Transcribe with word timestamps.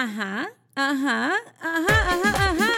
Ajá, 0.00 0.46
ajá, 0.76 1.32
ajá, 1.60 2.12
ajá, 2.12 2.50
ajá. 2.50 2.70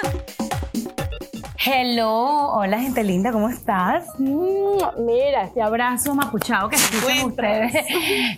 Hello, 1.62 2.48
hola 2.54 2.80
gente 2.80 3.04
linda, 3.04 3.30
¿cómo 3.30 3.50
estás? 3.50 4.06
Mm, 4.18 5.04
Mira, 5.04 5.42
este 5.44 5.60
abrazo 5.60 6.14
mapuchado 6.14 6.70
que 6.70 6.76
escuchan 6.76 7.26
ustedes 7.26 7.74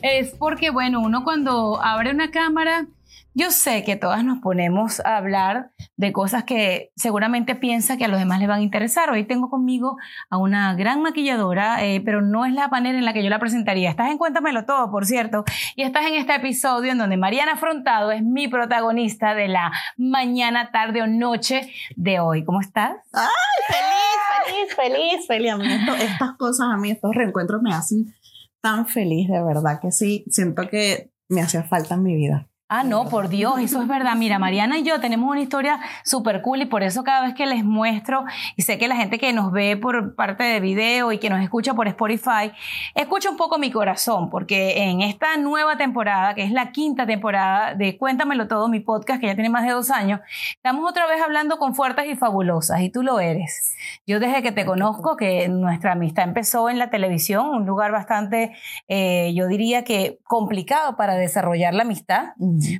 es 0.02 0.32
porque, 0.36 0.70
bueno, 0.70 0.98
uno 1.00 1.22
cuando 1.22 1.80
abre 1.80 2.10
una 2.10 2.32
cámara, 2.32 2.86
yo 3.34 3.50
sé 3.50 3.84
que 3.84 3.96
todas 3.96 4.24
nos 4.24 4.38
ponemos 4.40 5.00
a 5.00 5.16
hablar 5.16 5.70
de 5.96 6.12
cosas 6.12 6.44
que 6.44 6.90
seguramente 6.96 7.54
piensa 7.54 7.96
que 7.96 8.04
a 8.04 8.08
los 8.08 8.18
demás 8.18 8.38
les 8.40 8.48
van 8.48 8.60
a 8.60 8.62
interesar. 8.62 9.10
Hoy 9.10 9.24
tengo 9.24 9.48
conmigo 9.48 9.96
a 10.30 10.36
una 10.36 10.74
gran 10.74 11.02
maquilladora, 11.02 11.84
eh, 11.84 12.00
pero 12.04 12.20
no 12.22 12.44
es 12.44 12.52
la 12.52 12.68
manera 12.68 12.98
en 12.98 13.04
la 13.04 13.12
que 13.12 13.22
yo 13.22 13.30
la 13.30 13.38
presentaría. 13.38 13.90
Estás 13.90 14.10
en 14.10 14.18
Cuéntamelo 14.18 14.64
Todo, 14.64 14.90
por 14.90 15.06
cierto, 15.06 15.44
y 15.76 15.82
estás 15.82 16.06
en 16.06 16.14
este 16.14 16.34
episodio 16.34 16.92
en 16.92 16.98
donde 16.98 17.16
Mariana 17.16 17.52
Afrontado 17.52 18.10
es 18.12 18.22
mi 18.22 18.48
protagonista 18.48 19.34
de 19.34 19.48
la 19.48 19.72
mañana, 19.96 20.70
tarde 20.70 21.02
o 21.02 21.06
noche 21.06 21.70
de 21.96 22.20
hoy. 22.20 22.44
¿Cómo 22.44 22.60
estás? 22.60 22.92
¡Ay, 23.12 23.26
feliz, 23.68 24.76
feliz, 24.76 24.76
feliz, 24.76 25.26
feliz! 25.26 25.52
A 25.52 25.56
mí 25.56 25.66
esto- 25.72 25.94
estas 25.94 26.32
cosas, 26.36 26.66
a 26.72 26.76
mí 26.76 26.90
estos 26.90 27.14
reencuentros 27.14 27.62
me 27.62 27.72
hacen 27.74 28.14
tan 28.60 28.86
feliz, 28.86 29.28
de 29.28 29.42
verdad 29.42 29.80
que 29.80 29.90
sí. 29.90 30.24
Siento 30.30 30.68
que 30.68 31.10
me 31.28 31.40
hacía 31.40 31.62
falta 31.64 31.94
en 31.94 32.02
mi 32.02 32.14
vida. 32.14 32.46
Ah, 32.74 32.84
no, 32.84 33.06
por 33.06 33.28
Dios, 33.28 33.60
eso 33.60 33.82
es 33.82 33.86
verdad. 33.86 34.16
Mira, 34.16 34.38
Mariana 34.38 34.78
y 34.78 34.82
yo 34.82 34.98
tenemos 34.98 35.30
una 35.30 35.42
historia 35.42 35.78
súper 36.04 36.40
cool 36.40 36.62
y 36.62 36.64
por 36.64 36.82
eso 36.82 37.04
cada 37.04 37.20
vez 37.20 37.34
que 37.34 37.44
les 37.44 37.64
muestro, 37.64 38.24
y 38.56 38.62
sé 38.62 38.78
que 38.78 38.88
la 38.88 38.96
gente 38.96 39.18
que 39.18 39.30
nos 39.34 39.52
ve 39.52 39.76
por 39.76 40.14
parte 40.14 40.42
de 40.42 40.58
video 40.58 41.12
y 41.12 41.18
que 41.18 41.28
nos 41.28 41.42
escucha 41.42 41.74
por 41.74 41.86
Spotify, 41.86 42.50
escucha 42.94 43.28
un 43.28 43.36
poco 43.36 43.58
mi 43.58 43.70
corazón, 43.70 44.30
porque 44.30 44.84
en 44.84 45.02
esta 45.02 45.36
nueva 45.36 45.76
temporada, 45.76 46.34
que 46.34 46.44
es 46.44 46.50
la 46.50 46.72
quinta 46.72 47.04
temporada 47.04 47.74
de 47.74 47.98
Cuéntamelo 47.98 48.48
Todo, 48.48 48.68
mi 48.68 48.80
podcast, 48.80 49.20
que 49.20 49.26
ya 49.26 49.34
tiene 49.34 49.50
más 49.50 49.64
de 49.64 49.72
dos 49.72 49.90
años, 49.90 50.20
estamos 50.54 50.88
otra 50.88 51.06
vez 51.06 51.20
hablando 51.20 51.58
con 51.58 51.74
fuertes 51.74 52.06
y 52.10 52.16
fabulosas, 52.16 52.80
y 52.80 52.88
tú 52.88 53.02
lo 53.02 53.20
eres. 53.20 53.76
Yo 54.06 54.18
desde 54.18 54.40
que 54.42 54.50
te 54.50 54.64
conozco, 54.64 55.18
que 55.18 55.46
nuestra 55.46 55.92
amistad 55.92 56.24
empezó 56.24 56.70
en 56.70 56.78
la 56.78 56.88
televisión, 56.88 57.50
un 57.50 57.66
lugar 57.66 57.92
bastante, 57.92 58.56
eh, 58.88 59.30
yo 59.34 59.46
diría 59.46 59.84
que 59.84 60.20
complicado 60.24 60.96
para 60.96 61.16
desarrollar 61.16 61.74
la 61.74 61.82
amistad 61.82 62.32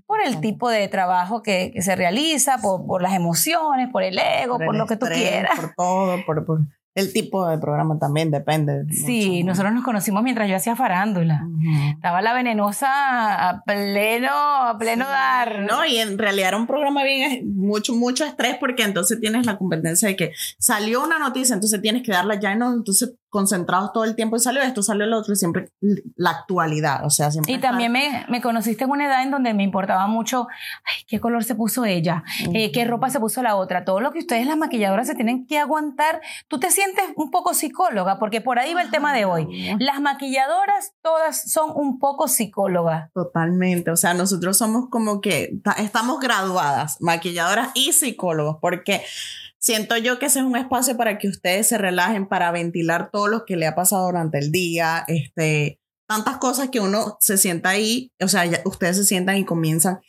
por 0.07 0.21
el 0.25 0.41
tipo 0.41 0.69
de 0.69 0.89
trabajo 0.89 1.43
que, 1.43 1.71
que 1.73 1.83
se 1.83 1.97
realiza, 1.97 2.59
por, 2.59 2.87
por 2.87 3.03
las 3.03 3.15
emociones, 3.15 3.89
por 3.91 4.03
el 4.03 4.19
ego, 4.19 4.59
por, 4.59 4.75
el 4.75 4.79
lo 4.79 4.87
que 4.87 4.97
tú 4.97 5.07
estrés, 5.07 5.23
quieras. 5.23 5.59
Por 5.59 5.75
todo, 5.75 6.25
por, 6.27 6.45
por 6.45 6.61
el 6.95 7.13
tipo 7.13 7.49
de 7.49 7.57
programa 7.59 7.99
también 7.99 8.31
depende. 8.31 8.85
Sí, 8.93 9.37
mucho. 9.37 9.47
nosotros 9.47 9.73
nos 9.73 9.85
conocimos 9.85 10.23
mientras 10.23 10.49
yo 10.49 10.57
hacía 10.57 10.77
farándula. 10.77 11.47
Estaba 11.95 12.21
la 12.21 12.35
venenosa 12.35 13.49
a 13.49 13.63
pleno, 13.63 14.31
a 14.31 14.77
pleno 14.79 15.07
dar. 15.07 15.61
No, 15.61 15.87
y 15.87 15.97
en 15.97 16.19
realidad 16.19 16.49
era 16.49 16.57
un 16.59 16.67
programa 16.67 17.03
bien, 17.03 17.57
mucho, 17.57 17.95
mucho 17.95 18.27
estrés 18.27 18.57
porque 18.61 18.83
entonces 18.83 19.19
tienes 19.21 19.47
la 19.47 19.57
competencia 19.57 20.09
de 20.09 20.17
que 20.17 20.33
salió 20.59 21.03
una 21.03 21.19
noticia, 21.19 21.55
entonces 21.55 21.81
tienes 21.81 22.03
que 22.03 22.13
darla 22.13 22.39
ya, 22.39 22.55
no, 22.55 22.75
entonces 22.75 23.15
concentrados 23.33 23.93
todo 23.95 24.05
el 24.05 24.15
tiempo 24.15 24.37
y 24.37 24.41
salió 24.41 24.61
esto, 24.61 24.83
salió 24.83 25.07
lo 25.07 25.17
otro 25.19 25.33
y 25.33 25.37
siempre 25.37 25.73
la 26.17 26.31
actualidad, 26.31 27.05
o 27.07 27.09
sea, 27.11 27.31
siempre. 27.31 27.51
Y 27.51 27.57
estar- 27.57 27.71
también 27.71 27.91
me, 27.91 28.27
me 28.29 28.43
conociste 28.43 28.85
en 28.85 28.91
una 28.91 29.07
edad 29.07 29.23
en 29.23 29.31
donde 29.31 29.55
me 29.55 29.63
importaba 29.63 30.07
mucho 30.07 30.49
ay, 30.85 31.05
qué 31.09 31.19
color 31.19 31.43
se 31.43 31.55
puso 31.55 31.87
ella, 31.87 32.25
eh, 32.53 32.71
qué 32.73 32.85
ropa 32.85 33.09
se 33.09 33.19
puso 33.21 33.43
la 33.43 33.57
otra, 33.57 33.85
todo 33.87 34.01
lo 34.01 34.13
que 34.13 34.19
ustedes 34.19 34.47
las 34.47 34.59
maquilladoras 34.59 35.07
se 35.07 35.15
tienen 35.15 35.47
que 35.47 35.59
aguantar. 35.59 36.21
Tú 36.49 36.61
te 36.61 36.71
sientes 36.71 37.05
un 37.17 37.31
poco 37.31 37.55
psicóloga, 37.55 38.19
porque 38.19 38.41
por 38.43 38.59
ahí 38.59 38.75
va 38.75 38.83
el 38.83 38.91
tema 38.91 39.15
de 39.15 39.25
hoy. 39.25 39.75
Las 39.79 40.01
maquilladoras 40.01 40.93
todas 41.03 41.51
son 41.51 41.71
un 41.75 41.99
poco 41.99 42.29
psicólogas. 42.29 43.11
Totalmente, 43.15 43.91
o 43.91 43.97
sea, 43.97 44.13
nosotros 44.13 44.59
somos 44.59 44.91
como 44.91 45.23
que 45.23 45.55
ta- 45.65 45.73
estamos 45.79 46.21
graduadas, 46.21 46.99
maquilladoras 47.01 47.71
y 47.75 47.93
psicólogos, 47.93 48.59
porque 48.61 49.03
siento 49.63 49.97
yo 49.97 50.19
que 50.19 50.27
ese 50.27 50.41
es 50.41 50.45
un 50.45 50.57
espacio 50.57 50.97
para 50.97 51.19
que 51.19 51.29
ustedes 51.29 51.69
se 51.69 51.79
relajen, 51.79 52.27
para 52.27 52.51
ventilar 52.51 53.11
todo 53.11 53.29
lo 53.29 53.45
que 53.47 53.57
le 53.57 53.67
ha 53.67 53.75
pasado 53.75 54.07
durante 54.07 54.39
el 54.39 54.51
día, 54.51 55.05
este, 55.07 55.79
tantas 56.09 56.39
cosas 56.39 56.69
que 56.71 56.81
uno 56.81 57.17
se 57.21 57.39
sienta 57.39 57.71
ahí, 57.71 58.13
o 58.21 58.29
sea, 58.29 58.45
ustedes 58.65 58.97
se 58.97 59.05
sientan 59.05 59.37
y 59.37 59.45
comienzan 59.45 60.01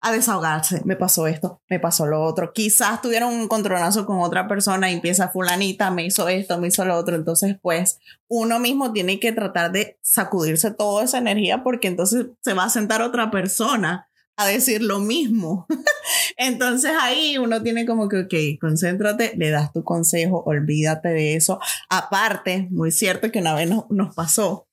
a 0.00 0.12
desahogarse, 0.12 0.82
me 0.84 0.96
pasó 0.96 1.26
esto, 1.26 1.60
me 1.68 1.80
pasó 1.80 2.06
lo 2.06 2.22
otro, 2.22 2.52
quizás 2.52 3.02
tuvieron 3.02 3.32
un 3.32 3.48
controlazo 3.48 4.06
con 4.06 4.20
otra 4.20 4.46
persona 4.46 4.90
y 4.90 4.94
empieza 4.94 5.30
fulanita, 5.30 5.90
me 5.90 6.04
hizo 6.04 6.28
esto, 6.28 6.58
me 6.58 6.68
hizo 6.68 6.84
lo 6.84 6.96
otro, 6.96 7.16
entonces 7.16 7.56
pues 7.60 7.98
uno 8.28 8.60
mismo 8.60 8.92
tiene 8.92 9.18
que 9.18 9.32
tratar 9.32 9.72
de 9.72 9.98
sacudirse 10.02 10.70
toda 10.70 11.02
esa 11.02 11.18
energía 11.18 11.64
porque 11.64 11.88
entonces 11.88 12.26
se 12.42 12.54
va 12.54 12.64
a 12.64 12.70
sentar 12.70 13.02
otra 13.02 13.30
persona 13.30 14.08
a 14.36 14.46
decir 14.46 14.82
lo 14.82 15.00
mismo. 15.00 15.66
entonces 16.36 16.92
ahí 17.00 17.38
uno 17.38 17.62
tiene 17.62 17.86
como 17.86 18.08
que, 18.08 18.20
ok, 18.20 18.60
concéntrate, 18.60 19.34
le 19.36 19.50
das 19.50 19.72
tu 19.72 19.84
consejo, 19.84 20.42
olvídate 20.46 21.08
de 21.08 21.36
eso. 21.36 21.60
Aparte, 21.88 22.68
muy 22.70 22.90
cierto 22.90 23.30
que 23.30 23.40
una 23.40 23.54
vez 23.54 23.68
nos, 23.68 23.84
nos 23.90 24.14
pasó 24.14 24.68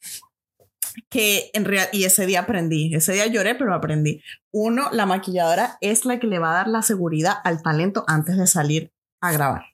que 1.09 1.51
en 1.53 1.65
real, 1.65 1.87
y 1.91 2.03
ese 2.03 2.25
día 2.25 2.41
aprendí, 2.41 2.93
ese 2.93 3.13
día 3.13 3.27
lloré, 3.27 3.55
pero 3.55 3.73
aprendí. 3.73 4.21
Uno, 4.51 4.89
la 4.91 5.05
maquilladora 5.05 5.77
es 5.81 6.05
la 6.05 6.19
que 6.19 6.27
le 6.27 6.39
va 6.39 6.51
a 6.51 6.55
dar 6.55 6.67
la 6.67 6.81
seguridad 6.81 7.35
al 7.43 7.61
talento 7.61 8.03
antes 8.07 8.37
de 8.37 8.47
salir 8.47 8.91
a 9.21 9.31
grabar. 9.31 9.65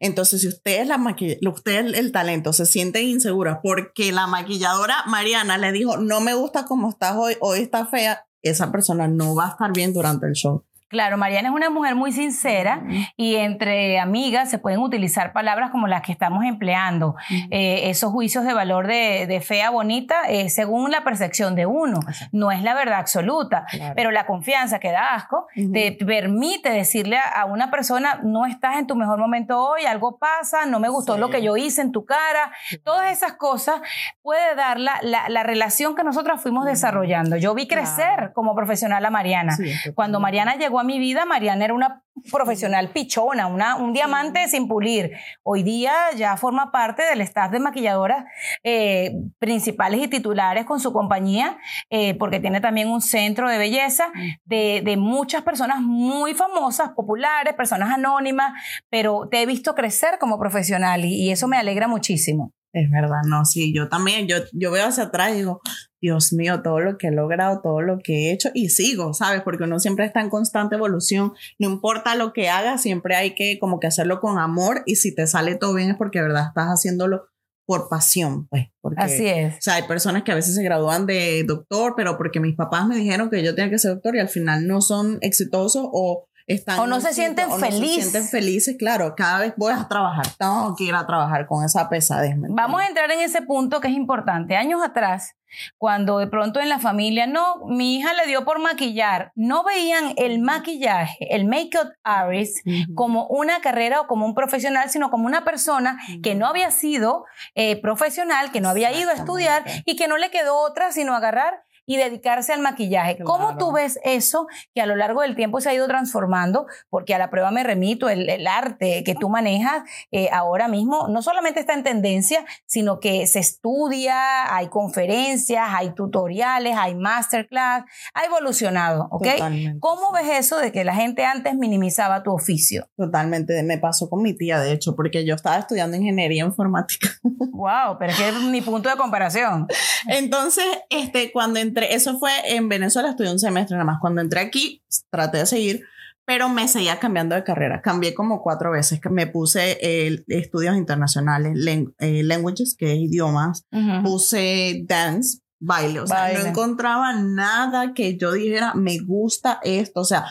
Entonces, 0.00 0.40
si 0.40 0.48
ustedes 0.48 0.86
la 0.86 0.96
maquilla, 0.96 1.36
usted 1.50 1.86
el, 1.86 1.94
el 1.94 2.12
talento 2.12 2.52
se 2.52 2.64
sienten 2.64 3.06
inseguras 3.06 3.58
porque 3.62 4.12
la 4.12 4.26
maquilladora 4.26 5.04
Mariana 5.06 5.58
le 5.58 5.72
dijo, 5.72 5.98
no 5.98 6.20
me 6.20 6.34
gusta 6.34 6.64
cómo 6.64 6.88
estás 6.88 7.14
hoy, 7.16 7.36
hoy 7.40 7.60
está 7.60 7.86
fea, 7.86 8.26
esa 8.44 8.70
persona 8.70 9.08
no 9.08 9.34
va 9.34 9.46
a 9.46 9.50
estar 9.50 9.72
bien 9.72 9.92
durante 9.92 10.26
el 10.26 10.34
show. 10.34 10.62
Claro, 10.94 11.16
Mariana 11.18 11.48
es 11.48 11.54
una 11.54 11.70
mujer 11.70 11.96
muy 11.96 12.12
sincera 12.12 12.80
y 13.16 13.34
entre 13.34 13.98
amigas 13.98 14.48
se 14.48 14.58
pueden 14.58 14.78
utilizar 14.78 15.32
palabras 15.32 15.72
como 15.72 15.88
las 15.88 16.02
que 16.02 16.12
estamos 16.12 16.44
empleando. 16.44 17.16
Eh, 17.50 17.90
esos 17.90 18.12
juicios 18.12 18.44
de 18.44 18.54
valor 18.54 18.86
de, 18.86 19.26
de 19.26 19.40
fea, 19.40 19.70
bonita, 19.70 20.14
eh, 20.28 20.48
según 20.50 20.92
la 20.92 21.02
percepción 21.02 21.56
de 21.56 21.66
uno. 21.66 21.98
No 22.30 22.52
es 22.52 22.62
la 22.62 22.74
verdad 22.74 23.00
absoluta, 23.00 23.64
Claro. 23.70 23.94
pero 23.96 24.12
la 24.12 24.24
confianza 24.24 24.78
que 24.78 24.92
da 24.92 25.14
asco 25.16 25.48
te 25.72 25.96
permite 26.06 26.70
decirle 26.70 27.16
a, 27.18 27.40
a 27.40 27.44
una 27.46 27.72
persona, 27.72 28.20
no 28.22 28.46
estás 28.46 28.76
en 28.76 28.86
tu 28.86 28.94
mejor 28.94 29.18
momento 29.18 29.58
hoy, 29.60 29.86
algo 29.86 30.18
pasa, 30.18 30.64
no 30.66 30.78
me 30.78 30.88
gustó 30.88 31.14
Sí. 31.14 31.20
lo 31.20 31.28
que 31.28 31.42
yo 31.42 31.56
hice 31.56 31.80
en 31.80 31.90
tu 31.90 32.04
cara. 32.04 32.52
Todas 32.84 33.10
esas 33.10 33.32
cosas 33.32 33.80
puede 34.22 34.54
dar 34.54 34.78
la, 34.78 35.00
la- 35.02 35.28
la 35.28 35.42
relación 35.42 35.96
que 35.96 36.04
nosotros 36.04 36.40
fuimos 36.40 36.66
desarrollando. 36.66 37.36
Yo 37.36 37.52
vi 37.52 37.66
crecer 37.66 38.30
como 38.32 38.54
profesional 38.54 39.04
a 39.04 39.10
Mariana. 39.10 39.56
Sí, 39.56 39.72
Cuando 39.94 40.20
Mariana 40.20 40.54
llegó 40.54 40.78
a 40.78 40.83
mi 40.84 40.98
vida, 40.98 41.24
Mariana 41.24 41.64
era 41.64 41.74
una 41.74 42.04
profesional 42.30 42.90
pichona, 42.90 43.46
una, 43.46 43.76
un 43.76 43.92
diamante 43.92 44.48
sin 44.48 44.68
pulir. 44.68 45.12
Hoy 45.42 45.62
día 45.62 45.92
ya 46.16 46.36
forma 46.36 46.70
parte 46.70 47.02
del 47.02 47.20
staff 47.22 47.50
de 47.50 47.60
maquilladoras 47.60 48.24
eh, 48.62 49.12
principales 49.38 50.00
y 50.00 50.08
titulares 50.08 50.64
con 50.64 50.80
su 50.80 50.92
compañía, 50.92 51.58
eh, 51.90 52.14
porque 52.14 52.40
tiene 52.40 52.60
también 52.60 52.88
un 52.88 53.00
centro 53.00 53.48
de 53.48 53.58
belleza 53.58 54.12
de, 54.44 54.82
de 54.84 54.96
muchas 54.96 55.42
personas 55.42 55.80
muy 55.80 56.34
famosas, 56.34 56.90
populares, 56.90 57.54
personas 57.54 57.92
anónimas, 57.92 58.52
pero 58.90 59.28
te 59.30 59.42
he 59.42 59.46
visto 59.46 59.74
crecer 59.74 60.18
como 60.18 60.38
profesional 60.38 61.04
y, 61.04 61.14
y 61.14 61.30
eso 61.30 61.48
me 61.48 61.56
alegra 61.56 61.88
muchísimo. 61.88 62.52
Es 62.74 62.90
verdad, 62.90 63.22
no, 63.28 63.44
sí, 63.44 63.72
yo 63.72 63.88
también, 63.88 64.26
yo, 64.26 64.36
yo 64.52 64.72
veo 64.72 64.86
hacia 64.86 65.04
atrás 65.04 65.30
y 65.30 65.36
digo, 65.36 65.60
Dios 66.00 66.32
mío, 66.32 66.60
todo 66.60 66.80
lo 66.80 66.98
que 66.98 67.06
he 67.06 67.12
logrado, 67.12 67.60
todo 67.62 67.80
lo 67.80 67.98
que 68.00 68.28
he 68.28 68.32
hecho 68.32 68.50
y 68.52 68.68
sigo, 68.68 69.14
¿sabes? 69.14 69.42
Porque 69.42 69.62
uno 69.62 69.78
siempre 69.78 70.04
está 70.04 70.20
en 70.20 70.28
constante 70.28 70.74
evolución, 70.74 71.32
no 71.60 71.70
importa 71.70 72.16
lo 72.16 72.32
que 72.32 72.48
hagas, 72.48 72.82
siempre 72.82 73.14
hay 73.14 73.36
que 73.36 73.58
como 73.60 73.78
que 73.78 73.86
hacerlo 73.86 74.20
con 74.20 74.40
amor 74.40 74.82
y 74.86 74.96
si 74.96 75.14
te 75.14 75.28
sale 75.28 75.54
todo 75.54 75.72
bien 75.72 75.90
es 75.90 75.96
porque 75.96 76.18
de 76.18 76.24
verdad 76.24 76.48
estás 76.48 76.66
haciéndolo 76.66 77.28
por 77.64 77.88
pasión, 77.88 78.48
pues. 78.48 78.66
Porque, 78.80 79.00
Así 79.00 79.26
es. 79.26 79.54
O 79.54 79.60
sea, 79.60 79.74
hay 79.76 79.84
personas 79.84 80.24
que 80.24 80.32
a 80.32 80.34
veces 80.34 80.56
se 80.56 80.62
gradúan 80.64 81.06
de 81.06 81.44
doctor, 81.44 81.94
pero 81.96 82.18
porque 82.18 82.40
mis 82.40 82.56
papás 82.56 82.88
me 82.88 82.96
dijeron 82.96 83.30
que 83.30 83.42
yo 83.44 83.54
tenía 83.54 83.70
que 83.70 83.78
ser 83.78 83.92
doctor 83.92 84.16
y 84.16 84.18
al 84.18 84.28
final 84.28 84.66
no 84.66 84.80
son 84.80 85.18
exitosos 85.22 85.86
o 85.92 86.26
están 86.46 86.78
O 86.78 86.86
no 86.86 87.00
se 87.00 87.14
sienten 87.14 87.46
o 87.46 87.58
no 87.58 87.58
se 87.58 87.72
felices. 87.72 88.10
sienten 88.10 88.28
felices, 88.28 88.76
claro, 88.78 89.14
cada 89.16 89.40
vez 89.40 89.54
voy 89.56 89.72
a 89.72 89.88
trabajar, 89.88 90.26
tengo 90.38 90.74
que 90.76 90.84
ir 90.84 90.94
a 90.94 91.06
trabajar 91.06 91.46
con 91.46 91.64
esa 91.64 91.88
pesadez. 91.88 92.36
¿me 92.36 92.48
Vamos 92.50 92.80
a 92.80 92.86
entrar 92.86 93.10
en 93.10 93.20
ese 93.20 93.42
punto 93.42 93.80
que 93.80 93.88
es 93.88 93.94
importante. 93.94 94.56
Años 94.56 94.82
atrás, 94.82 95.36
cuando 95.78 96.18
de 96.18 96.26
pronto 96.26 96.60
en 96.60 96.68
la 96.68 96.78
familia, 96.78 97.26
no, 97.26 97.64
mi 97.66 97.96
hija 97.96 98.12
le 98.12 98.26
dio 98.26 98.44
por 98.44 98.58
maquillar, 98.58 99.32
no 99.34 99.64
veían 99.64 100.14
el 100.16 100.40
maquillaje, 100.40 101.34
el 101.34 101.46
make-up 101.46 101.92
artist, 102.02 102.58
como 102.94 103.26
una 103.28 103.60
carrera 103.60 104.02
o 104.02 104.06
como 104.06 104.26
un 104.26 104.34
profesional, 104.34 104.90
sino 104.90 105.10
como 105.10 105.26
una 105.26 105.44
persona 105.44 105.98
que 106.22 106.34
no 106.34 106.46
había 106.46 106.70
sido 106.70 107.24
eh, 107.54 107.80
profesional, 107.80 108.50
que 108.52 108.60
no 108.60 108.68
había 108.68 108.92
ido 108.92 109.10
a 109.10 109.14
estudiar 109.14 109.64
y 109.84 109.96
que 109.96 110.08
no 110.08 110.16
le 110.16 110.30
quedó 110.30 110.58
otra 110.58 110.92
sino 110.92 111.14
agarrar 111.14 111.64
y 111.86 111.96
dedicarse 111.96 112.52
al 112.52 112.60
maquillaje. 112.60 113.18
¿Cómo 113.24 113.44
Claro. 113.48 113.58
tú 113.58 113.72
ves 113.72 113.98
eso 114.04 114.46
que 114.74 114.80
a 114.80 114.86
lo 114.86 114.96
largo 114.96 115.20
del 115.22 115.36
tiempo 115.36 115.60
se 115.60 115.70
ha 115.70 115.74
ido 115.74 115.86
transformando? 115.86 116.66
Porque 116.90 117.14
a 117.14 117.18
la 117.18 117.30
prueba 117.30 117.50
me 117.50 117.62
remito, 117.62 118.08
el, 118.08 118.28
el 118.28 118.46
arte 118.46 119.02
que 119.04 119.14
tú 119.14 119.28
manejas 119.28 119.82
eh, 120.10 120.28
ahora 120.32 120.68
mismo 120.68 121.08
no 121.08 121.22
solamente 121.22 121.60
está 121.60 121.74
en 121.74 121.82
tendencia, 121.84 122.44
sino 122.66 123.00
que 123.00 123.26
se 123.26 123.40
estudia, 123.40 124.54
hay 124.54 124.68
conferencias, 124.68 125.66
hay 125.70 125.94
tutoriales, 125.94 126.76
hay 126.76 126.94
masterclass, 126.94 127.84
ha 128.14 128.24
evolucionado, 128.24 129.08
¿ok? 129.10 129.26
Totalmente, 129.32 129.78
¿Cómo 129.80 130.12
ves 130.12 130.28
eso 130.30 130.58
de 130.58 130.72
que 130.72 130.84
la 130.84 130.94
gente 130.94 131.24
antes 131.24 131.54
minimizaba 131.54 132.22
tu 132.22 132.32
oficio? 132.32 132.88
Totalmente, 132.96 133.62
me 133.62 133.78
pasó 133.78 134.08
con 134.08 134.22
mi 134.22 134.34
tía, 134.36 134.58
de 134.60 134.72
hecho, 134.72 134.94
porque 134.96 135.24
yo 135.26 135.34
estaba 135.34 135.56
estudiando 135.58 135.96
ingeniería 135.96 136.44
informática. 136.44 137.08
Wow, 137.22 137.96
pero 137.98 138.12
es 138.12 138.18
que 138.18 138.28
es 138.28 138.34
mi 138.42 138.60
punto 138.60 138.88
de 138.88 138.96
comparación. 138.96 139.66
Entonces, 140.08 140.64
este, 140.90 141.32
cuando 141.32 141.60
entré, 141.60 141.73
eso 141.82 142.18
fue 142.18 142.30
en 142.54 142.68
Venezuela, 142.68 143.10
estudié 143.10 143.30
un 143.32 143.38
semestre 143.38 143.76
nada 143.76 143.84
más. 143.84 143.98
Cuando 144.00 144.20
entré 144.20 144.40
aquí, 144.40 144.82
traté 145.10 145.38
de 145.38 145.46
seguir, 145.46 145.82
pero 146.26 146.48
me 146.48 146.68
seguía 146.68 146.98
cambiando 146.98 147.34
de 147.34 147.44
carrera. 147.44 147.82
Cambié 147.82 148.14
como 148.14 148.42
cuatro 148.42 148.70
veces, 148.70 149.00
me 149.10 149.26
puse 149.26 149.78
eh, 149.82 150.24
estudios 150.28 150.76
internacionales, 150.76 151.52
len- 151.56 151.94
eh, 151.98 152.22
languages, 152.22 152.74
que 152.78 152.92
es 152.92 152.98
idiomas, 152.98 153.66
puse 154.02 154.82
dance, 154.86 155.40
baile, 155.60 156.00
o 156.00 156.06
sea, 156.06 156.20
Baile. 156.22 156.38
no 156.40 156.46
encontraba 156.46 157.12
nada 157.14 157.92
que 157.94 158.16
yo 158.16 158.32
dijera, 158.32 158.74
me 158.74 158.98
gusta 159.00 159.60
esto, 159.62 160.00
o 160.00 160.04
sea, 160.04 160.24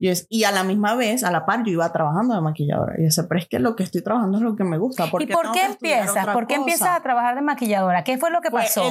yo 0.00 0.10
es- 0.12 0.26
y 0.30 0.44
a 0.44 0.52
la 0.52 0.64
misma 0.64 0.94
vez, 0.94 1.24
a 1.24 1.30
la 1.30 1.44
par, 1.46 1.64
yo 1.64 1.72
iba 1.72 1.90
trabajando 1.92 2.34
de 2.34 2.40
maquilladora. 2.40 2.94
Y 2.98 3.02
decía, 3.04 3.24
pero 3.28 3.40
es 3.40 3.48
que 3.48 3.58
lo 3.58 3.74
que 3.76 3.82
estoy 3.82 4.02
trabajando 4.02 4.38
es 4.38 4.44
lo 4.44 4.54
que 4.56 4.64
me 4.64 4.78
gusta. 4.78 5.06
¿Y 5.18 5.26
qué 5.26 5.32
por 5.34 5.52
qué 5.52 5.66
empiezas? 5.66 6.26
¿Por 6.28 6.46
qué 6.46 6.54
cosa? 6.54 6.60
empiezas 6.60 6.88
a 6.96 7.00
trabajar 7.02 7.34
de 7.34 7.42
maquilladora? 7.42 8.04
¿Qué 8.04 8.18
fue 8.18 8.30
lo 8.30 8.40
que 8.40 8.50
pasó? 8.50 8.82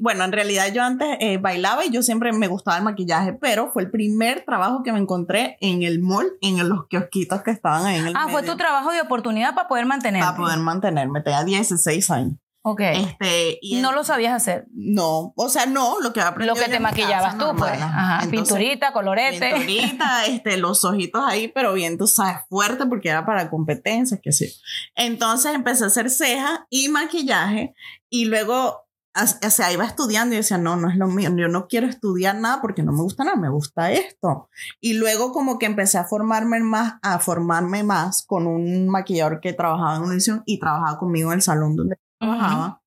bueno, 0.00 0.24
en 0.24 0.32
realidad 0.32 0.66
yo 0.72 0.82
antes 0.82 1.16
eh, 1.20 1.38
bailaba 1.38 1.84
y 1.84 1.90
yo 1.90 2.02
siempre 2.02 2.32
me 2.32 2.48
gustaba 2.48 2.76
el 2.78 2.84
maquillaje, 2.84 3.32
pero 3.34 3.70
fue 3.72 3.82
el 3.82 3.90
primer 3.90 4.44
trabajo 4.44 4.82
que 4.82 4.92
me 4.92 4.98
encontré 4.98 5.56
en 5.60 5.82
el 5.82 6.00
mall, 6.00 6.26
en 6.40 6.68
los 6.68 6.86
kiosquitos 6.88 7.42
que 7.42 7.50
estaban 7.50 7.84
ahí 7.86 7.96
en 7.98 8.06
el 8.06 8.14
Ah, 8.16 8.26
fue 8.30 8.42
tu 8.42 8.56
trabajo 8.56 8.90
de 8.92 9.00
oportunidad 9.00 9.54
para 9.54 9.68
poder 9.68 9.86
mantenerte. 9.86 10.24
para 10.26 10.36
poder 10.36 10.58
mantenerme. 10.58 11.20
Tenía 11.22 11.44
16 11.44 12.10
años. 12.10 12.36
Ok. 12.66 12.80
Este, 12.80 13.58
y 13.60 13.82
no 13.82 13.90
el- 13.90 13.96
lo 13.96 14.04
sabías 14.04 14.32
hacer. 14.32 14.66
No, 14.72 15.34
o 15.36 15.48
sea, 15.50 15.66
no, 15.66 16.00
lo 16.00 16.14
que 16.14 16.22
aprendí 16.22 16.48
Lo 16.48 16.54
que 16.54 16.70
te 16.70 16.80
maquillabas 16.80 17.36
tú, 17.36 17.54
pues. 17.58 17.72
Ajá. 17.72 18.26
Pinturita, 18.30 18.94
colorete. 18.94 19.50
Pinturita, 19.52 20.24
este, 20.26 20.56
los 20.56 20.82
ojitos 20.82 21.22
ahí, 21.26 21.48
pero 21.48 21.74
bien, 21.74 21.98
tú 21.98 22.06
sabes, 22.06 22.38
fuerte 22.48 22.86
porque 22.86 23.10
era 23.10 23.26
para 23.26 23.50
competencias, 23.50 24.18
que 24.22 24.32
sí. 24.32 24.50
Entonces 24.96 25.54
empecé 25.54 25.84
a 25.84 25.88
hacer 25.88 26.08
cejas 26.08 26.60
y 26.70 26.88
maquillaje 26.88 27.74
y 28.08 28.24
luego, 28.24 28.86
o 29.14 29.50
sea, 29.50 29.70
iba 29.70 29.84
estudiando 29.84 30.34
y 30.34 30.38
decía, 30.38 30.56
no, 30.56 30.76
no 30.76 30.88
es 30.88 30.96
lo 30.96 31.06
mío, 31.06 31.30
yo 31.36 31.48
no 31.48 31.66
quiero 31.68 31.86
estudiar 31.86 32.34
nada 32.36 32.62
porque 32.62 32.82
no 32.82 32.92
me 32.92 33.02
gusta 33.02 33.24
nada, 33.24 33.36
me 33.36 33.50
gusta 33.50 33.92
esto. 33.92 34.48
Y 34.80 34.94
luego 34.94 35.32
como 35.32 35.58
que 35.58 35.66
empecé 35.66 35.98
a 35.98 36.04
formarme 36.04 36.60
más, 36.60 36.94
a 37.02 37.18
formarme 37.18 37.82
más 37.84 38.24
con 38.26 38.46
un 38.46 38.88
maquillador 38.88 39.40
que 39.40 39.52
trabajaba 39.52 39.96
en 39.96 40.02
Univision 40.04 40.42
y 40.46 40.58
trabajaba 40.58 40.98
conmigo 40.98 41.30
en 41.30 41.36
el 41.36 41.42
salón 41.42 41.76
donde 41.76 41.96
trabajaba. 42.24 42.80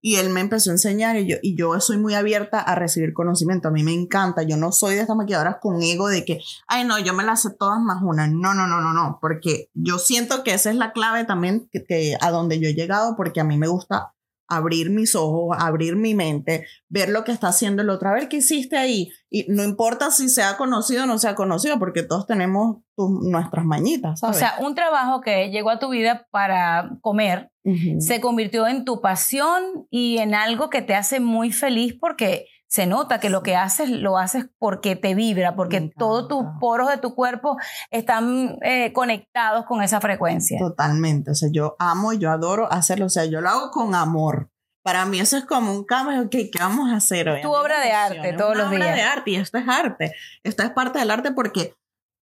Y 0.00 0.16
él 0.16 0.28
me 0.28 0.40
empezó 0.40 0.68
a 0.68 0.74
enseñar 0.74 1.16
y 1.16 1.26
yo, 1.26 1.36
y 1.40 1.56
yo 1.56 1.80
soy 1.80 1.96
muy 1.96 2.12
abierta 2.12 2.60
a 2.60 2.74
recibir 2.74 3.14
conocimiento. 3.14 3.68
A 3.68 3.70
mí 3.70 3.82
me 3.82 3.94
encanta. 3.94 4.42
Yo 4.42 4.58
no 4.58 4.70
soy 4.70 4.96
de 4.96 5.00
estas 5.00 5.16
maquilladoras 5.16 5.56
con 5.62 5.80
ego 5.82 6.08
de 6.08 6.26
que, 6.26 6.40
ay, 6.68 6.84
no, 6.84 6.98
yo 6.98 7.14
me 7.14 7.24
las 7.24 7.40
sé 7.40 7.48
todas 7.58 7.80
más 7.80 8.02
una. 8.02 8.26
No, 8.26 8.52
no, 8.52 8.66
no, 8.66 8.82
no, 8.82 8.92
no. 8.92 9.18
Porque 9.22 9.70
yo 9.72 9.98
siento 9.98 10.44
que 10.44 10.52
esa 10.52 10.68
es 10.68 10.76
la 10.76 10.92
clave 10.92 11.24
también 11.24 11.70
que, 11.72 11.84
que 11.84 12.16
a 12.20 12.30
donde 12.30 12.60
yo 12.60 12.68
he 12.68 12.74
llegado, 12.74 13.16
porque 13.16 13.40
a 13.40 13.44
mí 13.44 13.56
me 13.56 13.66
gusta 13.66 14.12
abrir 14.46 14.90
mis 14.90 15.14
ojos, 15.14 15.56
abrir 15.58 15.96
mi 15.96 16.14
mente, 16.14 16.66
ver 16.90 17.08
lo 17.08 17.24
que 17.24 17.32
está 17.32 17.48
haciendo 17.48 17.80
el 17.80 17.88
otro, 17.88 18.10
a 18.10 18.12
ver 18.12 18.28
qué 18.28 18.36
hiciste 18.36 18.76
ahí. 18.76 19.10
Y 19.30 19.46
no 19.48 19.64
importa 19.64 20.10
si 20.10 20.28
sea 20.28 20.58
conocido 20.58 21.04
o 21.04 21.06
no 21.06 21.18
sea 21.18 21.34
conocido, 21.34 21.78
porque 21.78 22.02
todos 22.02 22.26
tenemos 22.26 22.76
tus- 22.94 23.22
nuestras 23.22 23.64
mañitas, 23.64 24.12
O 24.22 24.26
¿sabes? 24.26 24.36
sea, 24.36 24.56
un 24.60 24.74
trabajo 24.74 25.22
que 25.22 25.48
llegó 25.50 25.70
a 25.70 25.78
tu 25.78 25.88
vida 25.88 26.26
para 26.30 26.90
comer 27.00 27.50
Se 27.98 28.20
convirtió 28.20 28.66
en 28.66 28.84
tu 28.84 29.00
pasión 29.00 29.86
y 29.90 30.18
en 30.18 30.34
algo 30.34 30.68
que 30.68 30.82
te 30.82 30.94
hace 30.94 31.18
muy 31.18 31.50
feliz 31.50 31.96
porque 31.98 32.46
se 32.66 32.86
nota 32.86 33.20
que 33.20 33.30
lo 33.30 33.42
que 33.44 33.54
haces 33.54 33.88
lo 33.88 34.18
haces 34.18 34.46
porque 34.58 34.96
te 34.96 35.14
vibra, 35.14 35.54
porque 35.54 35.92
todos 35.96 36.26
tus 36.26 36.42
poros 36.60 36.90
de 36.90 36.98
tu 36.98 37.14
cuerpo 37.14 37.56
están 37.90 38.58
eh, 38.62 38.92
conectados 38.92 39.64
con 39.64 39.82
esa 39.82 40.00
frecuencia. 40.00 40.58
Totalmente. 40.58 41.30
O 41.30 41.34
sea, 41.34 41.48
yo 41.52 41.76
amo 41.78 42.12
y 42.12 42.18
yo 42.18 42.30
adoro 42.30 42.70
hacerlo. 42.72 43.06
O 43.06 43.10
sea, 43.10 43.26
yo 43.26 43.40
lo 43.40 43.48
hago 43.48 43.70
con 43.70 43.94
amor. 43.94 44.50
Para 44.82 45.06
mí 45.06 45.20
eso 45.20 45.36
es 45.36 45.44
como 45.44 45.72
un 45.72 45.84
cambio. 45.84 46.22
Ok, 46.22 46.30
¿qué 46.30 46.58
vamos 46.58 46.92
a 46.92 46.96
hacer 46.96 47.28
hoy? 47.28 47.40
Tu 47.40 47.50
obra 47.50 47.80
de 47.80 47.92
arte 47.92 48.32
todos 48.32 48.56
los 48.56 48.66
obra 48.66 48.86
días. 48.86 48.96
de 48.96 49.02
arte 49.02 49.30
y 49.30 49.36
esto 49.36 49.58
es 49.58 49.68
arte. 49.68 50.12
Esto 50.42 50.62
es 50.62 50.70
parte 50.70 50.98
del 50.98 51.10
arte 51.10 51.30
porque, 51.30 51.74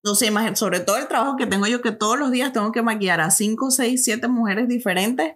no 0.03 0.15
sé, 0.15 0.31
sobre 0.55 0.79
todo 0.79 0.97
el 0.97 1.07
trabajo 1.07 1.35
que 1.37 1.45
tengo 1.47 1.67
yo, 1.67 1.81
que 1.81 1.91
todos 1.91 2.17
los 2.17 2.31
días 2.31 2.53
tengo 2.53 2.71
que 2.71 2.81
maquillar 2.81 3.19
a 3.21 3.31
5, 3.31 3.71
6, 3.71 4.03
7 4.03 4.27
mujeres 4.27 4.67
diferentes 4.67 5.35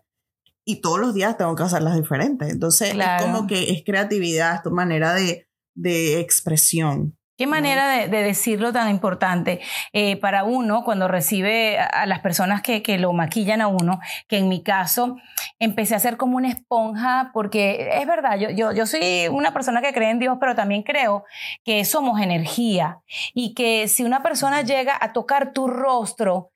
y 0.65 0.81
todos 0.81 0.99
los 0.99 1.13
días 1.13 1.37
tengo 1.37 1.55
que 1.55 1.63
hacerlas 1.63 1.95
diferentes. 1.95 2.49
Entonces, 2.49 2.93
Claro. 2.93 3.25
es 3.25 3.31
como 3.31 3.47
que 3.47 3.71
es 3.71 3.83
creatividad, 3.83 4.55
es 4.55 4.63
tu 4.63 4.71
manera 4.71 5.13
de, 5.13 5.47
de 5.75 6.19
expresión. 6.19 7.17
Qué 7.37 7.47
manera 7.47 7.87
de, 7.87 8.07
de 8.07 8.23
decirlo 8.23 8.71
tan 8.71 8.89
importante 8.89 9.61
eh, 9.93 10.17
para 10.17 10.43
uno 10.43 10.83
cuando 10.83 11.07
recibe 11.07 11.79
a, 11.79 11.85
a 11.85 12.05
las 12.05 12.19
personas 12.19 12.61
que, 12.61 12.83
que 12.83 12.97
lo 12.99 13.13
maquillan 13.13 13.61
a 13.61 13.67
uno, 13.67 13.99
que 14.27 14.37
en 14.37 14.49
mi 14.49 14.61
caso 14.61 15.17
empecé 15.59 15.95
a 15.95 15.99
ser 15.99 16.17
como 16.17 16.37
una 16.37 16.49
esponja, 16.49 17.31
porque 17.33 17.89
es 17.93 18.07
verdad, 18.07 18.37
yo, 18.37 18.49
yo, 18.49 18.71
yo 18.71 18.85
soy 18.85 19.27
una 19.29 19.53
persona 19.53 19.81
que 19.81 19.93
cree 19.93 20.09
en 20.09 20.19
Dios, 20.19 20.37
pero 20.39 20.55
también 20.55 20.83
creo 20.83 21.23
que 21.63 21.85
somos 21.85 22.19
energía 22.19 22.99
y 23.33 23.53
que 23.53 23.87
si 23.87 24.03
una 24.03 24.23
persona 24.23 24.61
llega 24.61 24.97
a 24.99 25.13
tocar 25.13 25.53
tu 25.53 25.67
rostro, 25.67 26.51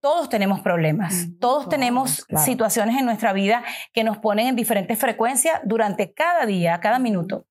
todos 0.00 0.28
tenemos 0.28 0.60
problemas, 0.60 1.28
todos, 1.40 1.68
tenemos 1.68 2.24
claro. 2.24 2.44
situaciones 2.44 2.96
en 2.96 3.04
nuestra 3.04 3.32
vida 3.32 3.64
que 3.92 4.04
nos 4.04 4.18
ponen 4.18 4.46
en 4.46 4.56
diferentes 4.56 4.98
frecuencias 4.98 5.60
durante 5.64 6.12
cada 6.14 6.46
día, 6.46 6.78
cada 6.80 6.98
minuto. 6.98 7.46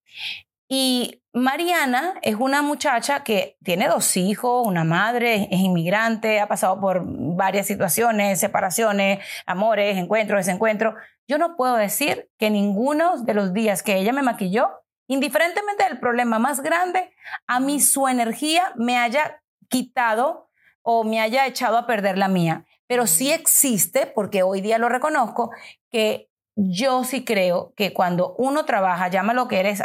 Y 0.67 1.23
Mariana 1.33 2.15
es 2.21 2.35
una 2.35 2.61
muchacha 2.61 3.23
que 3.23 3.57
tiene 3.63 3.87
dos 3.87 4.15
hijos, 4.17 4.65
una 4.67 4.83
madre, 4.83 5.47
es 5.51 5.59
inmigrante, 5.59 6.39
ha 6.39 6.47
pasado 6.47 6.79
por 6.79 7.01
varias 7.05 7.67
situaciones, 7.67 8.39
separaciones, 8.39 9.19
amores, 9.45 9.97
encuentros, 9.97 10.45
desencuentros. 10.45 10.93
Yo 11.27 11.37
no 11.37 11.55
puedo 11.55 11.75
decir 11.75 12.29
que 12.37 12.49
ninguno 12.49 13.17
de 13.23 13.33
los 13.33 13.53
días 13.53 13.81
que 13.81 13.97
ella 13.97 14.13
me 14.13 14.21
maquilló, 14.21 14.69
indiferentemente 15.07 15.83
del 15.85 15.99
problema 15.99 16.39
más 16.39 16.61
grande, 16.61 17.11
a 17.47 17.59
mí 17.59 17.79
su 17.79 18.07
energía 18.07 18.73
me 18.75 18.97
haya 18.97 19.41
quitado 19.69 20.49
o 20.83 21.03
me 21.03 21.19
haya 21.19 21.47
echado 21.47 21.77
a 21.77 21.87
perder 21.87 22.17
la 22.17 22.27
mía. 22.27 22.65
Pero 22.87 23.07
sí 23.07 23.31
existe, 23.31 24.05
porque 24.05 24.43
hoy 24.43 24.61
día 24.61 24.77
lo 24.77 24.89
reconozco, 24.89 25.51
que 25.89 26.29
yo 26.55 27.03
sí 27.03 27.25
creo 27.25 27.73
que 27.75 27.93
cuando 27.93 28.35
uno 28.37 28.65
trabaja, 28.65 29.07
llámalo 29.07 29.47
que 29.47 29.59
eres 29.59 29.81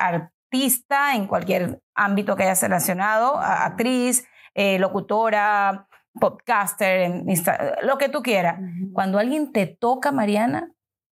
artista 0.50 1.15
en 1.15 1.27
cualquier 1.27 1.81
ámbito 1.95 2.35
que 2.37 2.45
hayas 2.45 2.62
relacionado, 2.62 3.37
actriz, 3.39 4.27
eh, 4.55 4.79
locutora, 4.79 5.87
podcaster, 6.19 7.01
en 7.03 7.29
Insta- 7.29 7.77
lo 7.82 7.99
que 7.99 8.08
tú 8.08 8.22
quieras. 8.22 8.58
Cuando 8.93 9.19
alguien 9.19 9.53
te 9.53 9.67
toca, 9.67 10.11
Mariana, 10.11 10.70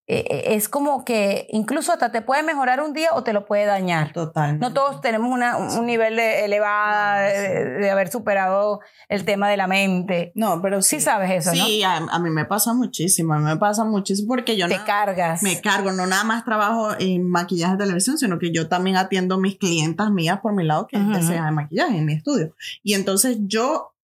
es 0.07 0.69
como 0.69 1.03
que 1.05 1.47
incluso 1.51 1.91
hasta 1.93 2.13
te 2.13 2.21
puede 2.21 2.43
mejorar 2.43 2.83
un 2.83 2.93
día 2.93 3.09
o 3.15 3.23
te 3.25 3.33
lo 3.33 3.47
puede 3.47 3.65
dañar. 3.65 4.13
Totalmente. 4.13 4.65
No 4.67 4.75
todos 4.75 5.01
tenemos 5.01 5.31
una- 5.33 5.57
un 5.57 5.87
nivel 5.87 6.17
de 6.17 6.45
elevada 6.45 7.25
No, 7.27 7.31
sí. 7.31 7.37
de, 7.41 7.65
de 7.81 7.91
haber 7.91 8.09
superado 8.11 8.81
el 9.09 9.25
tema 9.25 9.49
de 9.49 9.57
la 9.57 9.67
mente. 9.67 10.33
No, 10.35 10.61
pero 10.61 10.83
Sí 10.83 10.97
sí. 10.99 11.01
sabes 11.07 11.31
eso, 11.31 11.53
Sí, 11.53 11.83
a, 11.83 11.97
a 11.97 12.19
mí 12.19 12.29
me 12.29 12.45
pasa 12.45 12.75
muchísimo. 12.75 13.33
A 13.33 13.39
mí 13.39 13.45
me 13.45 13.57
pasa 13.57 13.85
muchísimo 13.85 14.29
porque 14.29 14.57
yo 14.59 14.67
¿no? 14.69 14.75
Te 14.75 14.79
no- 14.81 14.85
cargas. 14.85 15.43
me 15.43 15.61
cargo, 15.63 15.91
no 15.93 16.07
nada 16.07 16.25
más 16.25 16.45
trabajo 16.45 16.91
en 16.99 17.31
maquillaje 17.31 17.73
de 17.73 17.85
televisión, 17.85 18.19
sino 18.19 18.39
que 18.39 18.53
yo 18.53 18.69
también 18.69 18.97
atiendo 18.97 19.39
mis 19.39 19.57
clientas 19.57 20.11
mías 20.11 20.41
por 20.43 20.53
mi 20.55 20.65
lado, 20.65 20.87
que 20.87 20.99
cejas 20.99 21.29
de 21.47 21.51
maquillaje 21.51 21.97
en 21.97 22.05
mi 22.05 22.13
estudio. 22.13 22.55
Y 22.83 22.93
entonces 22.93 23.39
yo 23.41 23.95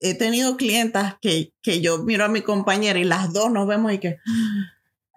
he 0.00 0.14
tenido 0.14 0.56
clientas 0.56 1.16
que, 1.20 1.52
que 1.62 1.80
yo 1.80 1.98
miro 2.04 2.24
a 2.24 2.28
mi 2.28 2.42
compañera 2.42 3.00
y 3.00 3.04
las 3.04 3.32
dos 3.32 3.50
nos 3.50 3.66
vemos 3.66 3.92
y 3.92 3.98
que, 3.98 4.18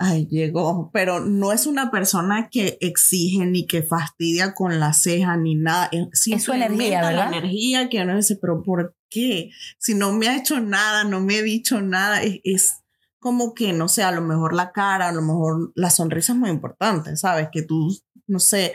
ay, 0.02 0.28
llegó, 0.30 0.90
pero 0.94 1.20
no 1.20 1.52
es 1.52 1.66
una 1.66 1.92
persona 1.92 2.50
que 2.52 2.78
exige 2.82 3.46
ni 3.46 3.66
que 3.68 3.84
fastidia 3.84 4.54
con 4.54 4.80
la 4.80 4.94
ceja 4.94 5.38
ni 5.38 5.56
nada. 5.56 5.90
Es, 5.92 6.44
su 6.44 6.54
energía, 6.54 7.02
¿verdad? 7.02 7.30
La 7.32 7.38
energía 7.38 7.90
que 7.90 8.02
uno 8.02 8.16
dice, 8.16 8.38
pero 8.42 8.64
¿por 8.64 8.96
qué? 9.10 9.50
Si 9.78 9.94
no 9.94 10.12
me 10.14 10.28
ha 10.28 10.38
hecho 10.38 10.60
nada, 10.60 11.04
no 11.04 11.20
me 11.22 11.38
ha 11.38 11.42
dicho 11.42 11.82
nada, 11.82 12.22
es, 12.24 12.40
es 12.44 12.74
como 13.20 13.54
que, 13.54 13.72
no 13.74 13.88
sé, 13.88 14.04
a 14.04 14.12
lo 14.12 14.22
mejor 14.22 14.54
la 14.54 14.72
cara, 14.72 15.10
a 15.10 15.12
lo 15.12 15.22
mejor 15.22 15.72
la 15.76 15.90
sonrisa 15.90 16.34
es 16.34 16.40
muy 16.40 16.50
importante, 16.50 17.16
¿sabes? 17.18 17.50
Que 17.52 17.62
tú, 17.62 17.96
no 18.28 18.40
sé, 18.40 18.74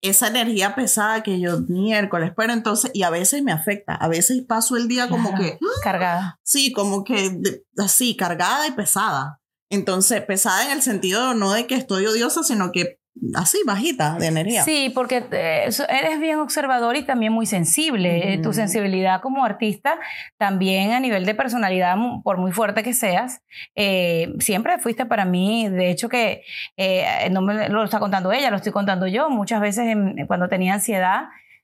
esa 0.00 0.26
energía 0.26 0.74
pesada 0.74 1.22
que 1.22 1.40
yo 1.40 1.60
miércoles, 1.68 2.32
pero 2.36 2.52
entonces, 2.52 2.90
y 2.92 3.04
a 3.04 3.10
veces 3.10 3.42
me 3.42 3.52
afecta, 3.52 3.94
a 3.94 4.08
veces 4.08 4.42
paso 4.46 4.76
el 4.76 4.86
día 4.88 5.08
como 5.08 5.30
Claro. 5.30 5.44
que, 5.44 5.58
Cargada. 5.82 6.38
sí, 6.42 6.72
como 6.72 7.04
que 7.04 7.30
de- 7.30 7.64
así, 7.78 8.14
cargada 8.16 8.66
y 8.66 8.72
pesada. 8.72 9.40
Entonces, 9.74 10.20
pesada 10.22 10.64
en 10.66 10.72
el 10.72 10.82
sentido 10.82 11.34
no 11.34 11.52
de 11.52 11.66
que 11.66 11.74
estoy 11.74 12.06
odiosa, 12.06 12.42
sino 12.42 12.72
que 12.72 12.98
así, 13.36 13.58
bajita 13.64 14.16
de 14.18 14.26
energía. 14.26 14.64
Sí, 14.64 14.90
porque 14.92 15.24
eh, 15.30 15.68
eres 15.88 16.18
bien 16.20 16.40
observador 16.40 16.96
y 16.96 17.04
también 17.04 17.32
muy 17.32 17.46
sensible. 17.46 18.34
Eh, 18.34 18.38
Tu 18.38 18.52
sensibilidad 18.52 19.20
como 19.20 19.44
artista, 19.44 19.98
también 20.36 20.90
a 20.92 20.98
nivel 20.98 21.24
de 21.24 21.34
personalidad, 21.36 21.96
por 22.24 22.38
muy 22.38 22.50
fuerte 22.50 22.82
que 22.82 22.92
seas, 22.92 23.40
eh, 23.76 24.32
siempre 24.40 24.78
fuiste 24.78 25.06
para 25.06 25.24
mí. 25.24 25.68
De 25.68 25.90
hecho, 25.90 26.08
que 26.08 26.42
eh, 26.76 27.28
no 27.30 27.40
me 27.40 27.68
lo 27.68 27.84
está 27.84 28.00
contando 28.00 28.32
ella, 28.32 28.50
lo 28.50 28.56
estoy 28.56 28.72
contando 28.72 29.06
yo. 29.06 29.30
Muchas 29.30 29.60
veces 29.60 29.86
en- 29.86 30.26
cuando 30.26 30.48
tenía 30.48 30.74
ansiedad, 30.74 31.24
mm, 31.24 31.28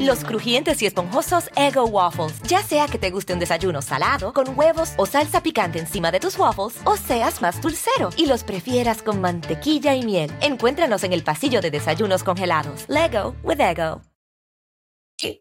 Los 0.00 0.24
crujientes 0.24 0.80
y 0.82 0.86
esponjosos 0.86 1.50
Ego 1.56 1.84
Waffles. 1.86 2.40
Ya 2.42 2.62
sea 2.62 2.86
que 2.86 2.98
te 2.98 3.10
guste 3.10 3.32
un 3.32 3.38
desayuno 3.38 3.82
salado, 3.82 4.32
con 4.32 4.58
huevos 4.58 4.92
o 4.96 5.06
salsa 5.06 5.42
picante 5.42 5.78
encima 5.78 6.10
de 6.10 6.20
tus 6.20 6.38
waffles, 6.38 6.80
o 6.84 6.96
seas 6.96 7.42
más 7.42 7.60
dulcero 7.60 8.10
y 8.16 8.26
los 8.26 8.44
prefieras 8.44 9.02
con 9.02 9.20
mantequilla 9.20 9.94
y 9.94 10.04
miel. 10.04 10.32
Encuéntranos 10.40 11.04
en 11.04 11.12
el 11.12 11.22
pasillo 11.22 11.60
de 11.60 11.70
desayunos 11.70 12.24
congelados. 12.24 12.86
Lego 12.88 13.34
with 13.42 13.60
Ego. 13.60 14.02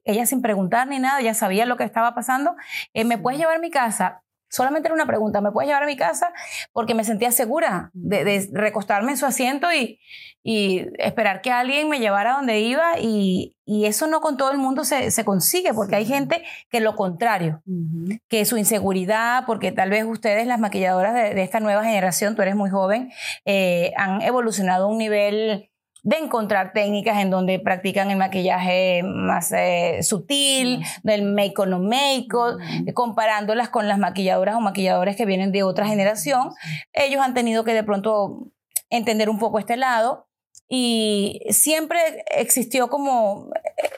ella 0.03 0.25
sin 0.25 0.41
preguntar 0.41 0.87
ni 0.87 0.99
nada, 0.99 1.21
ya 1.21 1.33
sabía 1.33 1.65
lo 1.65 1.77
que 1.77 1.83
estaba 1.83 2.15
pasando. 2.15 2.55
Eh, 2.93 3.05
¿Me 3.05 3.17
puedes 3.17 3.39
llevar 3.39 3.57
a 3.57 3.59
mi 3.59 3.69
casa? 3.69 4.24
Solamente 4.49 4.87
era 4.87 4.95
una 4.95 5.07
pregunta, 5.07 5.41
¿me 5.41 5.51
puedes 5.51 5.67
llevar 5.67 5.83
a 5.83 5.87
mi 5.87 5.97
casa? 5.97 6.31
Porque 6.71 6.93
me 6.93 7.03
sentía 7.03 7.31
segura 7.31 7.89
de, 7.93 8.23
de 8.23 8.49
recostarme 8.53 9.11
en 9.11 9.17
su 9.17 9.25
asiento 9.25 9.71
y, 9.73 9.99
y 10.43 10.85
esperar 10.99 11.41
que 11.41 11.51
alguien 11.51 11.89
me 11.89 11.99
llevara 11.99 12.33
a 12.33 12.37
donde 12.37 12.59
iba 12.59 12.99
y, 12.99 13.57
y 13.65 13.85
eso 13.85 14.05
no 14.05 14.21
con 14.21 14.37
todo 14.37 14.51
el 14.51 14.59
mundo 14.59 14.83
se, 14.83 15.09
se 15.09 15.25
consigue, 15.25 15.73
porque 15.73 15.95
hay 15.95 16.05
gente 16.05 16.43
que 16.69 16.79
lo 16.79 16.95
contrario, 16.95 17.63
que 18.27 18.45
su 18.45 18.57
inseguridad, 18.57 19.45
porque 19.47 19.71
tal 19.71 19.89
vez 19.89 20.05
ustedes, 20.05 20.45
las 20.45 20.59
maquilladoras 20.59 21.15
de, 21.15 21.33
de 21.33 21.41
esta 21.41 21.59
nueva 21.59 21.83
generación, 21.83 22.35
tú 22.35 22.43
eres 22.43 22.55
muy 22.55 22.69
joven, 22.69 23.11
eh, 23.45 23.91
han 23.97 24.21
evolucionado 24.21 24.85
a 24.85 24.87
un 24.87 24.99
nivel 24.99 25.71
de 26.05 26.17
encontrar 26.17 26.71
técnicas 26.71 27.17
en 27.17 27.31
donde 27.31 27.59
practican 27.59 28.11
el 28.11 28.17
maquillaje 28.17 29.01
más 29.03 29.51
eh, 29.51 30.03
sutil, 30.03 30.85
del 31.01 31.23
make 31.23 31.55
on 31.57 31.71
no 31.71 31.79
make 31.79 32.27
comparándolas 32.93 33.69
con 33.69 33.87
las 33.87 33.97
maquilladoras 33.97 34.55
o 34.55 34.61
maquilladores 34.61 35.15
que 35.15 35.25
vienen 35.25 35.51
de 35.51 35.63
otra 35.63 35.87
generación. 35.87 36.51
Ellos 36.93 37.21
han 37.23 37.33
tenido 37.33 37.63
que 37.63 37.73
de 37.73 37.83
pronto 37.83 38.51
entender 38.91 39.31
un 39.31 39.39
poco 39.39 39.57
este 39.57 39.77
lado 39.77 40.24
y 40.67 41.41
siempre 41.49 41.99
existió 42.35 42.87
como, 42.89 43.49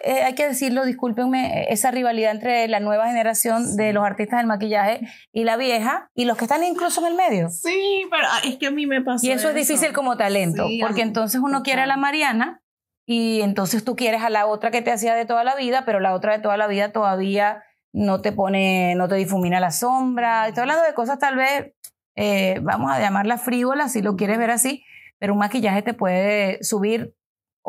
eh, 0.04 0.24
hay 0.24 0.36
que 0.36 0.48
decirlo, 0.48 0.86
discúlpenme, 0.86 1.68
esa 1.70 1.92
rivalidad 1.92 2.32
entre 2.32 2.68
la 2.68 2.80
nueva 2.80 3.08
generación 3.08 3.76
de 3.78 3.94
los 3.94 4.04
artistas 4.04 4.40
del 4.40 4.48
maquillaje 4.48 5.08
y 5.32 5.44
la 5.44 5.58
vieja 5.58 6.10
y 6.16 6.26
los 6.26 6.38
que 6.38 6.46
están 6.46 6.64
incluso 6.64 7.02
en 7.02 7.08
el 7.08 7.16
medio. 7.16 7.50
Sí, 7.50 8.06
pero 8.10 8.24
ah, 8.30 8.40
es 8.44 8.58
que 8.58 8.68
a 8.68 8.72
mí 8.72 8.86
me 8.88 9.02
pasó. 9.02 9.26
Y 9.26 9.32
eso 9.32 9.50
es 9.50 9.56
difícil 9.56 9.94
como 9.94 10.18
talento, 10.18 10.68
Sí, 10.68 10.80
porque 10.82 11.02
entonces 11.02 11.42
uno 11.44 11.64
quiere 11.64 11.82
a 11.82 11.86
la. 11.86 11.98
Mariana 11.98 12.62
y 13.06 13.42
entonces 13.42 13.84
tú 13.84 13.96
quieres 13.96 14.22
a 14.22 14.30
la 14.30 14.46
otra 14.46 14.72
que 14.72 14.82
te 14.82 14.92
hacía 14.92 15.16
de 15.16 15.26
toda 15.26 15.44
la 15.44 15.56
vida, 15.56 15.84
pero 15.86 16.00
la 16.00 16.14
otra 16.14 16.34
de 16.34 16.40
toda 16.40 16.58
la 16.58 16.68
vida 16.68 16.92
todavía 16.92 17.64
no 17.94 18.22
te 18.22 18.32
pone, 18.32 18.96
no 18.96 19.08
te 19.08 19.16
difumina 19.16 19.60
la 19.60 19.72
sombra. 19.72 20.48
Estoy 20.48 20.62
hablando 20.62 20.84
de 20.84 20.94
cosas 20.94 21.20
tal 21.20 21.36
vez, 21.36 21.74
eh, 22.16 22.60
vamos 22.62 22.92
a 22.92 23.00
llamarlas 23.00 23.42
frívolas 23.42 23.94
si 23.94 24.02
lo 24.02 24.16
quieres 24.16 24.38
ver 24.38 24.52
así, 24.52 24.84
pero 25.20 25.34
un 25.34 25.40
maquillaje 25.40 25.82
te 25.82 25.94
puede 25.94 26.64
subir 26.64 27.14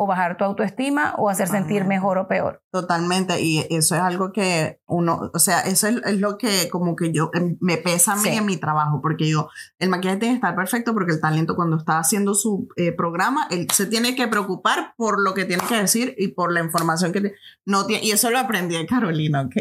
o 0.01 0.07
bajar 0.07 0.37
tu 0.37 0.45
autoestima 0.45 1.13
o 1.17 1.27
hacer 1.29 1.49
sentir 1.49 1.81
Ajá. 1.81 1.89
mejor 1.89 2.17
o 2.19 2.27
peor. 2.29 2.63
Totalmente, 2.71 3.41
y 3.41 3.65
eso 3.69 3.95
es 3.95 4.01
algo 4.01 4.31
que 4.31 4.79
uno, 4.87 5.29
o 5.33 5.39
sea, 5.39 5.59
eso 5.59 5.87
es, 5.87 5.97
es 6.05 6.19
lo 6.21 6.37
que 6.37 6.69
como 6.69 6.95
que 6.95 7.11
yo, 7.11 7.31
em, 7.33 7.57
me 7.59 7.75
pesa 7.75 8.13
a 8.13 8.15
mí 8.15 8.21
Sí. 8.23 8.29
en 8.29 8.45
mi 8.45 8.55
trabajo, 8.55 9.01
porque 9.01 9.27
yo, 9.29 9.49
el 9.77 9.89
maquillaje 9.89 10.19
tiene 10.19 10.35
que 10.35 10.37
estar 10.37 10.55
perfecto 10.55 10.93
porque 10.93 11.11
el 11.11 11.19
talento 11.19 11.53
cuando 11.57 11.75
está 11.75 11.99
haciendo 11.99 12.33
su 12.33 12.69
eh, 12.77 12.93
programa, 12.93 13.45
él 13.51 13.67
se 13.73 13.87
tiene 13.87 14.15
que 14.15 14.29
preocupar 14.29 14.93
por 14.95 15.19
lo 15.21 15.33
que 15.33 15.43
tiene 15.43 15.63
que 15.67 15.75
decir 15.75 16.15
y 16.17 16.29
por 16.29 16.53
la 16.53 16.61
información 16.61 17.11
que 17.11 17.33
no 17.65 17.85
tiene, 17.85 18.05
y 18.05 18.11
eso 18.11 18.29
lo 18.31 18.39
aprendí 18.39 18.77
de 18.77 18.85
Carolina, 18.85 19.41
¿ok? 19.41 19.55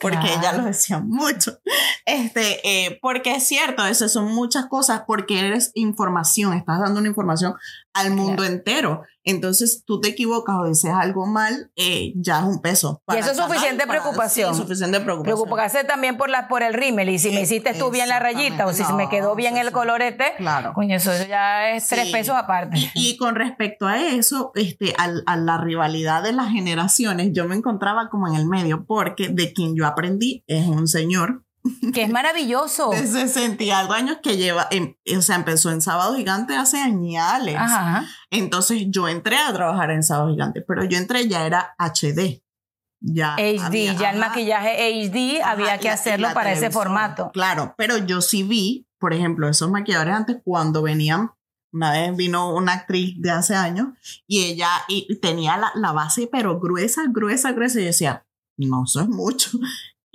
Porque 0.00 0.18
Claro. 0.18 0.40
ella 0.40 0.52
lo 0.54 0.64
decía 0.64 0.98
mucho. 0.98 1.58
Este, 2.04 2.60
eh, 2.68 2.98
porque 3.00 3.36
es 3.36 3.46
cierto, 3.46 3.86
eso 3.86 4.08
son 4.08 4.34
muchas 4.34 4.66
cosas, 4.66 5.04
porque 5.06 5.38
eres 5.38 5.70
información, 5.74 6.52
estás 6.54 6.80
dando 6.80 6.98
una 6.98 7.08
información 7.08 7.54
al 7.94 8.10
mundo 8.10 8.44
entero. 8.44 9.02
Entonces 9.26 9.84
tú 9.86 10.00
te 10.00 10.08
equivocas 10.08 10.56
o 10.60 10.66
dices 10.68 10.90
algo 10.92 11.26
mal, 11.26 11.70
eh, 11.76 12.12
ya 12.16 12.40
es 12.40 12.44
un 12.44 12.60
peso. 12.60 13.02
Y 13.10 13.16
eso 13.16 13.30
es 13.30 13.36
suficiente 13.38 13.86
para- 13.86 14.00
preocupación. 14.02 14.54
sí, 14.54 14.60
suficiente 14.60 15.00
preocupación. 15.00 15.36
Preocuparse 15.38 15.84
también 15.84 16.18
por, 16.18 16.28
la, 16.28 16.46
por 16.48 16.62
el 16.62 16.74
rímel 16.74 17.08
y 17.08 17.18
si 17.18 17.30
me 17.30 17.40
hiciste 17.40 17.72
tú 17.72 17.90
bien 17.90 18.08
la 18.08 18.18
rayita 18.18 18.66
o 18.66 18.72
si 18.74 18.84
se 18.84 18.92
me 18.92 19.04
no, 19.04 19.08
quedó 19.10 19.34
bien 19.34 19.56
el 19.56 19.72
colorete, 19.72 20.24
Claro. 20.36 20.72
coño, 20.74 20.96
eso 20.96 21.10
ya 21.26 21.70
es 21.70 21.86
tres 21.86 22.10
pesos 22.10 22.34
aparte. 22.36 22.76
Y, 22.76 22.90
y 23.12 23.16
con 23.16 23.34
respecto 23.34 23.86
a 23.86 23.98
eso, 23.98 24.52
este, 24.56 24.92
al- 24.98 25.22
a, 25.26 25.36
la 25.36 25.56
rivalidad 25.58 26.22
de 26.22 26.32
las 26.32 26.50
generaciones, 26.50 27.30
yo 27.32 27.46
me 27.46 27.54
encontraba 27.56 28.10
como 28.10 28.28
en 28.28 28.34
el 28.34 28.46
medio, 28.46 28.84
porque 28.84 29.28
de 29.30 29.52
quien 29.54 29.74
yo 29.74 29.86
aprendí 29.86 30.44
es 30.46 30.66
un 30.66 30.86
señor 30.86 31.44
que 31.92 32.02
es 32.02 32.10
maravilloso. 32.10 32.90
de 32.90 33.06
60 33.06 33.62
y 33.64 33.70
algo 33.70 33.92
años 33.94 34.18
que 34.22 34.36
lleva, 34.36 34.66
en- 34.70 34.96
o 35.16 35.22
sea, 35.22 35.36
empezó 35.36 35.70
en 35.70 35.80
Sábado 35.80 36.14
Gigante 36.16 36.54
hace 36.56 36.78
añales. 36.80 37.56
Ajá. 37.58 38.06
Entonces 38.30 38.84
yo 38.88 39.08
entré 39.08 39.36
a 39.38 39.52
trabajar 39.52 39.90
en 39.90 40.02
Sábado 40.02 40.30
Gigante, 40.30 40.60
pero 40.62 40.84
yo 40.84 40.98
entré 40.98 41.26
ya 41.28 41.46
era 41.46 41.74
HD. 41.78 42.42
Ya 43.00 43.34
HD, 43.34 43.60
había- 43.64 43.92
ya 43.94 44.10
el 44.12 44.18
maquillaje 44.18 44.88
HD 44.88 45.40
Ajá, 45.42 45.50
había 45.52 45.78
que 45.78 45.88
la- 45.88 45.94
hacerlo 45.94 46.28
para 46.32 46.52
ese 46.52 46.70
formato. 46.70 47.30
Claro, 47.32 47.74
pero 47.76 47.98
yo 47.98 48.22
sí 48.22 48.42
vi, 48.42 48.86
por 48.98 49.12
ejemplo, 49.12 49.46
esos 49.48 49.70
maquilladores 49.70 50.14
antes 50.14 50.36
cuando 50.42 50.80
venían, 50.82 51.30
una 51.72 51.90
vez 51.92 52.16
vino 52.16 52.54
una 52.54 52.72
actriz 52.72 53.14
de 53.20 53.30
hace 53.30 53.54
años 53.56 53.88
y 54.26 54.44
ella 54.44 54.68
y 54.88 55.16
tenía 55.20 55.56
la, 55.58 55.72
la 55.74 55.92
base 55.92 56.28
pero 56.30 56.58
gruesa, 56.60 57.02
gruesa, 57.08 57.52
gruesa 57.52 57.78
y 57.78 57.82
yo 57.82 57.86
decía, 57.88 58.26
no, 58.56 58.84
eso 58.84 59.00
es 59.02 59.08
mucho. 59.08 59.50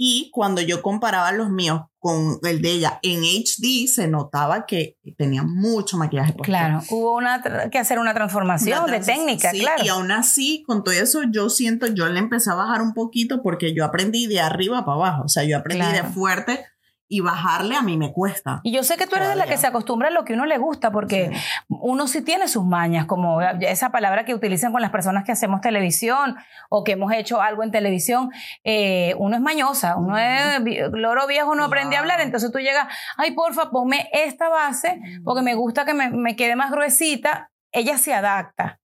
Y 0.01 0.29
cuando 0.32 0.62
yo 0.62 0.82
comparaba 0.82 1.34
los 1.34 1.50
míos 1.50 1.82
con 1.98 2.39
el 2.44 2.62
de 2.62 2.72
ella 2.72 3.00
en 3.03 3.20
HD, 3.22 3.86
se 3.94 4.08
notaba 4.08 4.65
que 4.65 4.96
tenía 5.18 5.44
mucho 5.44 5.98
maquillaje. 5.98 6.32
puesto. 6.32 6.44
Claro, 6.44 6.79
hubo 6.89 7.18
una, 7.18 7.41
que 7.70 7.77
hacer 7.79 8.00
una 8.00 8.13
transformación 8.13 8.82
Una 8.86 8.94
de 8.94 9.00
técnica, 9.01 9.51
sí, 9.51 9.60
claro. 9.60 9.84
Y 9.84 9.89
aún 9.89 10.10
así, 10.13 10.63
con 10.65 10.86
todo 10.86 10.94
eso, 10.96 11.24
yo 11.29 11.50
siento, 11.50 11.86
yo 11.88 12.08
le 12.08 12.20
empecé 12.20 12.50
a 12.50 12.53
bajar 12.53 12.82
un 12.82 12.94
poquito 12.94 13.41
porque 13.44 13.75
yo 13.75 13.84
aprendí 13.84 14.25
de 14.27 14.39
arriba 14.39 14.86
para 14.86 14.96
abajo. 14.96 15.24
O 15.25 15.27
sea, 15.27 15.44
yo 15.44 15.58
aprendí 15.58 15.84
Claro. 15.86 16.08
de 16.08 16.13
fuerte 16.13 16.65
y 17.12 17.22
bajarle 17.22 17.75
a 17.75 17.82
mí 17.82 17.98
me 17.98 18.13
cuesta. 18.13 18.62
Y 18.63 18.72
yo 18.72 18.84
sé 18.84 18.96
que 18.96 19.08
tú 19.08 19.16
eres 19.16 19.30
de 19.30 19.36
la 19.36 19.48
que 19.48 19.58
se 19.58 19.66
acostumbra 19.66 20.10
a 20.10 20.12
lo 20.12 20.24
que 20.24 20.34
uno 20.34 20.46
le 20.46 20.60
gusta, 20.60 20.92
porque 20.92 21.32
uno 21.68 22.08
sí 22.08 22.22
tiene 22.22 22.48
sus 22.48 22.63
mañas, 22.63 23.08
como 23.08 23.42
esa 23.42 23.92
palabra 23.92 24.25
que 24.25 24.36
utilizan 24.36 24.72
con 24.72 24.82
las 24.82 24.92
personas 24.92 25.25
que 25.25 25.32
hacemos 25.32 25.60
televisión 25.60 26.38
o 26.70 26.84
que 26.84 26.92
hemos 26.92 27.12
hecho 27.12 27.42
algo 27.42 27.63
en 27.63 27.72
televisión. 27.72 28.30
Eh, 28.63 29.16
uno 29.18 29.36
es 29.36 29.42
mañosa, 29.42 29.98
uno 29.98 30.18
es 30.20 30.62
loro 30.92 31.25
viejo, 31.25 31.56
no 31.56 31.66
aprende 31.66 31.96
a 31.98 32.01
hablar, 32.01 32.22
entonces 32.22 32.51
tú 32.51 32.60
llegas, 32.60 32.88
ay, 33.18 33.32
porfa, 33.32 33.72
ponme 33.72 34.08
esta 34.13 34.48
base, 34.48 35.01
porque 35.25 35.42
me 35.42 35.56
gusta 35.56 35.86
que 35.86 35.96
me, 35.96 36.12
me 36.12 36.36
quede 36.36 36.56
más 36.56 36.70
gruesita. 36.70 37.51
Ella 37.72 37.98
se 37.98 38.13
adapta, 38.13 38.78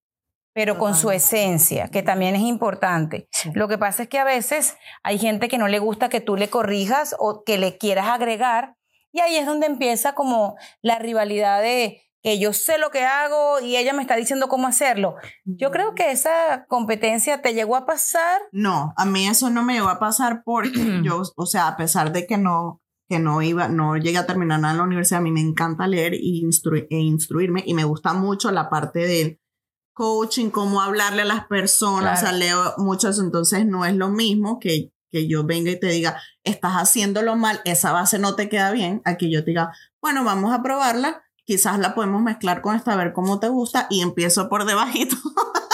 pero 0.55 0.77
con 0.79 0.95
su 0.95 1.11
esencia, 1.11 1.89
que 1.89 2.01
también 2.01 2.33
es 2.33 2.41
importante. 2.41 3.27
Sí. 3.31 3.51
Lo 3.53 3.67
que 3.67 3.77
pasa 3.77 4.03
es 4.03 4.09
que 4.09 4.17
a 4.19 4.23
veces 4.23 4.77
hay 5.03 5.19
gente 5.19 5.49
que 5.49 5.57
no 5.57 5.67
le 5.67 5.79
gusta 5.79 6.07
que 6.09 6.21
tú 6.21 6.37
le 6.37 6.49
corrijas 6.49 7.13
o 7.19 7.43
que 7.43 7.57
le 7.57 7.77
quieras 7.77 8.07
agregar 8.07 8.75
y 9.11 9.19
ahí 9.19 9.35
es 9.35 9.45
donde 9.45 9.67
empieza 9.67 10.15
como 10.15 10.55
la 10.81 10.97
rivalidad 10.97 11.61
de 11.61 12.01
que 12.23 12.39
yo 12.39 12.53
sé 12.53 12.77
lo 12.79 12.89
que 12.89 13.03
hago 13.03 13.59
y 13.59 13.75
ella 13.75 13.93
me 13.93 14.01
está 14.01 14.15
diciendo 14.15 14.47
cómo 14.47 14.65
hacerlo. 14.67 15.15
Yo 15.43 15.69
creo 15.71 15.93
que 15.93 16.09
esa 16.11 16.65
competencia 16.69 17.41
te 17.41 17.53
llegó 17.53 17.75
a 17.75 17.85
pasar. 17.85 18.41
No, 18.51 18.93
a 18.97 19.05
mí 19.05 19.27
eso 19.27 19.49
no 19.49 19.61
me 19.61 19.73
llegó 19.73 19.89
a 19.89 19.99
pasar 19.99 20.41
porque 20.43 20.71
yo, 21.03 21.21
o 21.35 21.45
sea, 21.45 21.67
a 21.67 21.75
pesar 21.77 22.11
de 22.13 22.25
que 22.25 22.37
no 22.37 22.81
que 23.07 23.19
no 23.19 23.43
iba, 23.43 23.67
no 23.67 23.97
llegué 23.97 24.17
a 24.17 24.25
terminar 24.25 24.59
nada 24.59 24.71
en 24.71 24.77
la 24.79 24.83
universidad, 24.85 25.19
a 25.19 25.23
mí 25.23 25.31
me 25.31 25.39
encanta 25.41 25.85
leer 25.85 26.15
y 26.15 26.41
instru- 26.43 26.87
e 26.89 26.97
instruirme 26.97 27.61
y 27.63 27.75
me 27.75 27.83
gusta 27.83 28.13
mucho 28.13 28.49
la 28.49 28.67
parte 28.71 28.99
del 29.05 29.39
coaching, 29.95 30.51
cómo 30.51 30.81
hablarle 30.81 31.23
a 31.23 31.25
las 31.25 31.45
personas, 31.47 32.19
Claro. 32.19 32.27
o 32.27 32.29
sea, 32.29 32.31
leo 32.33 32.73
mucho 32.77 33.09
eso, 33.09 33.23
entonces 33.23 33.65
no 33.65 33.83
es 33.85 33.95
lo 33.95 34.09
mismo 34.09 34.59
que, 34.59 34.91
que 35.09 35.27
yo 35.27 35.43
venga 35.45 35.71
y 35.71 35.79
te 35.79 35.87
diga, 35.87 36.21
estás 36.43 36.73
haciéndolo 36.73 37.35
mal, 37.35 37.61
esa 37.65 37.91
base 37.91 38.19
no 38.19 38.35
te 38.35 38.49
queda 38.49 38.71
bien, 38.71 39.01
aquí 39.05 39.31
yo 39.31 39.43
te 39.43 39.51
diga, 39.51 39.73
bueno, 40.01 40.23
vamos 40.23 40.53
a 40.53 40.61
probarla, 40.61 41.23
quizás 41.45 41.79
la 41.79 41.95
podemos 41.95 42.21
mezclar 42.21 42.61
con 42.61 42.75
esta, 42.75 42.93
a 42.93 42.97
ver 42.97 43.13
cómo 43.13 43.39
te 43.39 43.47
gusta 43.49 43.87
y 43.89 44.01
empiezo 44.01 44.49
por 44.49 44.65
debajito. 44.65 45.15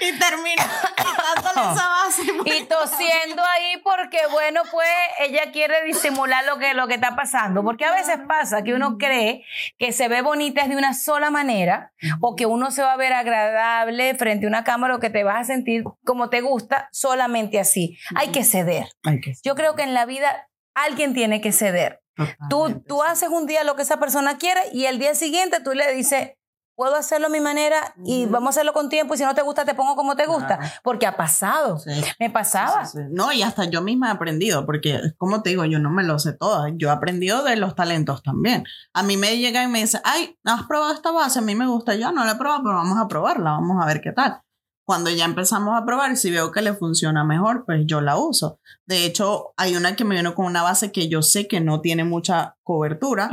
y 0.00 0.18
termina 0.18 0.62
quitándole 0.96 1.72
esa 1.72 1.88
base. 1.88 2.22
y 2.44 2.64
tosiendo 2.64 3.42
ahí 3.42 3.78
porque 3.82 4.18
bueno 4.30 4.62
pues 4.70 4.88
ella 5.20 5.52
quiere 5.52 5.84
disimular 5.84 6.44
lo 6.44 6.58
que 6.58 6.74
lo 6.74 6.86
que 6.86 6.94
está 6.94 7.16
pasando. 7.16 7.62
Porque 7.62 7.84
a 7.84 7.92
veces 7.92 8.18
pasa 8.26 8.62
que 8.62 8.74
uno 8.74 8.98
cree 8.98 9.44
que 9.78 9.92
se 9.92 10.08
ve 10.08 10.22
bonita 10.22 10.62
es 10.62 10.68
de 10.68 10.76
una 10.76 10.94
sola 10.94 11.30
manera 11.30 11.92
o 12.20 12.36
que 12.36 12.46
uno 12.46 12.70
se 12.70 12.82
va 12.82 12.92
a 12.92 12.96
ver 12.96 13.12
agradable 13.12 14.14
frente 14.14 14.46
a 14.46 14.48
una 14.48 14.64
cámara 14.64 14.96
o 14.96 15.00
que 15.00 15.10
te 15.10 15.24
vas 15.24 15.40
a 15.40 15.44
sentir 15.44 15.84
como 16.04 16.30
te 16.30 16.40
gusta 16.40 16.88
solamente 16.92 17.58
así. 17.58 17.98
Hay 18.14 18.28
que 18.28 18.44
ceder. 18.44 18.88
Que 19.02 19.34
yo 19.42 19.54
creo 19.54 19.74
que 19.74 19.82
en 19.82 19.94
la 19.94 20.06
vida 20.06 20.48
alguien 20.74 21.14
tiene 21.14 21.40
que 21.40 21.52
ceder. 21.52 22.00
Tú 22.16 22.26
totalmente, 22.48 22.88
tú 22.88 23.02
haces 23.02 23.28
un 23.28 23.46
día 23.46 23.64
lo 23.64 23.74
que 23.74 23.82
esa 23.82 23.98
persona 23.98 24.38
quiere 24.38 24.60
y 24.72 24.84
el 24.86 24.98
día 24.98 25.14
siguiente 25.14 25.60
tú 25.60 25.72
le 25.72 25.92
dices 25.92 26.32
puedo 26.76 26.94
hacerlo 26.96 27.26
a 27.28 27.30
mi 27.30 27.40
manera 27.40 27.94
y 28.04 28.24
Ujú. 28.24 28.32
vamos 28.32 28.48
a 28.48 28.50
hacerlo 28.50 28.72
con 28.72 28.88
tiempo 28.88 29.14
y 29.14 29.18
si 29.18 29.24
no 29.24 29.34
te 29.34 29.42
gusta 29.42 29.64
te 29.64 29.74
pongo 29.74 29.94
como 29.96 30.16
te 30.16 30.26
gusta 30.26 30.58
porque 30.82 31.06
ha 31.06 31.16
pasado 31.16 31.78
Sí. 31.78 31.90
me 32.18 32.30
pasaba 32.30 32.84
Sí, 32.86 32.98
sí. 32.98 33.04
No, 33.10 33.32
y 33.32 33.42
hasta 33.42 33.64
yo 33.64 33.80
misma 33.82 34.08
he 34.08 34.12
aprendido, 34.12 34.66
porque 34.66 35.00
como 35.18 35.42
te 35.42 35.50
digo, 35.50 35.64
yo 35.64 35.78
no 35.78 35.90
me 35.90 36.02
lo 36.04 36.18
sé 36.18 36.32
todo. 36.32 36.66
Yo 36.76 36.88
he 36.88 36.92
aprendido 36.92 37.42
de 37.44 37.56
los 37.56 37.74
talentos 37.74 38.22
también. 38.22 38.64
A 38.92 39.02
mí 39.02 39.16
me 39.16 39.38
llega 39.38 39.62
y 39.62 39.68
me 39.68 39.80
dice, 39.80 40.00
ay, 40.04 40.36
¿has 40.44 40.64
probado 40.64 40.92
esta 40.94 41.10
base? 41.12 41.38
A 41.38 41.42
mí 41.42 41.54
me 41.54 41.66
gusta. 41.66 41.94
Yo 41.94 42.10
no 42.12 42.24
la 42.24 42.32
he 42.32 42.36
probado, 42.36 42.62
pero 42.64 42.74
vamos 42.76 42.98
a 42.98 43.06
probarla, 43.08 43.50
vamos 43.52 43.82
a 43.82 43.86
ver 43.86 44.00
qué 44.00 44.12
tal. 44.12 44.40
Cuando 44.86 45.08
ya 45.10 45.24
empezamos 45.24 45.80
a 45.80 45.86
probar 45.86 46.12
y 46.12 46.16
si 46.16 46.30
veo 46.30 46.52
que 46.52 46.60
le 46.60 46.74
funciona 46.74 47.24
mejor, 47.24 47.64
pues 47.64 47.82
yo 47.86 48.00
la 48.02 48.16
uso. 48.18 48.58
De 48.84 49.06
hecho, 49.06 49.54
hay 49.56 49.76
una 49.76 49.96
que 49.96 50.04
me 50.04 50.14
vino 50.14 50.34
con 50.34 50.44
una 50.44 50.62
base 50.62 50.92
que 50.92 51.08
yo 51.08 51.22
sé 51.22 51.48
que 51.48 51.60
no 51.62 51.80
tiene 51.80 52.04
mucha 52.04 52.56
cobertura 52.64 53.30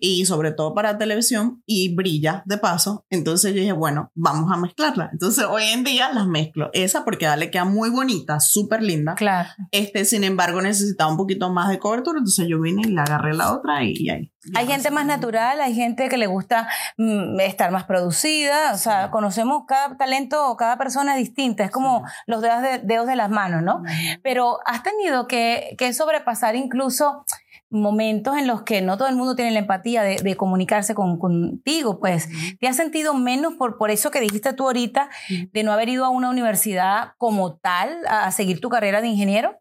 y 0.00 0.26
sobre 0.26 0.52
todo 0.52 0.74
para 0.74 0.98
televisión 0.98 1.62
y 1.66 1.94
brilla 1.94 2.42
de 2.46 2.58
paso. 2.58 3.04
Entonces 3.10 3.54
yo 3.54 3.60
dije, 3.60 3.72
bueno, 3.72 4.12
vamos 4.14 4.52
a 4.52 4.56
mezclarla. 4.56 5.08
Entonces 5.12 5.44
hoy 5.48 5.64
en 5.64 5.82
día 5.82 6.12
las 6.12 6.26
mezclo. 6.26 6.70
Esa 6.72 7.04
porque 7.04 7.26
le 7.36 7.50
queda 7.50 7.64
muy 7.64 7.90
bonita, 7.90 8.38
súper 8.38 8.82
linda. 8.82 9.14
Claro. 9.14 9.48
Este, 9.72 10.04
sin 10.04 10.22
embargo, 10.24 10.60
necesitaba 10.62 11.10
un 11.10 11.16
poquito 11.16 11.50
más 11.50 11.68
de 11.68 11.78
cobertura, 11.78 12.18
entonces 12.18 12.46
yo 12.48 12.60
vine 12.60 12.82
y 12.82 12.90
le 12.92 13.00
agarré 13.00 13.34
la 13.34 13.52
otra 13.52 13.82
y, 13.82 13.94
y 13.96 14.10
ahí. 14.10 14.32
Hay 14.54 14.66
gente 14.68 14.92
más 14.92 15.04
natural, 15.06 15.60
hay 15.60 15.74
gente 15.74 16.08
que 16.08 16.16
le 16.16 16.28
gusta 16.28 16.68
mm, 16.98 17.40
estar 17.40 17.72
más 17.72 17.84
producida, 17.84 18.72
o 18.72 18.76
sea, 18.78 19.06
Sí. 19.06 19.10
conocemos 19.10 19.64
cada 19.66 19.96
talento 19.96 20.48
o 20.48 20.56
cada 20.56 20.78
persona 20.78 21.16
distinta, 21.16 21.64
es 21.64 21.70
como 21.70 22.04
los 22.26 22.42
dedos 22.42 22.62
de, 22.62 22.78
dedos 22.78 23.06
de 23.08 23.16
las 23.16 23.28
manos, 23.30 23.62
¿no? 23.62 23.82
Pero 24.22 24.58
has 24.66 24.82
tenido 24.82 25.26
que, 25.26 25.74
que 25.78 25.92
sobrepasar 25.92 26.54
incluso 26.54 27.24
momentos 27.76 28.36
en 28.36 28.46
los 28.46 28.62
que 28.62 28.82
no 28.82 28.96
todo 28.96 29.08
el 29.08 29.16
mundo 29.16 29.36
tiene 29.36 29.50
la 29.52 29.60
empatía 29.60 30.02
de, 30.02 30.16
de 30.16 30.36
comunicarse 30.36 30.94
con, 30.94 31.18
contigo, 31.18 32.00
pues. 32.00 32.28
¿Te 32.58 32.68
has 32.68 32.76
sentido 32.76 33.14
menos 33.14 33.54
por, 33.54 33.78
por 33.78 33.90
eso 33.90 34.10
que 34.10 34.20
dijiste 34.20 34.52
tú 34.52 34.64
ahorita, 34.64 35.08
de 35.52 35.62
no 35.62 35.72
haber 35.72 35.88
ido 35.88 36.04
a 36.04 36.08
una 36.08 36.30
universidad 36.30 37.12
como 37.18 37.56
tal 37.56 37.98
a 38.08 38.30
seguir 38.32 38.60
tu 38.60 38.68
carrera 38.68 39.00
de 39.00 39.08
ingeniero? 39.08 39.58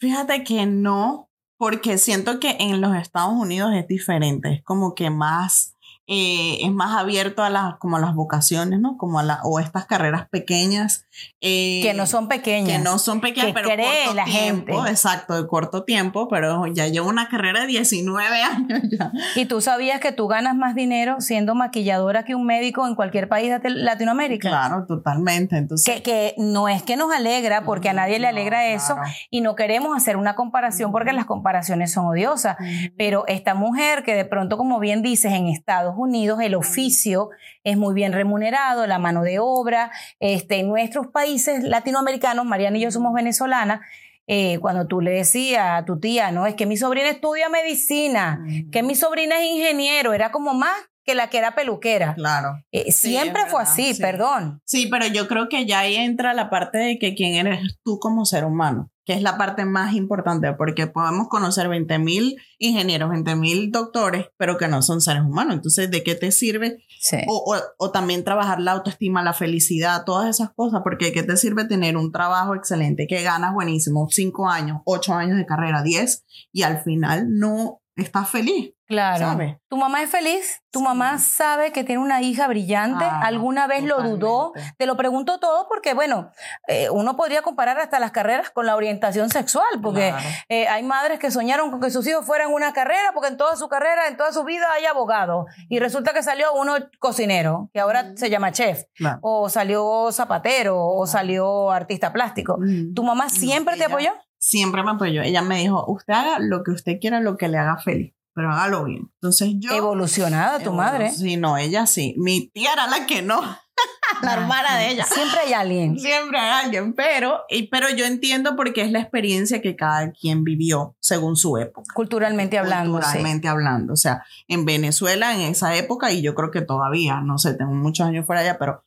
Fíjate 0.00 0.44
que 0.44 0.66
no, 0.66 1.28
porque 1.56 1.98
siento 1.98 2.38
que 2.38 2.56
en 2.60 2.80
los 2.80 2.96
Estados 2.96 3.34
Unidos 3.34 3.72
es 3.74 3.86
diferente, 3.88 4.52
es 4.54 4.62
como 4.62 4.94
que 4.94 5.10
más, 5.10 5.74
eh, 6.10 6.58
es 6.64 6.72
más 6.72 6.96
abierto 6.98 7.42
a 7.44 7.50
las, 7.50 7.76
como 7.76 7.98
a 7.98 8.00
las 8.00 8.14
vocaciones, 8.14 8.80
¿no? 8.80 8.96
Como 8.96 9.18
a 9.18 9.22
la, 9.22 9.40
o 9.44 9.60
estas 9.60 9.84
carreras 9.86 10.26
pequeñas. 10.30 11.06
eh, 11.42 11.80
que 11.82 11.92
no 11.94 12.06
son 12.06 12.28
pequeñas. 12.28 12.78
que 12.78 12.82
no 12.82 12.98
son 12.98 13.20
pequeñas, 13.20 13.48
que 13.48 13.52
pero 13.52 13.68
cree 13.68 14.04
corto 14.04 14.14
la 14.14 14.24
tiempo, 14.24 14.72
gente. 14.76 14.90
exacto, 14.90 15.34
de 15.40 15.46
corto 15.46 15.84
tiempo, 15.84 16.26
pero 16.28 16.66
ya 16.68 16.86
llevo 16.88 17.08
una 17.10 17.28
carrera 17.28 17.60
de 17.60 17.66
19 17.66 18.42
años 18.42 18.80
ya. 18.90 19.12
¿Y 19.36 19.44
tú 19.44 19.60
sabías 19.60 20.00
que 20.00 20.10
tú 20.12 20.28
ganas 20.28 20.56
más 20.56 20.74
dinero 20.74 21.20
siendo 21.20 21.54
maquilladora 21.54 22.24
que 22.24 22.34
un 22.34 22.46
médico 22.46 22.86
en 22.86 22.94
cualquier 22.94 23.28
país 23.28 23.50
de 23.62 23.70
Latinoamérica? 23.70 24.48
Claro, 24.48 24.86
totalmente. 24.86 25.56
Entonces, 25.58 25.94
Que, 25.96 26.02
que 26.02 26.34
no 26.38 26.68
es 26.68 26.82
que 26.82 26.96
nos 26.96 27.12
alegra, 27.14 27.64
porque 27.64 27.90
a 27.90 27.92
nadie 27.92 28.18
le 28.18 28.28
No, 28.32 28.38
alegra 28.38 28.66
eso, 28.68 28.94
claro. 28.94 29.10
y 29.30 29.42
no 29.42 29.54
queremos 29.54 29.94
hacer 29.96 30.16
una 30.16 30.34
comparación 30.34 30.90
porque 30.90 31.12
las 31.12 31.26
comparaciones 31.26 31.92
son 31.92 32.06
odiosas. 32.06 32.56
Pero 32.96 33.24
esta 33.26 33.54
mujer 33.54 34.02
que 34.04 34.14
de 34.14 34.24
pronto, 34.24 34.56
como 34.56 34.78
bien 34.80 35.02
dices, 35.02 35.32
en 35.32 35.48
Estados 35.48 35.97
Unidos 35.98 36.40
el 36.40 36.54
oficio 36.54 37.30
es 37.64 37.76
muy 37.76 37.94
bien 37.94 38.12
remunerado, 38.12 38.86
la 38.86 38.98
mano 38.98 39.22
de 39.22 39.38
obra, 39.38 39.90
este, 40.20 40.60
en 40.60 40.68
nuestros 40.68 41.08
países 41.08 41.62
latinoamericanos, 41.62 42.44
Mariana 42.46 42.78
y 42.78 42.82
yo 42.82 42.90
somos 42.90 43.12
venezolanas, 43.12 43.80
eh, 44.26 44.58
cuando 44.60 44.86
tú 44.86 45.00
le 45.00 45.12
decías 45.12 45.80
a 45.80 45.84
tu 45.84 45.98
tía, 45.98 46.30
no, 46.30 46.46
es 46.46 46.54
que 46.54 46.66
mi 46.66 46.76
sobrina 46.76 47.08
estudia 47.08 47.48
medicina, 47.48 48.44
que 48.70 48.82
mi 48.82 48.94
sobrina 48.94 49.40
es 49.40 49.46
ingeniero, 49.46 50.12
era 50.12 50.30
como 50.30 50.52
más 50.52 50.76
que 51.08 51.14
la 51.14 51.30
que 51.30 51.38
era 51.38 51.54
peluquera. 51.54 52.14
Claro. 52.14 52.50
Eh, 52.70 52.92
Sí, 52.92 53.08
siempre 53.12 53.42
fue 53.46 53.60
verdad, 53.60 53.72
así, 53.72 53.94
sí. 53.94 54.02
perdón. 54.02 54.60
Sí, 54.66 54.88
pero 54.90 55.06
yo 55.06 55.26
creo 55.26 55.48
que 55.48 55.64
ya 55.64 55.78
ahí 55.80 55.96
entra 55.96 56.34
la 56.34 56.50
parte 56.50 56.76
de 56.76 56.98
que 56.98 57.14
quién 57.14 57.34
eres 57.34 57.78
tú 57.82 57.98
como 57.98 58.26
ser 58.26 58.44
humano, 58.44 58.90
que 59.06 59.14
es 59.14 59.22
la 59.22 59.38
parte 59.38 59.64
más 59.64 59.94
importante, 59.94 60.52
porque 60.52 60.86
podemos 60.86 61.28
conocer 61.28 61.66
20 61.70 61.98
mil 61.98 62.36
ingenieros, 62.58 63.08
20 63.08 63.36
mil 63.36 63.70
doctores, 63.70 64.26
pero 64.36 64.58
que 64.58 64.68
no 64.68 64.82
son 64.82 65.00
seres 65.00 65.22
humanos. 65.22 65.54
Entonces, 65.54 65.90
¿de 65.90 66.02
qué 66.04 66.14
te 66.14 66.30
sirve? 66.30 66.76
Sí. 67.00 67.16
O, 67.26 67.54
o- 67.54 67.62
o 67.86 67.90
también 67.90 68.22
trabajar 68.22 68.60
la 68.60 68.72
autoestima, 68.72 69.22
la 69.22 69.32
felicidad, 69.32 70.04
todas 70.04 70.28
esas 70.28 70.50
cosas, 70.54 70.82
porque 70.84 71.06
¿de 71.06 71.12
qué 71.12 71.22
te 71.22 71.38
sirve 71.38 71.64
tener 71.64 71.96
un 71.96 72.12
trabajo 72.12 72.54
excelente, 72.54 73.06
que 73.08 73.22
ganas 73.22 73.54
buenísimo, 73.54 74.08
5 74.10 74.50
años, 74.50 74.82
8 74.84 75.14
años 75.14 75.38
de 75.38 75.46
carrera, 75.46 75.82
10, 75.82 76.24
y 76.52 76.64
al 76.64 76.82
final 76.82 77.28
no 77.30 77.80
estás 78.02 78.30
feliz? 78.30 78.72
Claro. 78.86 79.36
Tu 79.68 79.76
mamá 79.76 80.02
es 80.02 80.08
feliz, 80.10 80.62
tu 80.70 80.78
Sí. 80.78 80.84
mamá 80.86 81.18
sabe 81.18 81.72
que 81.72 81.84
tiene 81.84 82.00
una 82.02 82.22
hija 82.22 82.48
brillante, 82.48 83.04
Ah, 83.04 83.20
alguna 83.22 83.66
vez 83.66 83.84
lo 83.84 84.00
dudó, 84.02 84.54
te 84.78 84.86
lo 84.86 84.96
pregunto 84.96 85.38
todo 85.40 85.68
porque, 85.68 85.92
bueno, 85.92 86.30
eh, 86.68 86.88
uno 86.88 87.14
podría 87.14 87.42
comparar 87.42 87.78
hasta 87.80 87.98
las 87.98 88.12
carreras 88.12 88.48
con 88.48 88.64
la 88.64 88.76
orientación 88.76 89.28
sexual, 89.28 89.66
porque 89.82 90.08
Claro. 90.08 90.24
eh, 90.48 90.68
hay 90.68 90.82
madres 90.84 91.18
que 91.18 91.30
soñaron 91.30 91.70
con 91.70 91.82
que 91.82 91.90
sus 91.90 92.06
hijos 92.06 92.24
fueran 92.24 92.50
una 92.50 92.72
carrera, 92.72 93.10
porque 93.12 93.28
en 93.28 93.36
toda 93.36 93.56
su 93.56 93.68
carrera, 93.68 94.08
en 94.08 94.16
toda 94.16 94.32
su 94.32 94.42
vida 94.44 94.66
hay 94.74 94.86
abogado, 94.86 95.44
y 95.68 95.80
resulta 95.80 96.14
que 96.14 96.22
salió 96.22 96.54
uno 96.54 96.76
cocinero, 96.98 97.68
que 97.74 97.80
ahora 97.80 98.12
se 98.16 98.30
llama 98.30 98.52
chef, 98.52 98.84
Claro. 98.96 99.18
o 99.20 99.50
salió 99.50 100.10
zapatero, 100.12 100.82
o 100.82 101.06
salió 101.06 101.70
artista 101.70 102.10
plástico. 102.14 102.56
Mm. 102.58 102.94
¿Tu 102.94 103.02
mamá 103.02 103.24
No, 103.24 103.30
siempre 103.30 103.74
te 103.74 103.80
ella- 103.84 103.88
apoyó? 103.88 104.12
Siempre 104.48 104.82
me 104.82 104.92
apoyó. 104.92 105.22
Ella 105.22 105.42
me 105.42 105.58
dijo, 105.58 105.84
usted 105.88 106.14
haga 106.14 106.38
lo 106.38 106.64
que 106.64 106.70
usted 106.70 106.98
quiera, 107.00 107.20
lo 107.20 107.36
que 107.36 107.48
le 107.48 107.58
haga 107.58 107.76
feliz, 107.76 108.14
pero 108.34 108.50
hágalo 108.50 108.84
bien. 108.84 109.10
Entonces 109.14 109.50
yo... 109.58 109.72
Evolucionada 109.72 110.58
tu 110.60 110.72
madre. 110.72 111.10
Sí, 111.10 111.36
no, 111.36 111.58
ella 111.58 111.86
sí. 111.86 112.14
Mi 112.16 112.48
tía 112.48 112.72
era 112.72 112.86
la 112.86 113.04
que 113.04 113.20
no, 113.20 113.40
la 114.22 114.32
hermana 114.32 114.78
de 114.78 114.90
ella. 114.90 115.04
Siempre 115.04 115.40
hay 115.40 115.52
alguien. 115.52 115.98
Siempre 115.98 116.38
hay 116.38 116.64
alguien, 116.64 116.94
pero, 116.94 117.42
y, 117.50 117.68
pero 117.68 117.90
yo 117.90 118.06
entiendo 118.06 118.56
porque 118.56 118.80
es 118.80 118.90
la 118.90 119.00
experiencia 119.00 119.60
que 119.60 119.76
cada 119.76 120.12
quien 120.12 120.44
vivió 120.44 120.96
según 120.98 121.36
su 121.36 121.58
época. 121.58 121.92
Culturalmente 121.94 122.58
hablando. 122.58 122.98
sí. 122.98 123.04
Culturalmente 123.04 123.48
hablando. 123.48 123.92
O 123.92 123.96
sea, 123.96 124.24
en 124.46 124.64
Venezuela 124.64 125.34
en 125.34 125.42
esa 125.42 125.76
época, 125.76 126.10
y 126.10 126.22
yo 126.22 126.34
creo 126.34 126.50
que 126.50 126.62
todavía, 126.62 127.20
no 127.20 127.36
sé, 127.36 127.52
tengo 127.52 127.74
muchos 127.74 128.06
años 128.06 128.24
fuera 128.24 128.40
allá, 128.40 128.58
pero 128.58 128.82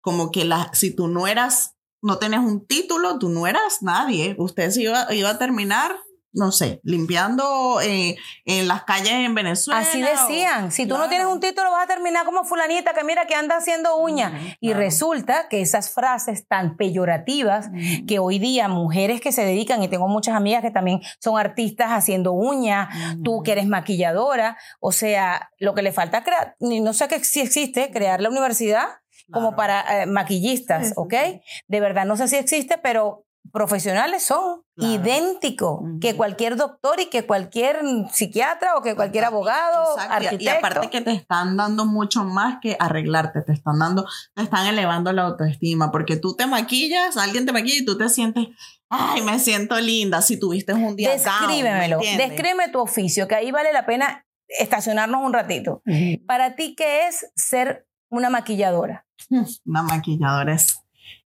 como 0.00 0.32
que 0.32 0.46
la, 0.46 0.70
si 0.72 0.96
tú 0.96 1.06
no 1.06 1.26
eras, 1.26 1.76
no 2.02 2.18
tenías 2.18 2.42
un 2.44 2.66
título, 2.66 3.18
tú 3.18 3.28
no 3.28 3.46
eras 3.46 3.78
nadie. 3.82 4.34
Usted 4.38 4.70
se 4.70 4.82
iba, 4.82 5.06
iba 5.14 5.30
a 5.30 5.38
terminar, 5.38 5.94
no 6.34 6.50
sé, 6.50 6.80
limpiando 6.82 7.80
eh, 7.82 8.16
en 8.46 8.66
las 8.66 8.84
calles 8.84 9.12
en 9.12 9.34
Venezuela. 9.34 9.80
Así 9.80 10.02
o- 10.02 10.06
decían, 10.06 10.72
si 10.72 10.86
tú 10.86 10.96
no 10.96 11.08
tienes 11.08 11.26
un 11.26 11.40
título 11.40 11.70
vas 11.70 11.84
a 11.84 11.86
terminar 11.86 12.24
como 12.24 12.42
fulanita 12.44 12.94
que 12.94 13.04
mira 13.04 13.26
que 13.26 13.34
anda 13.34 13.56
haciendo 13.56 13.96
uñas. 13.96 14.32
Ujú, 14.32 14.42
Y 14.60 14.68
claro. 14.68 14.80
resulta 14.80 15.48
que 15.48 15.60
esas 15.60 15.90
frases 15.90 16.48
tan 16.48 16.76
peyorativas 16.78 17.68
que 18.08 18.18
hoy 18.18 18.38
día 18.38 18.66
mujeres 18.68 19.20
que 19.20 19.30
se 19.30 19.44
dedican, 19.44 19.82
y 19.82 19.88
tengo 19.88 20.08
muchas 20.08 20.34
amigas 20.34 20.62
que 20.62 20.70
también 20.70 21.00
son 21.20 21.38
artistas 21.38 21.90
haciendo 21.90 22.32
uñas, 22.32 22.88
tú 23.22 23.42
que 23.42 23.52
eres 23.52 23.66
maquilladora, 23.66 24.56
o 24.80 24.90
sea, 24.90 25.50
lo 25.58 25.74
que 25.74 25.82
le 25.82 25.92
falta 25.92 26.24
crear, 26.24 26.56
no 26.60 26.94
sé 26.94 27.08
que 27.08 27.22
si 27.22 27.40
existe, 27.40 27.90
crear 27.92 28.20
la 28.22 28.30
universidad 28.30 28.86
como 29.30 29.48
Claro. 29.50 29.56
para 29.56 30.02
eh, 30.02 30.06
maquillistas, 30.06 30.88
Sí, 30.88 30.92
¿ok? 30.96 31.14
sí. 31.24 31.40
De 31.68 31.80
verdad, 31.80 32.04
no 32.06 32.16
sé 32.16 32.28
si 32.28 32.36
existe, 32.36 32.78
pero 32.78 33.26
profesionales 33.52 34.22
son 34.22 34.62
Claro. 34.76 34.94
idénticos 34.94 35.80
Ujú. 35.82 36.00
que 36.00 36.16
cualquier 36.16 36.56
doctor 36.56 36.98
y 37.00 37.06
que 37.10 37.26
cualquier 37.26 37.80
psiquiatra 38.10 38.76
o 38.76 38.82
que 38.82 38.94
cualquier 38.94 39.24
abogado, 39.24 39.94
Exacto, 39.94 40.14
arquitecto. 40.14 40.44
Y 40.44 40.48
aparte 40.48 40.90
que 40.90 41.00
te 41.02 41.12
están 41.12 41.56
dando 41.58 41.84
mucho 41.84 42.24
más 42.24 42.58
que 42.62 42.76
arreglarte, 42.80 43.42
te 43.42 43.52
están 43.52 43.78
dando, 43.78 44.06
te 44.34 44.42
están 44.44 44.66
elevando 44.66 45.12
la 45.12 45.22
autoestima, 45.24 45.90
porque 45.92 46.16
tú 46.16 46.34
te 46.34 46.46
maquillas, 46.46 47.16
alguien 47.18 47.44
te 47.44 47.52
maquilla 47.52 47.78
y 47.82 47.84
tú 47.84 47.98
te 47.98 48.08
sientes, 48.08 48.46
ay, 48.88 49.20
me 49.22 49.38
siento 49.38 49.78
linda, 49.80 50.22
si 50.22 50.38
tuviste 50.38 50.72
un 50.72 50.96
día 50.96 51.10
down, 51.10 51.18
¿me 51.18 51.30
Descríbemelo, 51.30 51.96
entiendes? 51.96 52.28
descríbeme 52.30 52.68
tu 52.70 52.80
oficio, 52.80 53.28
que 53.28 53.34
ahí 53.34 53.50
vale 53.50 53.72
la 53.74 53.84
pena 53.84 54.24
estacionarnos 54.48 55.20
un 55.22 55.32
ratito. 55.34 55.82
Para 56.26 56.54
ti, 56.56 56.74
¿qué 56.74 57.06
es 57.08 57.30
ser 57.36 57.86
una 58.10 58.30
maquilladora? 58.30 59.06
Una 59.64 59.82
maquilladora 59.82 60.54
es 60.54 60.82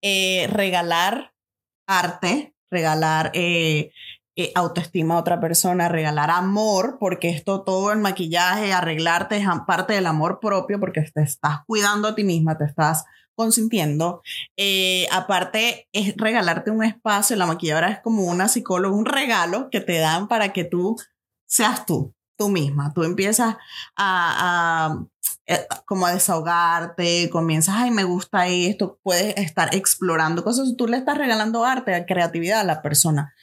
eh, 0.02 0.48
regalar 0.50 1.32
arte, 1.86 2.54
regalar 2.70 3.30
eh, 3.34 3.92
eh, 4.36 4.52
autoestima 4.54 5.14
a 5.14 5.18
otra 5.18 5.40
persona, 5.40 5.88
regalar 5.88 6.30
amor, 6.30 6.96
porque 6.98 7.28
esto 7.28 7.62
todo 7.62 7.92
el 7.92 7.98
maquillaje, 7.98 8.72
arreglarte 8.72 9.36
es 9.36 9.46
parte 9.66 9.94
del 9.94 10.06
amor 10.06 10.40
propio, 10.40 10.80
porque 10.80 11.02
te 11.02 11.22
estás 11.22 11.60
cuidando 11.66 12.08
a 12.08 12.14
ti 12.14 12.24
misma, 12.24 12.56
te 12.56 12.64
estás 12.64 13.04
consintiendo. 13.34 14.22
Aparte, 15.10 15.88
es 15.92 16.14
regalarte 16.16 16.70
un 16.70 16.84
espacio. 16.84 17.36
La 17.36 17.46
maquilladora 17.46 17.90
es 17.90 18.00
como 18.00 18.24
una 18.24 18.48
psicóloga, 18.48 18.94
un 18.94 19.06
regalo 19.06 19.68
que 19.70 19.80
te 19.80 19.98
dan 19.98 20.28
para 20.28 20.52
que 20.52 20.64
tú 20.64 20.96
seas 21.46 21.84
tú, 21.84 22.14
tú 22.38 22.48
misma. 22.48 22.92
Tú 22.94 23.02
empiezas 23.02 23.56
a, 23.96 24.96
como 25.86 26.06
a 26.06 26.12
desahogarte, 26.12 27.28
comienzas, 27.30 27.74
ay, 27.78 27.90
me 27.90 28.04
gusta 28.04 28.46
esto, 28.46 28.98
puedes 29.02 29.36
estar 29.36 29.74
explorando 29.74 30.44
cosas, 30.44 30.74
tú 30.76 30.86
le 30.86 30.96
estás 30.96 31.18
regalando 31.18 31.64
arte, 31.64 32.04
creatividad 32.06 32.60
a 32.60 32.64
la 32.64 32.82
persona. 32.82 33.34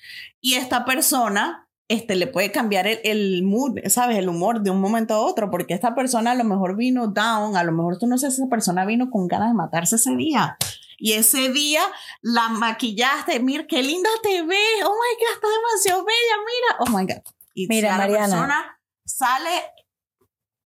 Y 0.41 0.55
esta 0.55 0.85
persona, 0.85 1.67
este, 1.87 2.15
le 2.15 2.27
puede 2.27 2.51
cambiar 2.51 2.87
el, 2.87 2.99
el 3.03 3.43
mood, 3.43 3.79
¿sabes? 3.87 4.17
El 4.17 4.29
humor 4.29 4.61
de 4.61 4.71
un 4.71 4.79
momento 4.79 5.13
a 5.13 5.19
otro, 5.19 5.49
porque 5.49 5.73
esta 5.73 5.95
persona 5.95 6.31
a 6.31 6.35
lo 6.35 6.43
mejor 6.43 6.75
vino 6.75 7.07
down, 7.07 7.55
a 7.55 7.63
lo 7.63 7.71
mejor 7.71 7.97
tú 7.97 8.07
no 8.07 8.17
sé 8.17 8.29
si 8.31 8.41
esa 8.41 8.49
persona 8.49 8.85
vino 8.85 9.09
con 9.09 9.27
ganas 9.27 9.49
de 9.49 9.55
matarse 9.55 9.95
ese 9.95 10.15
día. 10.15 10.57
Y 10.99 11.13
ese 11.13 11.49
día 11.49 11.81
la 12.21 12.49
maquillaste, 12.49 13.39
mira, 13.39 13.67
qué 13.67 13.83
linda 13.83 14.09
te 14.23 14.41
ves, 14.41 14.83
oh 14.83 14.89
my 14.89 15.15
God, 15.19 15.33
está 15.35 15.47
demasiado 15.47 16.05
bella, 16.05 16.35
mira, 16.45 16.77
oh 16.79 16.97
my 16.97 17.05
God. 17.13 17.33
Y 17.53 17.67
Mira, 17.67 17.89
ya 17.89 17.91
la 17.93 17.97
Mariana. 17.99 18.27
persona 18.27 18.79
sale 19.05 19.49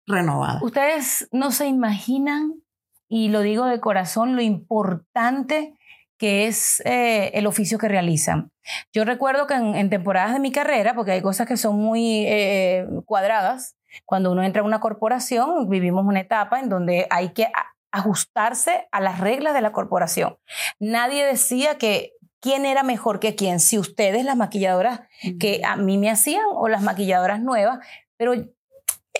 renovada. 0.09 0.59
Ustedes 0.61 1.27
no 1.31 1.51
se 1.51 1.67
imaginan, 1.67 2.61
y 3.07 3.29
lo 3.29 3.41
digo 3.41 3.65
de 3.65 3.79
corazón, 3.79 4.35
lo 4.35 4.41
importante 4.41 5.75
que 6.17 6.47
es 6.47 6.81
eh, 6.85 7.31
el 7.33 7.47
oficio 7.47 7.77
que 7.77 7.87
realizan. 7.87 8.51
Yo 8.93 9.05
recuerdo 9.05 9.47
que 9.47 9.53
en, 9.53 9.75
en, 9.75 9.89
temporadas 9.89 10.33
de 10.33 10.39
mi 10.39 10.51
carrera, 10.51 10.93
porque 10.93 11.13
hay 11.13 11.21
cosas 11.21 11.47
que 11.47 11.55
son 11.55 11.77
muy 11.77 12.25
eh, 12.27 12.85
cuadradas, 13.05 13.77
cuando 14.05 14.31
uno 14.31 14.43
entra 14.43 14.61
a 14.61 14.65
una 14.65 14.81
corporación, 14.81 15.69
vivimos 15.69 16.05
una 16.05 16.19
etapa 16.19 16.59
en 16.59 16.69
donde 16.69 17.07
hay 17.09 17.29
que 17.29 17.47
ajustarse 17.91 18.87
a 18.91 18.99
las 18.99 19.19
reglas 19.19 19.53
de 19.53 19.61
la 19.61 19.71
corporación. 19.71 20.37
Nadie 20.79 21.25
decía 21.25 21.77
que 21.77 22.13
quién 22.39 22.65
era 22.65 22.83
mejor 22.83 23.19
que 23.19 23.35
quién, 23.35 23.59
si 23.59 23.77
ustedes, 23.77 24.25
las 24.25 24.37
maquilladoras 24.37 25.01
que 25.39 25.61
a 25.65 25.75
mí 25.75 25.97
me 25.97 26.09
hacían 26.09 26.45
o 26.53 26.67
las 26.67 26.81
maquilladoras 26.81 27.41
nuevas, 27.41 27.79
pero 28.17 28.33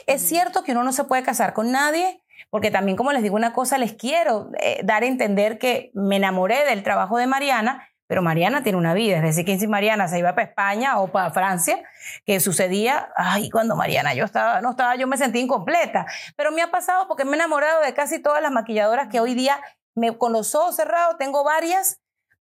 es 0.08 0.22
cierto 0.22 0.64
que 0.64 0.72
uno 0.72 0.84
no 0.84 0.92
se 0.92 1.04
puede 1.04 1.24
casar 1.24 1.54
con 1.54 1.72
nadie, 1.72 2.24
porque 2.50 2.72
también, 2.72 2.98
como 2.98 3.12
les 3.12 3.22
digo 3.22 3.36
una 3.36 3.54
cosa, 3.54 3.78
les 3.78 3.94
quiero 3.94 4.50
eh, 4.60 4.82
dar 4.84 5.04
a 5.04 5.08
entender 5.08 5.60
que 5.60 5.92
me 5.94 6.16
enamoré 6.16 6.66
del 6.66 6.84
trabajo 6.84 7.18
de 7.18 7.28
Mariana, 7.28 7.88
pero 8.08 8.24
Mariana 8.24 8.64
tiene 8.64 8.78
una 8.78 8.96
vida, 8.96 9.18
es 9.18 9.24
decir, 9.24 9.46
que 9.46 9.60
si 9.60 9.68
Mariana 9.68 10.08
se 10.08 10.18
iba 10.18 10.34
para 10.34 10.48
España 10.48 11.00
o 11.00 11.10
para 11.10 11.30
Francia, 11.30 11.78
que 12.26 12.40
sucedía, 12.40 13.10
ay, 13.16 13.52
cuando 13.52 13.76
Mariana 13.76 14.16
yo 14.16 14.26
estaba, 14.26 14.62
no 14.62 14.72
estaba, 14.72 14.96
yo 14.96 15.06
me 15.06 15.16
sentí 15.16 15.40
incompleta, 15.40 16.08
pero 16.36 16.52
me 16.52 16.64
ha 16.64 16.72
pasado 16.72 17.08
porque 17.08 17.24
me 17.24 17.32
he 17.32 17.36
enamorado 17.36 17.84
de 17.84 17.94
casi 17.94 18.20
todas 18.20 18.42
las 18.42 18.52
maquilladoras 18.52 19.10
que 19.10 19.20
hoy 19.20 19.36
día 19.36 19.60
me, 19.94 20.18
con 20.18 20.34
los 20.34 20.56
ojos 20.56 20.76
cerrados 20.76 21.18
tengo 21.20 21.44
varias 21.44 22.00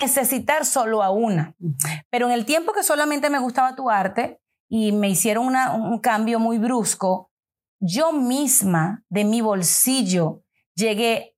Necesitar 0.00 0.64
solo 0.64 1.02
a 1.02 1.10
una. 1.10 1.54
Pero 2.10 2.26
en 2.26 2.32
el 2.32 2.44
tiempo 2.44 2.72
que 2.72 2.82
solamente 2.82 3.30
me 3.30 3.38
gustaba 3.38 3.74
tu 3.74 3.90
arte 3.90 4.40
y 4.68 4.92
me 4.92 5.08
hicieron 5.08 5.46
una, 5.46 5.74
un 5.74 5.98
cambio 5.98 6.38
muy 6.38 6.58
brusco, 6.58 7.30
yo 7.80 8.12
misma 8.12 9.04
de 9.08 9.24
mi 9.24 9.40
bolsillo 9.40 10.42
llegué 10.74 11.36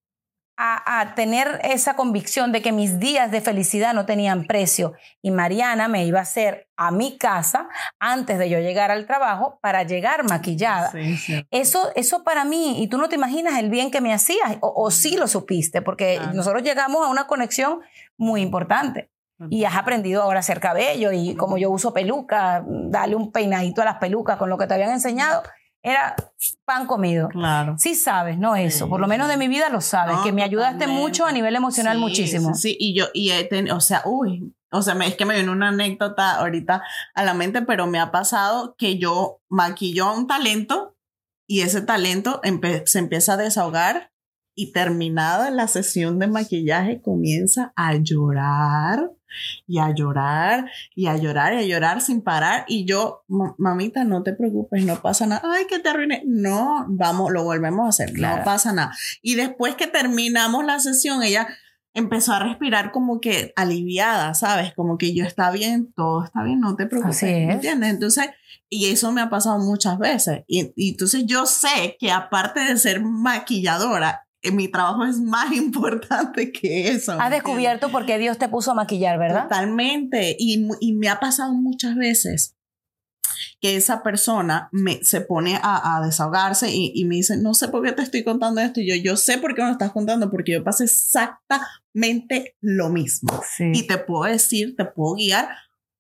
a, 0.56 1.00
a, 1.00 1.14
tener 1.16 1.60
esa 1.64 1.96
convicción 1.96 2.52
de 2.52 2.62
que 2.62 2.70
mis 2.70 3.00
días 3.00 3.32
de 3.32 3.40
felicidad 3.40 3.92
no 3.92 4.06
tenían 4.06 4.46
precio 4.46 4.92
y 5.20 5.32
Mariana 5.32 5.88
me 5.88 6.06
iba 6.06 6.20
a 6.20 6.22
hacer 6.22 6.68
a 6.76 6.92
mi 6.92 7.18
casa 7.18 7.68
antes 7.98 8.38
de 8.38 8.48
yo 8.48 8.60
llegar 8.60 8.92
al 8.92 9.06
trabajo 9.06 9.58
para 9.62 9.82
llegar 9.82 10.28
maquillada. 10.28 10.92
Sí, 10.92 11.16
sí. 11.16 11.46
Eso, 11.50 11.90
eso 11.96 12.22
para 12.22 12.44
mí, 12.44 12.80
y 12.82 12.86
tú 12.86 12.98
no 12.98 13.08
te 13.08 13.16
imaginas 13.16 13.58
el 13.58 13.68
bien 13.68 13.90
que 13.90 14.00
me 14.00 14.14
hacías, 14.14 14.58
o, 14.60 14.72
o 14.76 14.90
sí 14.92 15.16
lo 15.16 15.26
supiste, 15.26 15.82
porque 15.82 16.20
nosotros 16.34 16.62
llegamos 16.62 17.04
a 17.04 17.10
una 17.10 17.26
conexión 17.26 17.80
muy 18.18 18.40
importante. 18.42 19.10
Y 19.50 19.64
has 19.64 19.76
aprendido 19.76 20.22
ahora 20.22 20.38
a 20.38 20.40
hacer 20.40 20.60
cabello 20.60 21.10
y 21.12 21.34
como 21.34 21.58
yo 21.58 21.70
uso 21.70 21.92
peluca, 21.92 22.64
darle 22.66 23.16
un 23.16 23.32
peinadito 23.32 23.82
a 23.82 23.84
las 23.84 23.96
pelucas 23.98 24.36
con 24.38 24.48
lo 24.48 24.56
que 24.56 24.66
te 24.66 24.74
habían 24.74 24.90
enseñado, 24.92 25.42
era 25.82 26.14
pan 26.64 26.86
comido. 26.86 27.28
Claro. 27.28 27.74
Sí 27.76 27.94
sabes, 27.94 28.38
no 28.38 28.56
eso, 28.56 28.84
Sí, 28.86 28.90
por 28.90 29.00
lo 29.00 29.06
menos 29.08 29.28
de 29.28 29.36
mi 29.36 29.48
vida 29.48 29.68
lo 29.68 29.80
sabes, 29.82 30.16
No, 30.16 30.22
que 30.24 30.32
me 30.32 30.42
ayudaste 30.44 30.74
totalmente. 30.78 31.02
mucho 31.02 31.26
a 31.26 31.32
nivel 31.32 31.54
emocional 31.56 31.96
Sí, 31.96 32.00
muchísimo. 32.00 32.54
Sí, 32.54 32.70
sí, 32.70 32.76
y 32.80 32.94
yo, 32.96 33.06
y 33.12 33.32
he 33.32 33.44
tenido, 33.44 33.76
o 33.76 33.80
sea, 33.80 34.02
uy, 34.06 34.54
o 34.70 34.80
sea, 34.80 34.94
me- 34.94 35.08
es 35.08 35.16
que 35.16 35.26
me 35.26 35.34
viene 35.34 35.50
una 35.50 35.68
anécdota 35.68 36.36
ahorita 36.36 36.82
a 37.14 37.22
la 37.24 37.34
mente, 37.34 37.60
pero 37.62 37.86
me 37.86 37.98
ha 38.00 38.10
pasado 38.12 38.76
que 38.78 38.98
yo 38.98 39.40
maquillo 39.50 40.06
a 40.06 40.16
un 40.16 40.26
talento 40.26 40.96
y 41.46 41.60
ese 41.62 41.82
talento 41.82 42.40
empe- 42.42 42.86
se 42.86 43.00
empieza 43.00 43.34
a 43.34 43.36
desahogar 43.36 44.10
y 44.54 44.72
terminada 44.72 45.50
la 45.50 45.66
sesión 45.68 46.18
de 46.18 46.26
maquillaje 46.28 47.00
comienza 47.02 47.72
a 47.76 47.94
llorar 47.96 49.10
y 49.66 49.78
a 49.80 49.92
llorar 49.92 50.70
y 50.94 51.06
a 51.06 51.16
llorar 51.16 51.54
y 51.54 51.56
a 51.58 51.62
llorar 51.62 52.00
sin 52.00 52.22
parar 52.22 52.64
y 52.68 52.84
yo, 52.86 53.24
"Ma- 53.26 53.54
mamita, 53.58 54.04
no 54.04 54.22
te 54.22 54.32
preocupes, 54.32 54.84
no 54.84 55.00
pasa 55.02 55.26
nada, 55.26 55.42
ay, 55.52 55.64
que 55.68 55.80
te 55.80 55.88
arruiné, 55.88 56.22
no, 56.24 56.86
vamos, 56.88 57.32
lo 57.32 57.42
volvemos 57.42 57.84
a 57.86 57.88
hacer, 57.88 58.12
Claro. 58.12 58.38
no 58.38 58.44
pasa 58.44 58.72
nada. 58.72 58.92
Y 59.22 59.34
después 59.34 59.74
que 59.74 59.86
terminamos 59.88 60.64
la 60.64 60.78
sesión, 60.78 61.22
ella 61.24 61.48
empezó 61.94 62.32
a 62.32 62.40
respirar 62.40 62.90
como 62.92 63.20
que 63.20 63.52
aliviada, 63.56 64.34
¿sabes? 64.34 64.72
Como 64.74 64.98
que 64.98 65.14
yo 65.14 65.24
está 65.24 65.50
bien, 65.50 65.92
todo 65.94 66.24
está 66.24 66.42
bien, 66.44 66.60
no 66.60 66.74
te 66.76 66.86
preocupes, 66.86 67.16
Así 67.18 67.26
es. 67.26 67.46
¿me 67.46 67.52
¿entiendes? 67.54 67.90
Entonces, 67.90 68.26
y 68.68 68.86
eso 68.86 69.12
me 69.12 69.20
ha 69.20 69.30
pasado 69.30 69.58
muchas 69.60 69.98
veces. 69.98 70.42
Y, 70.48 70.72
y 70.76 70.90
entonces 70.90 71.24
yo 71.26 71.46
sé 71.46 71.96
que 72.00 72.10
aparte 72.10 72.60
de 72.60 72.76
ser 72.78 73.00
maquilladora, 73.00 74.23
mi 74.52 74.68
trabajo 74.68 75.04
es 75.04 75.20
más 75.20 75.52
importante 75.56 76.52
que 76.52 76.88
eso. 76.88 77.16
¿me 77.16 77.24
Has 77.24 77.30
descubierto 77.30 77.90
por 77.90 78.06
qué 78.06 78.18
Dios 78.18 78.38
te 78.38 78.48
puso 78.48 78.72
a 78.72 78.74
maquillar, 78.74 79.18
¿verdad? 79.18 79.44
Totalmente. 79.44 80.36
Y, 80.38 80.68
y 80.80 80.92
me 80.94 81.08
ha 81.08 81.20
pasado 81.20 81.52
muchas 81.52 81.96
veces 81.96 82.56
que 83.60 83.76
esa 83.76 84.02
persona 84.02 84.68
me, 84.72 85.02
se 85.04 85.20
pone 85.20 85.58
a, 85.60 85.96
a 85.96 86.04
desahogarse 86.04 86.70
y, 86.70 86.92
y 86.94 87.04
me 87.06 87.16
dice, 87.16 87.36
no 87.36 87.54
sé 87.54 87.68
por 87.68 87.82
qué 87.82 87.92
te 87.92 88.02
estoy 88.02 88.22
contando 88.22 88.60
esto. 88.60 88.80
Y 88.80 88.88
yo, 88.88 88.94
yo 88.96 89.16
sé 89.16 89.38
por 89.38 89.54
qué 89.54 89.62
me 89.62 89.68
lo 89.68 89.72
estás 89.72 89.92
contando, 89.92 90.30
porque 90.30 90.52
yo 90.52 90.64
pasé 90.64 90.84
exactamente 90.84 92.56
lo 92.60 92.90
mismo. 92.90 93.40
Sí. 93.56 93.72
Y 93.72 93.86
te 93.86 93.98
puedo 93.98 94.24
decir, 94.24 94.76
te 94.76 94.84
puedo 94.84 95.14
guiar. 95.14 95.48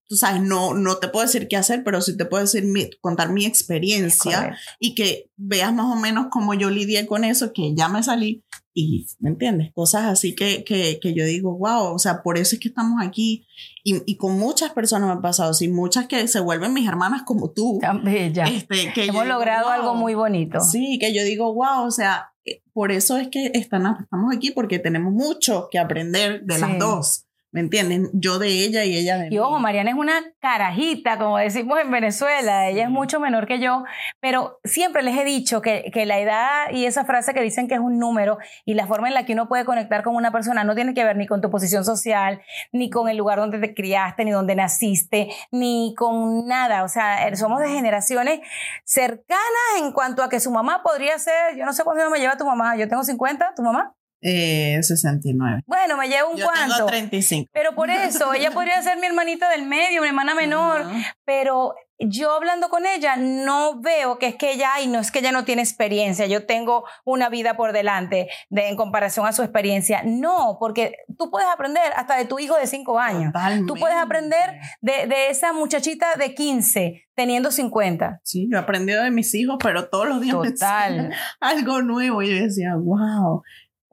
Tú 0.08 0.16
sabes, 0.16 0.42
no, 0.42 0.74
no 0.74 0.96
te 0.98 1.08
puedo 1.08 1.24
decir 1.24 1.48
qué 1.48 1.56
hacer, 1.56 1.82
pero 1.82 2.00
sí 2.02 2.16
te 2.16 2.26
puedo 2.26 2.42
decir 2.42 2.64
mi- 2.64 2.90
contar 3.00 3.32
mi 3.32 3.46
experiencia 3.46 4.36
Correcto. 4.36 4.58
y 4.78 4.94
que 4.94 5.30
veas 5.36 5.72
más 5.72 5.86
o 5.86 5.96
menos 5.98 6.26
cómo 6.30 6.54
yo 6.54 6.70
lidié 6.70 7.06
con 7.06 7.24
eso, 7.24 7.52
que 7.52 7.74
ya 7.74 7.88
me 7.88 8.02
salí 8.02 8.44
y, 8.74 9.06
¿me 9.20 9.30
entiendes? 9.30 9.70
Cosas 9.74 10.04
así 10.06 10.34
que, 10.34 10.64
que, 10.64 10.98
que 11.00 11.14
yo 11.14 11.24
digo, 11.24 11.56
wow, 11.56 11.94
o 11.94 11.98
sea, 11.98 12.22
por 12.22 12.36
eso 12.38 12.54
es 12.56 12.60
que 12.60 12.68
estamos 12.68 13.00
aquí 13.00 13.46
y, 13.84 14.02
y 14.04 14.16
con 14.16 14.38
muchas 14.38 14.72
personas 14.72 15.08
me 15.08 15.14
ha 15.14 15.20
pasado, 15.22 15.50
así, 15.52 15.68
muchas 15.68 16.06
que 16.06 16.26
se 16.28 16.40
vuelven 16.40 16.74
mis 16.74 16.86
hermanas 16.88 17.22
como 17.24 17.52
tú. 17.52 17.78
Tan 17.80 18.02
bella. 18.04 18.44
Este, 18.44 18.92
que 18.92 19.04
Hemos 19.04 19.22
digo, 19.24 19.34
logrado 19.34 19.64
wow. 19.66 19.72
algo 19.72 19.94
muy 19.94 20.14
bonito. 20.14 20.60
Sí, 20.60 20.98
que 21.00 21.14
yo 21.14 21.22
digo, 21.24 21.54
wow, 21.54 21.86
o 21.86 21.90
sea, 21.90 22.32
eh, 22.44 22.62
por 22.72 22.90
eso 22.92 23.16
es 23.16 23.28
que 23.28 23.52
están, 23.54 23.86
estamos 24.02 24.34
aquí, 24.36 24.50
porque 24.50 24.78
tenemos 24.80 25.12
mucho 25.12 25.68
que 25.70 25.78
aprender 25.78 26.42
de 26.44 26.54
Sí. 26.56 26.60
las 26.60 26.78
dos. 26.78 27.24
¿Me 27.54 27.60
entienden? 27.60 28.10
Yo 28.12 28.40
de 28.40 28.48
ella 28.48 28.82
y 28.82 28.96
ella 28.96 29.16
de 29.16 29.28
mí. 29.28 29.36
Y 29.36 29.38
ojo, 29.38 29.60
Mariana 29.60 29.90
es 29.90 29.96
una 29.96 30.24
carajita, 30.40 31.18
como 31.18 31.38
decimos 31.38 31.78
en 31.78 31.88
Venezuela. 31.88 32.68
Ella 32.68 32.82
es 32.82 32.90
mucho 32.90 33.20
menor 33.20 33.46
que 33.46 33.60
yo, 33.60 33.84
pero 34.18 34.58
siempre 34.64 35.04
les 35.04 35.16
he 35.16 35.24
dicho 35.24 35.62
que, 35.62 35.88
que, 35.94 36.04
la 36.04 36.18
edad 36.18 36.72
y 36.72 36.86
esa 36.86 37.04
frase 37.04 37.32
que 37.32 37.40
dicen 37.42 37.68
que 37.68 37.74
es 37.74 37.80
un 37.80 38.00
número 38.00 38.38
y 38.64 38.74
la 38.74 38.88
forma 38.88 39.06
en 39.06 39.14
la 39.14 39.24
que 39.24 39.34
uno 39.34 39.46
puede 39.46 39.64
conectar 39.64 40.02
con 40.02 40.16
una 40.16 40.32
persona 40.32 40.64
no 40.64 40.74
tiene 40.74 40.94
que 40.94 41.04
ver 41.04 41.16
ni 41.16 41.28
con 41.28 41.40
tu 41.40 41.48
posición 41.48 41.84
social, 41.84 42.42
ni 42.72 42.90
con 42.90 43.08
el 43.08 43.16
lugar 43.16 43.38
donde 43.38 43.60
te 43.60 43.72
criaste, 43.72 44.24
ni 44.24 44.32
donde 44.32 44.56
naciste, 44.56 45.28
ni 45.52 45.94
con 45.96 46.48
nada. 46.48 46.82
O 46.82 46.88
sea, 46.88 47.24
er, 47.24 47.36
somos 47.36 47.60
de 47.60 47.68
generaciones 47.68 48.40
cercanas 48.82 49.78
en 49.78 49.92
cuanto 49.92 50.24
a 50.24 50.28
que 50.28 50.40
su 50.40 50.50
mamá 50.50 50.82
podría 50.82 51.20
ser, 51.20 51.56
yo 51.56 51.64
no 51.64 51.72
sé 51.72 51.84
cuánto 51.84 52.10
me 52.10 52.18
lleva 52.18 52.36
tu 52.36 52.46
mamá, 52.46 52.74
yo 52.74 52.88
tengo 52.88 53.04
50, 53.04 53.52
tu 53.54 53.62
mamá. 53.62 53.94
Eh, 54.26 54.78
69. 54.82 55.62
Bueno, 55.66 55.98
me 55.98 56.08
llevo 56.08 56.30
un 56.30 56.38
Yo 56.38 56.46
cuanto. 56.46 56.74
tengo 56.76 56.88
35. 56.88 57.50
Pero 57.52 57.74
por 57.74 57.90
eso, 57.90 58.32
ella 58.32 58.50
podría 58.52 58.80
ser 58.82 58.96
mi 58.98 59.06
hermanita 59.06 59.50
del 59.50 59.66
medio, 59.66 60.00
mi 60.00 60.08
hermana 60.08 60.34
menor, 60.34 60.80
Ajá. 60.80 61.14
pero 61.26 61.74
yo 61.98 62.32
hablando 62.32 62.70
con 62.70 62.86
ella 62.86 63.16
no 63.16 63.80
veo 63.80 64.18
que 64.18 64.26
es 64.26 64.36
que 64.36 64.52
ella, 64.52 64.70
ay, 64.74 64.86
no 64.88 64.98
es 64.98 65.10
que 65.12 65.18
ella 65.20 65.30
no 65.30 65.44
tiene 65.44 65.62
experiencia, 65.62 66.26
yo 66.26 66.46
tengo 66.46 66.84
una 67.04 67.28
vida 67.28 67.56
por 67.56 67.72
delante 67.72 68.28
de, 68.48 68.68
en 68.68 68.76
comparación 68.76 69.26
a 69.26 69.32
su 69.32 69.42
experiencia. 69.42 70.02
No, 70.04 70.56
porque 70.58 70.96
tú 71.18 71.30
puedes 71.30 71.48
aprender 71.48 71.82
hasta 71.94 72.16
de 72.16 72.24
tu 72.24 72.38
hijo 72.38 72.56
de 72.56 72.66
5 72.66 72.98
años. 72.98 73.32
Tú 73.66 73.74
puedes 73.74 73.96
aprender 73.96 74.58
de, 74.80 75.06
de 75.06 75.28
esa 75.28 75.52
muchachita 75.52 76.06
de 76.16 76.34
15 76.34 77.04
teniendo 77.14 77.52
50. 77.52 78.20
Sí, 78.24 78.48
yo 78.50 78.58
he 78.58 78.60
aprendido 78.60 79.02
de 79.04 79.10
mis 79.10 79.34
hijos, 79.34 79.58
pero 79.62 79.88
todos 79.88 80.08
los 80.08 80.20
días 80.20 80.34
Total. 80.34 81.12
algo 81.40 81.82
nuevo. 81.82 82.22
Y 82.22 82.30
yo 82.36 82.42
decía, 82.44 82.74
wow. 82.76 83.42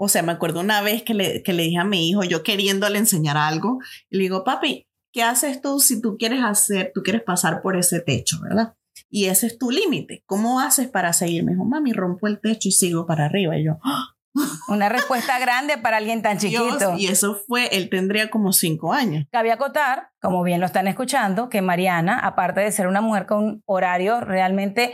O 0.03 0.09
sea, 0.09 0.23
me 0.23 0.31
acuerdo 0.31 0.61
una 0.61 0.81
vez 0.81 1.03
que 1.03 1.13
le, 1.13 1.43
que 1.43 1.53
le 1.53 1.61
dije 1.61 1.77
a 1.77 1.83
mi 1.83 2.09
hijo, 2.09 2.23
yo 2.23 2.41
queriéndole 2.41 2.97
enseñar 2.97 3.37
algo, 3.37 3.77
le 4.09 4.23
digo, 4.23 4.43
papi, 4.43 4.87
¿qué 5.13 5.21
haces 5.21 5.61
tú 5.61 5.79
si 5.79 6.01
tú 6.01 6.17
quieres 6.17 6.41
hacer, 6.43 6.91
tú 6.91 7.03
quieres 7.03 7.21
pasar 7.21 7.61
por 7.61 7.77
ese 7.77 7.99
techo, 7.99 8.39
verdad? 8.41 8.73
Y 9.11 9.25
ese 9.25 9.45
es 9.45 9.59
tu 9.59 9.69
límite. 9.69 10.23
¿Cómo 10.25 10.59
haces 10.59 10.89
para 10.89 11.13
seguir? 11.13 11.43
Me 11.43 11.51
dijo, 11.51 11.65
mami, 11.65 11.93
rompo 11.93 12.25
el 12.25 12.39
techo 12.39 12.67
y 12.67 12.71
sigo 12.71 13.05
para 13.05 13.25
arriba. 13.25 13.55
Y 13.59 13.65
yo, 13.65 13.77
¡ah! 13.83 14.15
Una 14.67 14.87
respuesta 14.89 15.39
grande 15.39 15.77
para 15.77 15.97
alguien 15.97 16.21
tan 16.21 16.37
chiquito. 16.37 16.77
Dios, 16.77 16.99
y 16.99 17.07
eso 17.07 17.35
fue, 17.47 17.67
él 17.75 17.89
tendría 17.89 18.29
como 18.29 18.53
cinco 18.53 18.93
años. 18.93 19.25
Cabe 19.31 19.51
acotar, 19.51 20.09
como 20.21 20.43
bien 20.43 20.59
lo 20.59 20.65
están 20.65 20.87
escuchando, 20.87 21.49
que 21.49 21.61
Mariana, 21.61 22.17
aparte 22.19 22.61
de 22.61 22.71
ser 22.71 22.87
una 22.87 23.01
mujer 23.01 23.25
con 23.25 23.61
horario 23.65 24.21
realmente 24.21 24.93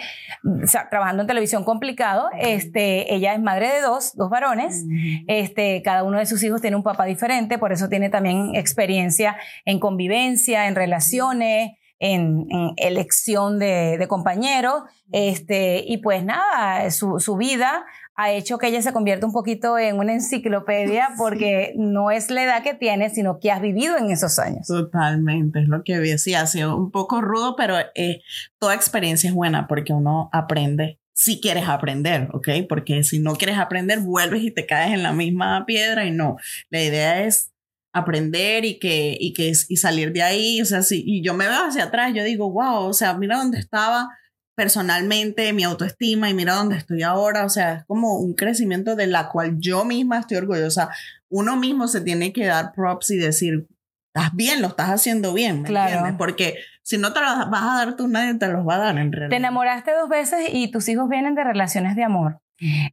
o 0.63 0.67
sea, 0.67 0.89
trabajando 0.89 1.21
en 1.21 1.27
televisión 1.27 1.63
complicado, 1.63 2.29
este, 2.39 3.13
ella 3.13 3.33
es 3.33 3.41
madre 3.41 3.69
de 3.73 3.81
dos, 3.81 4.15
dos 4.15 4.29
varones. 4.29 4.85
Este, 5.27 5.81
cada 5.83 6.03
uno 6.03 6.17
de 6.17 6.25
sus 6.25 6.41
hijos 6.43 6.61
tiene 6.61 6.75
un 6.75 6.83
papá 6.83 7.05
diferente, 7.05 7.57
por 7.57 7.71
eso 7.71 7.89
tiene 7.89 8.09
también 8.09 8.55
experiencia 8.55 9.37
en 9.65 9.79
convivencia, 9.79 10.67
en 10.67 10.75
relaciones, 10.75 11.73
en, 11.99 12.45
en 12.49 12.73
elección 12.77 13.59
de, 13.59 13.97
de 13.97 14.07
compañeros. 14.07 14.83
Este, 15.11 15.83
y 15.85 15.97
pues 15.97 16.23
nada, 16.23 16.89
su, 16.91 17.19
su 17.19 17.37
vida 17.37 17.85
ha 18.15 18.31
hecho 18.31 18.57
que 18.57 18.67
ella 18.67 18.81
se 18.81 18.93
convierta 18.93 19.27
un 19.27 19.31
poquito 19.31 19.77
en 19.77 19.97
una 19.99 20.13
enciclopedia 20.13 21.09
porque 21.17 21.73
no 21.77 22.11
es 22.11 22.29
la 22.29 22.43
edad 22.43 22.63
que 22.63 22.73
tiene, 22.73 23.09
sino 23.09 23.39
que 23.39 23.51
has 23.51 23.61
vivido 23.61 23.97
en 23.97 24.09
esos 24.09 24.39
años. 24.39 24.67
Totalmente, 24.67 25.61
es 25.61 25.67
lo 25.67 25.83
que. 25.83 26.17
Sí, 26.17 26.33
ha 26.33 26.45
sido 26.47 26.75
un 26.75 26.91
poco 26.91 27.21
rudo, 27.21 27.55
pero 27.55 27.75
eh, 27.95 28.21
toda 28.59 28.73
experiencia 28.73 29.29
es 29.29 29.35
buena 29.35 29.67
porque 29.67 29.93
uno 29.93 30.29
aprende 30.33 30.99
si 31.13 31.41
quieres 31.41 31.67
aprender, 31.67 32.29
¿ok? 32.33 32.49
Porque 32.69 33.03
si 33.03 33.17
no 33.17 33.35
quieres 33.35 33.57
aprender, 33.57 34.01
vuelves 34.01 34.43
y 34.43 34.51
te 34.51 34.67
caes 34.67 34.93
en 34.93 35.01
la 35.01 35.13
misma 35.13 35.65
piedra 35.65 36.05
y 36.05 36.11
no. 36.11 36.37
La 36.69 36.83
idea 36.83 37.23
es 37.23 37.51
aprender 37.93 38.65
y 38.65 38.79
que, 38.79 39.17
y 39.19 39.33
que 39.33 39.51
y 39.67 39.77
salir 39.77 40.11
de 40.13 40.21
ahí. 40.23 40.61
O 40.61 40.65
sea, 40.65 40.81
sí, 40.83 41.03
y 41.05 41.23
yo 41.23 41.33
me 41.33 41.47
veo 41.47 41.65
hacia 41.67 41.85
atrás, 41.85 42.13
yo 42.13 42.23
digo, 42.23 42.51
wow, 42.51 42.85
o 42.85 42.93
sea, 42.93 43.13
mira 43.15 43.37
dónde 43.37 43.59
estaba 43.59 44.09
personalmente, 44.55 45.53
mi 45.53 45.63
autoestima 45.63 46.29
y 46.29 46.33
mira 46.33 46.55
dónde 46.55 46.77
estoy 46.77 47.03
ahora. 47.03 47.45
O 47.45 47.49
sea, 47.49 47.73
es 47.75 47.85
como 47.85 48.17
un 48.19 48.33
crecimiento 48.33 48.95
de 48.95 49.07
la 49.07 49.29
cual 49.29 49.55
yo 49.59 49.85
misma 49.85 50.19
estoy 50.19 50.37
orgullosa. 50.37 50.89
Uno 51.29 51.55
mismo 51.57 51.87
se 51.87 52.01
tiene 52.01 52.33
que 52.33 52.45
dar 52.47 52.71
props 52.73 53.11
y 53.11 53.17
decir, 53.17 53.67
estás 54.13 54.33
bien, 54.35 54.61
lo 54.61 54.69
estás 54.69 54.89
haciendo 54.89 55.33
bien, 55.33 55.61
¿me 55.61 55.67
Claro. 55.69 55.89
entiendes? 55.89 56.15
Porque 56.17 56.55
si 56.81 56.97
no 56.97 57.13
te 57.13 57.19
los 57.21 57.49
vas 57.51 57.61
a 57.63 57.85
dar 57.85 57.95
tú, 57.95 58.07
nadie 58.07 58.33
te 58.35 58.47
los 58.47 58.67
va 58.67 58.75
a 58.75 58.79
dar 58.79 58.97
en 58.97 59.11
realidad. 59.11 59.29
Te 59.29 59.35
enamoraste 59.35 59.91
dos 59.93 60.09
veces 60.09 60.49
y 60.51 60.71
tus 60.71 60.89
hijos 60.89 61.07
vienen 61.07 61.35
de 61.35 61.43
relaciones 61.43 61.95
de 61.95 62.03
amor. 62.03 62.39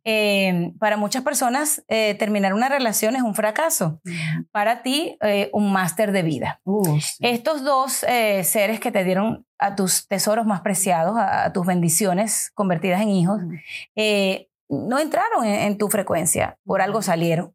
Eh, 0.05 0.73
para 0.79 0.97
muchas 0.97 1.23
personas, 1.23 1.85
eh, 1.89 2.15
terminar 2.15 2.55
una 2.55 2.69
relación 2.69 3.17
es 3.17 3.23
un 3.23 3.35
fracaso. 3.35 4.01
Para 4.53 4.83
ti, 4.83 5.17
eh, 5.23 5.51
un 5.53 5.73
máster 5.73 6.13
de 6.13 6.23
vida. 6.23 6.61
Uh, 6.65 7.01
sí. 7.01 7.17
Estos 7.21 7.65
dos 7.65 8.05
eh, 8.05 8.45
seres 8.45 8.81
que 8.81 8.93
te 8.93 9.05
dieron 9.05 9.47
a 9.59 9.77
tus 9.77 10.07
tesoros 10.07 10.47
más 10.47 10.61
preciados, 10.61 11.17
a, 11.17 11.45
a 11.45 11.53
tus 11.53 11.67
bendiciones 11.67 12.51
convertidas 12.55 13.01
en 13.01 13.09
hijos, 13.09 13.41
no 14.69 14.99
entraron 14.99 15.45
en, 15.45 15.55
en 15.61 15.79
tu 15.79 15.89
frecuencia, 15.89 16.59
por 16.65 16.83
algo 16.83 17.03
salieron. 17.03 17.55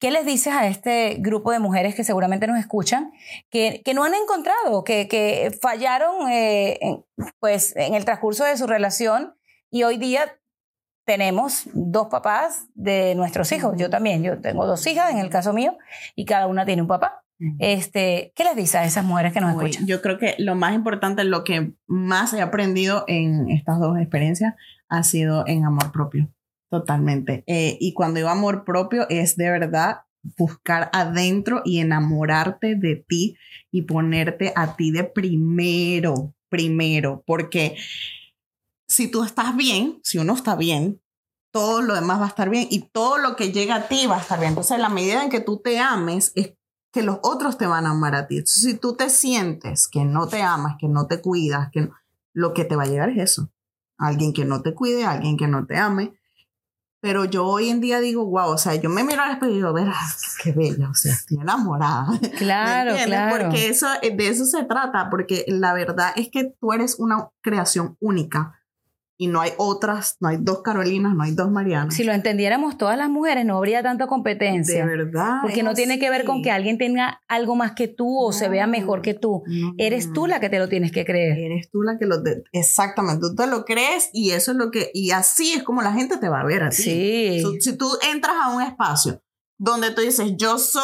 ¿Qué 0.00 0.10
les 0.10 0.26
dices 0.26 0.52
a 0.52 0.66
este 0.66 1.16
grupo 1.18 1.50
de 1.50 1.60
mujeres 1.60 1.94
que 1.94 2.04
seguramente 2.04 2.46
nos 2.46 2.58
escuchan, 2.58 3.12
que, 3.48 3.80
que 3.84 3.94
no 3.94 4.04
han 4.04 4.12
encontrado, 4.12 4.84
que, 4.84 5.08
que 5.08 5.56
fallaron 5.62 6.30
eh, 6.30 6.78
en, 6.82 7.04
pues, 7.40 7.74
en 7.76 7.94
el 7.94 8.04
transcurso 8.04 8.44
de 8.44 8.56
su 8.58 8.66
relación 8.66 9.34
y 9.70 9.84
hoy 9.84 9.96
día 9.96 10.36
tenemos 11.04 11.68
dos 11.72 12.08
papás 12.08 12.66
de 12.74 13.14
nuestros 13.14 13.52
hijos? 13.52 13.74
Yo 13.76 13.90
también, 13.90 14.22
yo 14.22 14.40
tengo 14.40 14.66
dos 14.66 14.86
hijas 14.86 15.10
en 15.10 15.18
el 15.18 15.30
caso 15.30 15.52
mío 15.52 15.76
y 16.14 16.24
cada 16.24 16.46
una 16.46 16.64
tiene 16.64 16.82
un 16.82 16.88
papá. 16.88 17.24
Este, 17.58 18.32
¿Qué 18.36 18.44
les 18.44 18.56
dices 18.56 18.76
a 18.76 18.84
esas 18.84 19.04
mujeres 19.04 19.32
que 19.32 19.40
nos 19.40 19.54
Uy, 19.56 19.64
escuchan? 19.64 19.86
Yo 19.86 20.00
creo 20.00 20.18
que 20.18 20.34
lo 20.38 20.54
más 20.54 20.74
importante, 20.74 21.24
lo 21.24 21.44
que 21.44 21.74
más 21.86 22.32
he 22.32 22.40
aprendido 22.40 23.04
en 23.06 23.50
estas 23.50 23.80
dos 23.80 23.98
experiencias 23.98 24.54
ha 24.88 25.02
sido 25.02 25.44
en 25.46 25.64
amor 25.64 25.92
propio, 25.92 26.32
totalmente. 26.70 27.44
Eh, 27.46 27.76
y 27.80 27.92
cuando 27.92 28.16
digo 28.16 28.28
amor 28.28 28.64
propio 28.64 29.06
es 29.10 29.36
de 29.36 29.50
verdad 29.50 30.02
buscar 30.38 30.90
adentro 30.92 31.60
y 31.64 31.80
enamorarte 31.80 32.76
de 32.76 33.04
ti 33.06 33.36
y 33.70 33.82
ponerte 33.82 34.52
a 34.56 34.76
ti 34.76 34.90
de 34.90 35.04
primero, 35.04 36.34
primero, 36.48 37.22
porque 37.26 37.76
si 38.86 39.08
tú 39.08 39.24
estás 39.24 39.56
bien, 39.56 40.00
si 40.02 40.18
uno 40.18 40.34
está 40.34 40.56
bien, 40.56 41.00
todo 41.52 41.82
lo 41.82 41.94
demás 41.94 42.20
va 42.20 42.24
a 42.24 42.28
estar 42.28 42.50
bien 42.50 42.66
y 42.70 42.88
todo 42.90 43.18
lo 43.18 43.36
que 43.36 43.52
llega 43.52 43.76
a 43.76 43.88
ti 43.88 44.06
va 44.06 44.16
a 44.16 44.20
estar 44.20 44.38
bien. 44.38 44.50
Entonces, 44.50 44.78
la 44.78 44.88
medida 44.88 45.22
en 45.22 45.30
que 45.30 45.40
tú 45.40 45.60
te 45.62 45.78
ames 45.78 46.32
es 46.34 46.54
que 46.92 47.02
los 47.02 47.18
otros 47.22 47.58
te 47.58 47.66
van 47.66 47.86
a 47.86 47.90
amar 47.90 48.14
a 48.14 48.26
ti. 48.26 48.38
Entonces, 48.38 48.62
si 48.62 48.74
tú 48.76 48.94
te 48.96 49.08
sientes 49.10 49.88
que 49.88 50.04
no 50.04 50.26
te 50.28 50.42
amas, 50.42 50.76
que 50.80 50.88
no 50.88 51.06
te 51.06 51.20
cuidas, 51.20 51.70
que 51.72 51.82
no- 51.82 51.94
lo 52.32 52.52
que 52.54 52.64
te 52.64 52.76
va 52.76 52.82
a 52.84 52.86
llegar 52.86 53.10
es 53.10 53.18
eso. 53.32 53.50
Alguien 53.98 54.32
que 54.32 54.44
no 54.44 54.62
te 54.62 54.74
cuide, 54.74 55.04
alguien 55.04 55.36
que 55.36 55.46
no 55.46 55.66
te 55.66 55.76
ame. 55.76 56.14
Pero 57.00 57.24
yo 57.26 57.44
hoy 57.46 57.68
en 57.68 57.80
día 57.80 58.00
digo, 58.00 58.24
wow, 58.24 58.48
o 58.50 58.58
sea, 58.58 58.74
yo 58.76 58.88
me 58.88 59.04
miro 59.04 59.22
al 59.22 59.32
espejo 59.32 59.52
y 59.52 59.56
digo, 59.56 59.72
verás, 59.74 60.36
qué 60.42 60.52
bella, 60.52 60.88
o 60.88 60.94
sea, 60.94 61.12
estoy 61.12 61.36
enamorada. 61.38 62.06
¿Me 62.22 62.30
Claro, 62.30 62.96
claro. 63.04 63.44
Porque 63.44 63.68
eso, 63.68 63.86
de 64.02 64.28
eso 64.28 64.44
se 64.46 64.64
trata, 64.64 65.10
porque 65.10 65.44
la 65.46 65.74
verdad 65.74 66.12
es 66.16 66.30
que 66.30 66.54
tú 66.58 66.72
eres 66.72 66.98
una 66.98 67.28
creación 67.42 67.96
única 68.00 68.58
y 69.16 69.28
no 69.28 69.40
hay 69.40 69.52
otras, 69.58 70.16
no 70.20 70.28
hay 70.28 70.38
dos 70.40 70.62
Carolinas, 70.62 71.14
no 71.14 71.22
hay 71.22 71.32
dos 71.32 71.50
Marianas. 71.50 71.94
Si 71.94 72.02
lo 72.04 72.12
entendiéramos 72.12 72.76
todas 72.76 72.98
las 72.98 73.08
mujeres, 73.08 73.44
no 73.44 73.56
habría 73.56 73.82
tanta 73.82 74.04
de 74.04 74.08
competencia. 74.08 74.84
verdad. 74.84 75.38
Porque 75.42 75.62
no 75.62 75.74
tiene 75.74 75.98
que 75.98 76.10
ver 76.10 76.24
con 76.24 76.42
que 76.42 76.50
alguien 76.50 76.78
tenga 76.78 77.20
algo 77.28 77.54
más 77.54 77.72
que 77.72 77.86
tú 77.88 78.18
o 78.18 78.32
se 78.32 78.48
vea 78.48 78.66
mejor 78.66 79.02
que 79.02 79.14
tú. 79.14 79.42
no, 79.46 79.74
Eres 79.78 80.12
tú 80.12 80.26
la 80.26 80.40
que 80.40 80.48
te 80.48 80.58
lo 80.58 80.68
tienes 80.68 80.90
que 80.92 81.04
creer. 81.04 81.38
Eres 81.38 81.70
tú 81.70 81.82
la 81.82 81.98
que 81.98 82.06
lo... 82.06 82.20
de- 82.22 82.42
Exactamente, 82.52 83.20
tú 83.20 83.34
te 83.34 83.46
lo 83.46 83.64
crees 83.64 84.10
y 84.12 84.30
eso 84.30 84.50
es 84.52 84.56
lo 84.56 84.70
que... 84.70 84.90
Y 84.94 85.10
así 85.12 85.52
es 85.52 85.62
como 85.62 85.82
la 85.82 85.92
gente 85.92 86.16
te 86.18 86.28
va 86.28 86.40
a 86.40 86.44
ver 86.44 86.62
a 86.64 86.70
ti. 86.70 86.82
Sí. 86.82 87.38
So, 87.42 87.52
si 87.60 87.76
tú 87.76 87.86
entras 88.12 88.34
a 88.42 88.50
un 88.54 88.62
espacio 88.62 89.20
donde 89.64 89.90
tú 89.92 90.02
dices, 90.02 90.32
yo 90.36 90.58
soy 90.58 90.82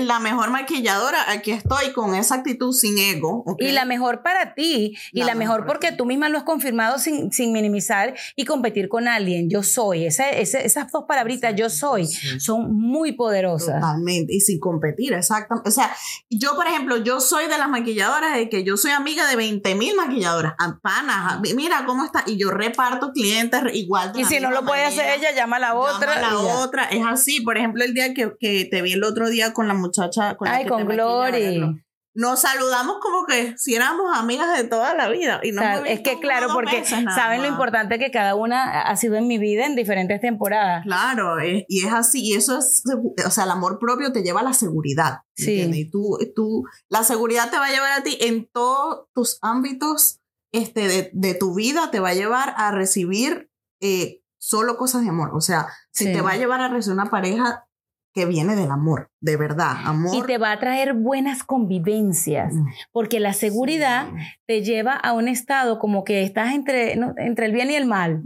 la 0.00 0.18
mejor 0.18 0.50
maquilladora, 0.50 1.30
aquí 1.30 1.50
estoy 1.50 1.92
con 1.92 2.14
esa 2.14 2.36
actitud 2.36 2.72
sin 2.72 2.96
ego. 2.96 3.44
Y 3.58 3.72
la 3.72 3.84
mejor 3.84 4.22
para 4.22 4.54
ti, 4.54 4.96
y 5.12 5.20
La 5.20 5.26
la, 5.26 5.34
mejor 5.34 5.66
porque 5.66 5.90
ti. 5.90 5.96
tú 5.98 6.06
misma 6.06 6.30
lo 6.30 6.38
has 6.38 6.44
confirmado 6.44 6.98
sin, 6.98 7.30
sin 7.30 7.52
minimizar 7.52 8.14
y 8.34 8.44
competir 8.46 8.88
con 8.88 9.06
alguien. 9.06 9.50
Yo 9.50 9.62
soy. 9.62 10.06
Ese- 10.06 10.40
ese- 10.40 10.64
esas 10.64 10.90
dos 10.90 11.04
palabritas, 11.06 11.54
yo 11.54 11.68
soy, 11.68 12.06
Sí. 12.06 12.40
son 12.40 12.74
muy 12.74 13.12
poderosas. 13.12 13.80
Totalmente, 13.80 14.34
y 14.34 14.40
sin 14.40 14.58
competir, 14.58 15.12
exactamente. 15.12 15.68
O 15.68 15.72
sea, 15.72 15.94
yo, 16.30 16.54
por 16.56 16.66
ejemplo, 16.66 16.96
yo 16.96 17.20
soy 17.20 17.48
de 17.48 17.58
las 17.58 17.68
maquilladoras 17.68 18.34
de 18.34 18.48
que 18.48 18.64
yo 18.64 18.76
soy 18.78 18.92
amiga 18.92 19.26
de 19.28 19.36
20 19.36 19.74
mil 19.74 19.94
maquilladoras, 19.94 20.54
panas, 20.82 21.38
mira 21.54 21.84
cómo 21.84 22.04
está, 22.04 22.24
y 22.26 22.38
yo 22.38 22.50
reparto 22.50 23.12
clientes 23.12 23.60
igual. 23.74 24.12
de 24.12 24.22
Y 24.22 24.24
si 24.24 24.40
no 24.40 24.50
lo 24.50 24.64
puede 24.64 24.84
hacer 24.84 25.18
ella, 25.18 25.32
llama 25.32 25.56
a 25.56 25.60
la 25.60 25.68
Llama 25.68 25.80
otra. 25.96 26.12
a 26.14 26.20
la 26.20 26.36
otra, 26.38 26.84
es 26.84 27.04
así. 27.06 27.40
Por 27.42 27.58
ejemplo, 27.58 27.84
el 27.84 27.92
día 27.94 28.14
que, 28.14 28.21
que 28.38 28.64
te 28.70 28.82
vi 28.82 28.92
el 28.94 29.04
otro 29.04 29.28
día 29.28 29.52
con 29.52 29.68
la 29.68 29.74
muchacha. 29.74 30.36
Con 30.36 30.48
la 30.48 30.56
Ay, 30.56 30.64
que 30.64 30.68
con 30.70 30.86
Glory. 30.86 31.60
nos 32.14 32.40
saludamos 32.40 32.98
como 33.00 33.24
que 33.26 33.54
si 33.56 33.74
éramos 33.74 34.14
amigas 34.14 34.56
de 34.58 34.64
toda 34.64 34.94
la 34.94 35.08
vida. 35.08 35.40
Y 35.42 35.52
no 35.52 35.62
O 35.62 35.64
sea, 35.64 35.78
es 35.86 36.00
que 36.00 36.18
claro, 36.20 36.48
porque 36.52 36.84
saben 36.84 37.40
lo 37.42 37.48
importante 37.48 37.98
que 37.98 38.10
cada 38.10 38.34
una 38.34 38.82
ha 38.82 38.96
sido 38.96 39.14
en 39.16 39.26
mi 39.26 39.38
vida 39.38 39.64
en 39.64 39.76
diferentes 39.76 40.20
temporadas. 40.20 40.84
Claro, 40.84 41.38
es- 41.40 41.64
y 41.68 41.86
es 41.86 41.92
así, 41.92 42.20
y 42.22 42.34
eso 42.34 42.58
es, 42.58 42.82
o 43.26 43.30
sea, 43.30 43.44
el 43.44 43.50
amor 43.50 43.78
propio 43.78 44.12
te 44.12 44.22
lleva 44.22 44.40
a 44.40 44.44
la 44.44 44.52
seguridad. 44.52 45.20
¿me 45.38 45.44
Sí. 45.44 45.50
entiendes? 45.52 45.78
Y 45.80 45.90
tú, 45.90 46.18
tú, 46.36 46.64
la 46.90 47.02
seguridad 47.02 47.50
te 47.50 47.56
va 47.56 47.66
a 47.66 47.70
llevar 47.70 47.92
a 47.98 48.02
ti 48.02 48.18
en 48.20 48.46
todos 48.52 49.06
tus 49.14 49.38
ámbitos 49.40 50.18
este, 50.52 50.86
de, 50.88 51.10
de 51.14 51.34
tu 51.34 51.54
vida, 51.54 51.90
te 51.90 51.98
va 52.00 52.10
a 52.10 52.14
llevar 52.14 52.52
a 52.58 52.72
recibir 52.72 53.48
eh, 53.80 54.20
solo 54.38 54.76
cosas 54.76 55.00
de 55.02 55.08
amor. 55.08 55.30
O 55.34 55.40
sea, 55.40 55.66
si 55.92 56.04
Sí. 56.04 56.12
te 56.12 56.20
va 56.20 56.32
a 56.32 56.36
llevar 56.36 56.60
a 56.60 56.68
recibir 56.68 56.92
una 57.00 57.08
pareja 57.10 57.64
que 58.12 58.26
viene 58.26 58.56
del 58.56 58.70
amor, 58.70 59.11
de 59.22 59.36
verdad, 59.36 59.76
amor. 59.84 60.14
Y 60.16 60.22
te 60.26 60.36
va 60.36 60.50
a 60.50 60.58
traer 60.58 60.94
buenas 60.94 61.44
convivencias, 61.44 62.52
Mm. 62.52 62.66
porque 62.90 63.20
la 63.20 63.32
seguridad 63.32 64.08
te 64.46 64.62
lleva 64.62 64.94
a 64.94 65.12
un 65.12 65.28
estado 65.28 65.78
como 65.78 66.02
que 66.02 66.24
estás 66.24 66.52
entre, 66.52 66.96
¿no? 66.96 67.14
entre 67.16 67.46
el 67.46 67.52
bien 67.52 67.70
y 67.70 67.76
el 67.76 67.86
mal. 67.86 68.20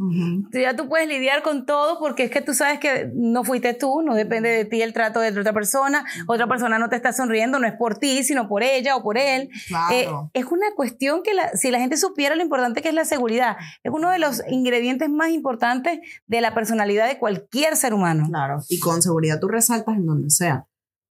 Ya 0.52 0.74
tú 0.74 0.88
puedes 0.88 1.06
lidiar 1.06 1.42
con 1.42 1.66
todo 1.66 1.98
porque 1.98 2.24
es 2.24 2.30
que 2.30 2.40
tú 2.40 2.54
sabes 2.54 2.78
que 2.80 3.10
no 3.14 3.44
fuiste 3.44 3.74
tú, 3.74 4.00
no 4.02 4.14
depende 4.14 4.48
de 4.48 4.64
ti 4.64 4.80
el 4.80 4.92
trato 4.94 5.20
de 5.20 5.38
otra 5.38 5.52
persona, 5.52 6.04
otra 6.26 6.46
persona 6.46 6.78
no 6.78 6.88
te 6.88 6.96
está 6.96 7.12
sonriendo, 7.12 7.58
no 7.58 7.66
es 7.66 7.74
por 7.74 7.98
ti, 7.98 8.24
sino 8.24 8.48
por 8.48 8.62
ella 8.62 8.96
o 8.96 9.02
por 9.02 9.18
él. 9.18 9.50
Eh, 9.92 10.04
Claro. 10.04 10.30
es 10.32 10.46
una 10.46 10.66
cuestión 10.74 11.22
que 11.22 11.34
la- 11.34 11.50
si 11.56 11.70
la 11.70 11.78
gente 11.78 11.98
supiera 11.98 12.34
lo 12.34 12.42
importante 12.42 12.80
que 12.80 12.88
es 12.88 12.94
la 12.94 13.04
seguridad, 13.04 13.56
es 13.84 13.92
uno 13.92 14.10
de 14.10 14.18
los 14.18 14.42
ingredientes 14.48 15.10
más 15.10 15.28
importantes 15.28 16.00
de 16.26 16.40
la 16.40 16.54
personalidad 16.54 17.06
de 17.06 17.18
cualquier 17.18 17.76
ser 17.76 17.92
humano. 17.92 18.24
Claro, 18.30 18.62
y 18.70 18.80
con 18.80 19.02
seguridad 19.02 19.38
tú 19.38 19.48
resaltas 19.48 19.94
en 19.96 20.06
donde 20.06 20.30
sea. 20.30 20.64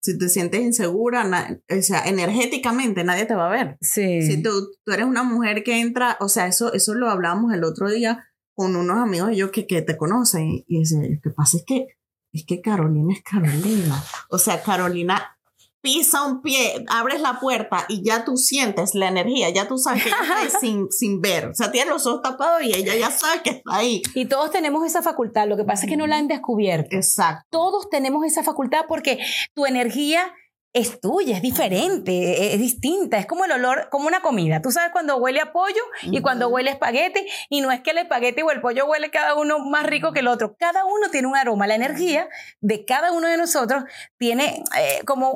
Si 0.02 0.16
te 0.16 0.28
sientes 0.28 0.60
insegura, 0.60 1.58
o 1.68 1.82
sea, 1.82 2.04
energéticamente 2.06 3.04
nadie 3.04 3.26
te 3.26 3.34
va 3.34 3.48
a 3.48 3.50
ver. 3.50 3.76
Sí. 3.80 4.22
Si 4.22 4.42
tú, 4.42 4.50
tú 4.84 4.92
eres 4.92 5.06
una 5.06 5.22
mujer 5.22 5.62
que 5.62 5.80
entra, 5.80 6.16
o 6.20 6.28
sea, 6.28 6.46
eso, 6.46 6.72
eso 6.72 6.94
lo 6.94 7.10
hablábamos 7.10 7.52
el 7.52 7.64
otro 7.64 7.90
día 7.90 8.24
con 8.54 8.76
unos 8.76 8.98
amigos 8.98 9.28
de 9.28 9.34
ellos 9.34 9.50
que, 9.50 9.66
que 9.66 9.82
te 9.82 9.96
conocen 9.96 10.64
y 10.66 10.78
dice, 10.80 10.96
lo 10.96 11.20
que 11.22 11.30
pasa 11.30 11.58
es 11.58 11.64
que, 11.66 11.86
es 12.32 12.44
que 12.46 12.60
Carolina 12.60 13.12
es 13.12 13.22
Carolina. 13.22 14.02
O 14.30 14.38
sea, 14.38 14.62
Carolina 14.62 15.38
pisa 15.80 16.24
un 16.24 16.42
pie, 16.42 16.84
abres 16.88 17.20
la 17.20 17.40
puerta 17.40 17.86
y 17.88 18.02
ya 18.04 18.24
tú 18.24 18.36
sientes 18.36 18.94
la 18.94 19.08
energía, 19.08 19.50
ya 19.50 19.66
tú 19.66 19.78
sabes 19.78 20.02
que 20.02 20.08
ella 20.08 20.18
está 20.20 20.38
ahí 20.38 20.48
sin, 20.60 20.90
sin 20.90 21.20
ver. 21.20 21.48
O 21.48 21.54
sea, 21.54 21.70
tiene 21.70 21.90
los 21.90 22.06
ojos 22.06 22.22
tapados 22.22 22.62
y 22.62 22.74
ella 22.74 22.94
ya 22.96 23.10
sabe 23.10 23.42
que 23.42 23.50
está 23.50 23.76
ahí. 23.76 24.02
Y 24.14 24.26
todos 24.26 24.50
tenemos 24.50 24.84
esa 24.86 25.02
facultad, 25.02 25.48
lo 25.48 25.56
que 25.56 25.64
pasa 25.64 25.84
es 25.84 25.90
que 25.90 25.96
no 25.96 26.06
la 26.06 26.16
han 26.16 26.28
descubierto. 26.28 26.94
Exacto. 26.94 27.46
Todos 27.50 27.88
tenemos 27.90 28.24
esa 28.24 28.42
facultad 28.42 28.84
porque 28.88 29.18
tu 29.54 29.66
energía 29.66 30.32
es 30.72 31.00
tuya, 31.00 31.36
es 31.36 31.42
diferente, 31.42 32.54
es 32.54 32.60
distinta, 32.60 33.18
es 33.18 33.26
como 33.26 33.44
el 33.44 33.50
olor, 33.52 33.88
como 33.90 34.06
una 34.06 34.22
comida. 34.22 34.62
Tú 34.62 34.70
sabes 34.70 34.90
cuando 34.92 35.16
huele 35.16 35.40
a 35.40 35.52
pollo 35.52 35.82
y 36.02 36.20
cuando 36.22 36.48
huele 36.48 36.70
a 36.70 36.74
espagueti, 36.74 37.26
y 37.48 37.60
no 37.60 37.72
es 37.72 37.80
que 37.80 37.90
el 37.90 37.98
espagueti 37.98 38.42
o 38.42 38.50
el 38.52 38.60
pollo 38.60 38.86
huele 38.86 39.10
cada 39.10 39.34
uno 39.34 39.58
más 39.58 39.84
rico 39.84 40.12
que 40.12 40.20
el 40.20 40.28
otro. 40.28 40.54
Cada 40.58 40.84
uno 40.84 41.10
tiene 41.10 41.26
un 41.26 41.36
aroma. 41.36 41.66
La 41.66 41.74
energía 41.74 42.28
de 42.60 42.84
cada 42.84 43.10
uno 43.12 43.26
de 43.26 43.36
nosotros 43.36 43.82
tiene 44.16 44.62
eh, 44.78 45.02
como 45.06 45.28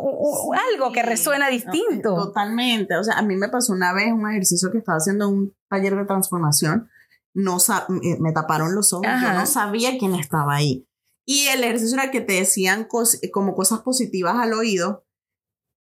algo 0.73 0.93
que 0.93 1.03
resuena 1.03 1.49
distinto. 1.49 2.15
Totalmente. 2.15 2.97
O 2.97 3.03
sea, 3.03 3.15
a 3.19 3.23
mí 3.23 3.35
me 3.37 3.49
pasó 3.49 3.73
una 3.73 3.93
vez 3.93 4.13
un 4.13 4.31
ejercicio 4.31 4.71
que 4.71 4.79
estaba 4.79 4.99
haciendo 4.99 5.27
en 5.29 5.35
un 5.35 5.57
taller 5.69 5.97
de 5.97 6.05
transformación. 6.05 6.89
No 7.35 7.59
sa- 7.59 7.87
me 7.89 8.31
taparon 8.33 8.75
los 8.77 8.93
ojos. 8.93 9.07
Yo 9.07 9.33
no 9.41 9.47
sabía 9.47 9.99
quién 9.99 10.15
estaba 10.15 10.55
ahí. 10.55 10.87
Y 11.27 11.47
el 11.49 11.65
ejercicio 11.65 11.99
era 12.01 12.13
que 12.13 12.21
te 12.21 12.35
decían 12.35 12.87
cos- 12.87 13.19
como 13.33 13.55
cosas 13.57 13.81
positivas 13.81 14.37
al 14.39 14.53
oído. 14.53 15.05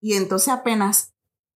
Y 0.03 0.15
entonces 0.15 0.49
apenas 0.49 1.15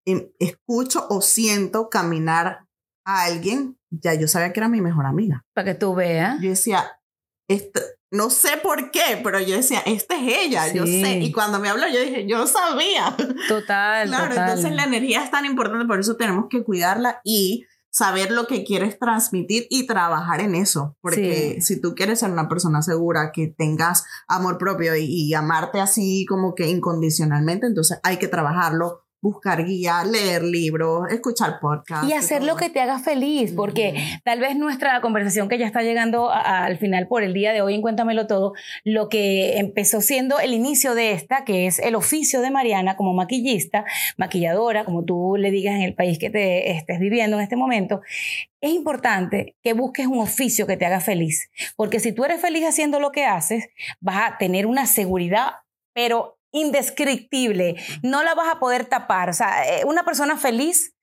em, 0.07 0.28
escucho 0.38 1.07
o 1.09 1.20
siento 1.22 1.88
caminar 1.88 2.66
a 3.07 3.22
alguien, 3.24 3.78
ya 3.90 4.14
yo 4.14 4.28
sabía 4.28 4.52
que 4.52 4.61
era 4.61 4.68
mi 4.68 4.80
mejor 4.80 5.07
amiga. 5.07 5.44
Para 5.54 5.64
que 5.72 5.74
tú 5.74 5.94
veas. 5.94 6.40
Yo 6.40 6.50
decía, 6.50 7.00
este, 7.48 7.80
no 8.11 8.30
sé 8.30 8.57
por 8.62 8.90
qué, 8.90 9.20
pero 9.22 9.40
yo 9.40 9.57
decía, 9.57 9.80
esta 9.87 10.16
es 10.16 10.22
ella, 10.46 10.72
yo 10.72 10.85
Sí. 10.87 11.02
sé. 11.02 11.18
Y 11.18 11.33
cuando 11.33 11.59
me 11.59 11.68
habló, 11.68 11.87
yo 11.88 12.00
dije, 12.00 12.26
yo 12.26 12.46
sabía. 12.46 13.16
Total, 13.48 14.09
Claro, 14.09 14.28
total. 14.28 14.48
entonces 14.50 14.72
la 14.74 14.85
energía 14.85 15.22
es 15.24 15.30
tan 15.30 15.44
importante, 15.46 15.87
por 15.87 16.00
eso 16.00 16.16
tenemos 16.16 16.46
que 16.50 16.62
cuidarla 16.62 17.20
y 17.24 17.66
saber 17.94 18.33
lo 18.33 18.48
que 18.48 18.64
quieres 18.64 18.98
transmitir 18.98 19.68
y 19.70 19.87
trabajar 19.87 20.40
en 20.40 20.57
eso. 20.57 20.96
Porque 21.00 21.54
Sí. 21.59 21.62
si 21.62 21.80
tú 21.80 21.94
quieres 21.94 22.18
ser 22.18 22.33
una 22.33 22.48
persona 22.48 22.83
segura, 22.83 23.30
que 23.33 23.54
tengas 23.57 24.04
amor 24.26 24.59
propio 24.59 24.96
y, 24.96 25.04
y 25.04 25.33
amarte 25.35 25.80
así 25.80 26.26
como 26.28 26.57
que 26.57 26.66
incondicionalmente, 26.66 27.66
entonces 27.68 28.00
hay 28.02 28.16
que 28.18 28.26
trabajarlo, 28.26 29.04
buscar 29.25 29.65
guía, 29.65 30.05
leer 30.05 30.43
libros, 30.43 31.11
escuchar 31.11 31.59
podcasts. 31.59 32.07
Y 32.07 32.13
hacer 32.13 32.43
lo 32.45 32.57
que 32.57 32.69
te 32.69 32.79
haga 32.81 32.99
feliz, 32.99 33.53
porque 33.57 33.95
tal 34.23 34.39
vez 34.39 34.55
nuestra 34.55 35.01
conversación 35.01 35.49
que 35.49 35.57
ya 35.57 35.65
está 35.67 35.81
llegando 35.83 36.31
a- 36.31 36.41
a- 36.43 36.65
al 36.67 36.77
final 36.77 37.09
por 37.09 37.23
el 37.23 37.33
día 37.33 37.55
de 37.55 37.63
hoy 37.63 37.75
en 37.75 37.81
Cuéntamelo 37.81 38.27
Todo, 38.27 38.53
lo 38.85 39.09
que 39.09 39.57
empezó 39.57 40.03
siendo 40.03 40.39
el 40.41 40.53
inicio 40.53 40.95
de 40.95 41.13
esta, 41.13 41.45
que 41.47 41.67
es 41.67 41.79
el 41.79 41.95
oficio 41.95 42.43
de 42.43 42.51
Mariana 42.51 42.97
como 42.97 43.15
maquillista, 43.15 43.87
maquilladora, 44.19 44.85
como 44.85 45.05
tú 45.05 45.37
le 45.39 45.51
digas 45.51 45.75
en 45.77 45.83
el 45.83 45.95
país 45.95 46.19
que 46.19 46.29
te 46.29 46.71
estés 46.73 46.99
viviendo 47.01 47.39
en 47.39 47.43
este 47.45 47.57
momento, 47.57 48.03
es 48.61 48.73
importante 48.73 49.57
que 49.63 49.73
busques 49.73 50.07
un 50.07 50.19
oficio 50.19 50.67
que 50.67 50.77
te 50.77 50.85
haga 50.85 51.01
feliz, 51.01 51.51
porque 51.77 51.99
si 51.99 52.13
tú 52.13 52.25
eres 52.27 52.41
feliz 52.43 52.65
haciendo 52.67 53.01
lo 53.01 53.11
que 53.11 53.25
haces, 53.25 53.69
vas 54.01 54.33
a 54.33 54.37
tener 54.39 54.67
una 54.67 54.85
seguridad, 54.87 55.53
pero 55.95 56.37
indescriptible, 56.55 57.77
no 58.03 58.23
la 58.23 58.35
vas 58.35 58.49
a 58.55 58.59
poder 58.59 58.87
tapar. 58.87 59.29
O 59.29 59.33
sea, 59.33 59.64
eh, 59.69 59.85
una 59.85 60.05
persona 60.05 60.37
feliz 60.37 60.95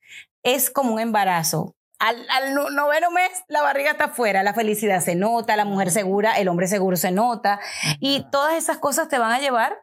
es 0.44 0.70
como 0.70 0.94
un 0.94 1.00
embarazo. 1.00 1.76
Al, 2.00 2.16
al 2.32 2.56
no- 2.56 2.72
noveno 2.72 3.12
mes 3.12 3.30
la 3.48 3.62
barriga 3.62 3.92
está 3.92 4.06
afuera, 4.06 4.42
la 4.42 4.56
felicidad 4.56 5.02
se 5.02 5.14
nota, 5.16 5.56
la 5.56 5.66
mujer 5.66 5.92
segura, 5.92 6.32
el 6.40 6.48
hombre 6.48 6.68
seguro 6.68 6.98
se 6.98 7.12
nota 7.12 7.60
y 8.00 8.26
todas 8.32 8.56
esas 8.56 8.80
cosas 8.80 9.08
te 9.08 9.20
van 9.20 9.32
a 9.32 9.40
llevar 9.40 9.78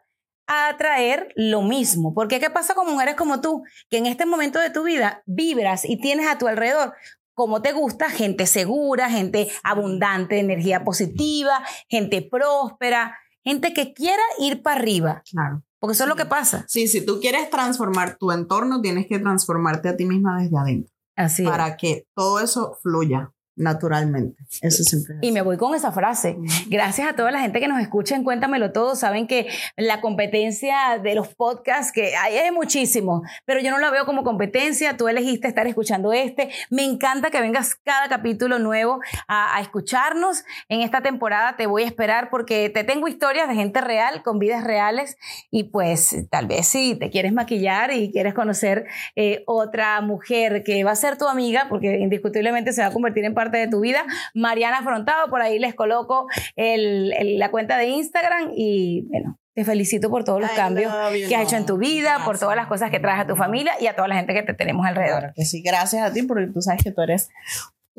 a 0.45 0.67
atraer 0.67 1.31
lo 1.37 1.61
mismo. 1.61 2.13
Porque 2.13 2.41
¿qué 2.41 2.49
pasa 2.49 2.73
con 2.75 2.91
mujeres 2.91 3.15
como 3.15 3.39
tú? 3.39 3.63
Que 3.89 3.97
en 3.99 4.05
este 4.05 4.25
momento 4.25 4.59
de 4.59 4.69
tu 4.69 4.83
vida 4.83 5.23
vibras 5.27 5.85
y 5.85 5.95
tienes 6.01 6.27
a 6.27 6.37
tu 6.37 6.47
alrededor 6.47 6.93
como 7.35 7.61
te 7.61 7.71
gusta, 7.71 8.09
gente 8.09 8.47
segura, 8.47 9.09
gente 9.09 9.49
abundante 9.63 10.35
de 10.35 10.41
energía 10.41 10.83
positiva, 10.83 11.63
gente 11.87 12.21
próspera, 12.21 13.17
gente 13.43 13.73
que 13.73 13.93
quiera 13.93 14.21
ir 14.39 14.61
para 14.61 14.79
arriba. 14.79 15.23
Claro. 15.29 15.63
Porque 15.79 15.93
eso 15.93 16.03
es 16.03 16.09
lo 16.09 16.15
que 16.15 16.25
pasa. 16.25 16.65
Sí, 16.67 16.87
si 16.87 17.05
tú 17.05 17.19
quieres 17.21 17.49
transformar 17.49 18.17
tu 18.17 18.31
entorno, 18.31 18.81
tienes 18.81 19.07
que 19.07 19.19
transformarte 19.19 19.89
a 19.89 19.95
ti 19.95 20.05
misma 20.05 20.41
desde 20.41 20.57
adentro 20.57 20.93
Así 21.15 21.43
es. 21.43 21.49
para 21.49 21.77
que 21.77 22.05
todo 22.15 22.39
eso 22.39 22.77
fluya 22.81 23.31
naturalmente. 23.59 24.41
Eso 24.61 24.83
siempre 24.83 25.15
es 25.15 25.19
Y 25.21 25.31
me 25.31 25.41
voy 25.41 25.57
con 25.57 25.75
esa 25.75 25.91
frase. 25.91 26.37
Gracias 26.67 27.09
a 27.09 27.13
toda 27.15 27.29
la 27.29 27.41
gente 27.41 27.59
que 27.59 27.67
nos 27.67 27.81
escucha 27.81 28.15
en 28.15 28.23
Cuéntamelo 28.23 28.71
Todo. 28.71 28.95
Saben 28.95 29.27
que 29.27 29.47
la 29.75 30.01
competencia 30.01 30.97
de 30.97 31.13
los 31.13 31.35
podcasts, 31.35 31.91
que 31.91 32.15
hay 32.15 32.37
es 32.37 32.53
muchísimo, 32.53 33.21
pero 33.45 33.59
yo 33.59 33.69
no 33.71 33.77
la 33.77 33.91
veo 33.91 34.05
como 34.05 34.23
competencia. 34.23 34.95
Tú 34.95 35.07
elegiste 35.09 35.47
estar 35.47 35.67
escuchando 35.67 36.13
este. 36.13 36.49
Me 36.69 36.83
encanta 36.83 37.29
que 37.29 37.41
vengas 37.41 37.75
cada 37.75 38.07
capítulo 38.07 38.59
nuevo 38.59 39.01
a, 39.27 39.57
a 39.57 39.61
escucharnos. 39.61 40.43
En 40.69 40.81
esta 40.81 41.01
temporada 41.01 41.57
te 41.57 41.67
voy 41.67 41.83
a 41.83 41.85
esperar 41.85 42.29
porque 42.29 42.69
te 42.69 42.85
tengo 42.85 43.07
historias 43.07 43.49
de 43.49 43.55
gente 43.55 43.81
real, 43.81 44.23
con 44.23 44.39
vidas 44.39 44.63
reales. 44.63 45.17
Y 45.51 45.65
pues 45.65 46.15
tal 46.31 46.47
vez 46.47 46.67
si 46.67 46.95
te 46.95 47.09
quieres 47.09 47.33
maquillar 47.33 47.91
y 47.91 48.09
quieres 48.11 48.33
conocer 48.33 48.85
eh, 49.17 49.43
otra 49.47 49.99
mujer 49.99 50.63
que 50.63 50.81
va 50.85 50.91
a 50.91 50.95
ser 50.95 51.17
tu 51.17 51.27
amiga, 51.27 51.65
porque 51.67 51.97
indiscutiblemente 51.99 52.71
se 52.71 52.81
va 52.81 52.87
a 52.87 52.93
convertir 52.93 53.25
en 53.25 53.33
parte 53.33 53.48
de 53.57 53.67
tu 53.67 53.79
vida, 53.79 54.05
Mariana 54.33 54.77
Afrontado, 54.79 55.29
por 55.29 55.41
ahí 55.41 55.57
les 55.59 55.73
coloco 55.75 56.27
el- 56.55 57.13
el- 57.17 57.39
la 57.39 57.49
cuenta 57.51 57.77
de 57.77 57.87
Instagram 57.87 58.51
y 58.55 59.05
bueno, 59.09 59.39
te 59.55 59.65
felicito 59.65 60.09
por 60.09 60.23
todos 60.23 60.39
los 60.39 60.49
cambios 60.55 60.91
que 61.27 61.35
has 61.35 61.43
hecho 61.43 61.55
en 61.57 61.65
tu 61.65 61.77
vida, 61.77 62.19
por 62.25 62.39
todas 62.39 62.55
las 62.55 62.67
cosas 62.67 62.91
que 62.91 62.99
traes 62.99 63.19
a 63.19 63.27
tu 63.27 63.35
familia 63.35 63.73
y 63.81 63.87
a 63.87 63.95
toda 63.95 64.07
la 64.07 64.15
gente 64.15 64.33
que 64.33 64.43
te 64.43 64.53
tenemos 64.53 64.85
alrededor. 64.85 65.19
Claro 65.19 65.33
que 65.35 65.43
sí, 65.45 65.61
gracias 65.61 66.03
a 66.09 66.13
ti 66.13 66.23
porque 66.23 66.47
tú 66.47 66.61
sabes 66.61 66.83
que 66.83 66.91
tú 66.91 67.01
eres 67.01 67.29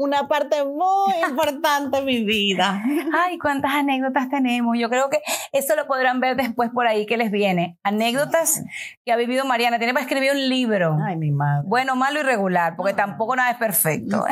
una 0.00 0.28
parte 0.28 0.64
muy 0.64 1.14
importante 1.28 1.98
de 1.98 2.02
mi 2.02 2.24
vida. 2.24 2.82
Ay, 3.12 3.38
cuántas 3.38 3.72
anécdotas 3.74 4.30
tenemos. 4.30 4.76
Yo 4.78 4.88
creo 4.88 5.10
que 5.10 5.18
eso 5.52 5.76
lo 5.76 5.86
podrán 5.86 6.20
ver 6.20 6.36
después 6.36 6.70
por 6.70 6.86
ahí 6.86 7.04
que 7.04 7.18
les 7.18 7.30
viene. 7.30 7.78
Anécdotas 7.82 8.62
que 9.04 9.12
ha 9.12 9.16
vivido 9.16 9.44
Mariana. 9.44 9.78
Tiene 9.78 9.92
para 9.92 10.04
escribir 10.04 10.32
un 10.32 10.48
libro. 10.48 10.96
Ay, 11.06 11.16
mi 11.16 11.30
madre. 11.30 11.64
Bueno, 11.66 11.96
malo 11.96 12.20
y 12.20 12.22
regular, 12.22 12.76
porque 12.76 12.94
tampoco 12.94 13.36
nada 13.36 13.50
es 13.50 13.58
perfecto. 13.58 14.24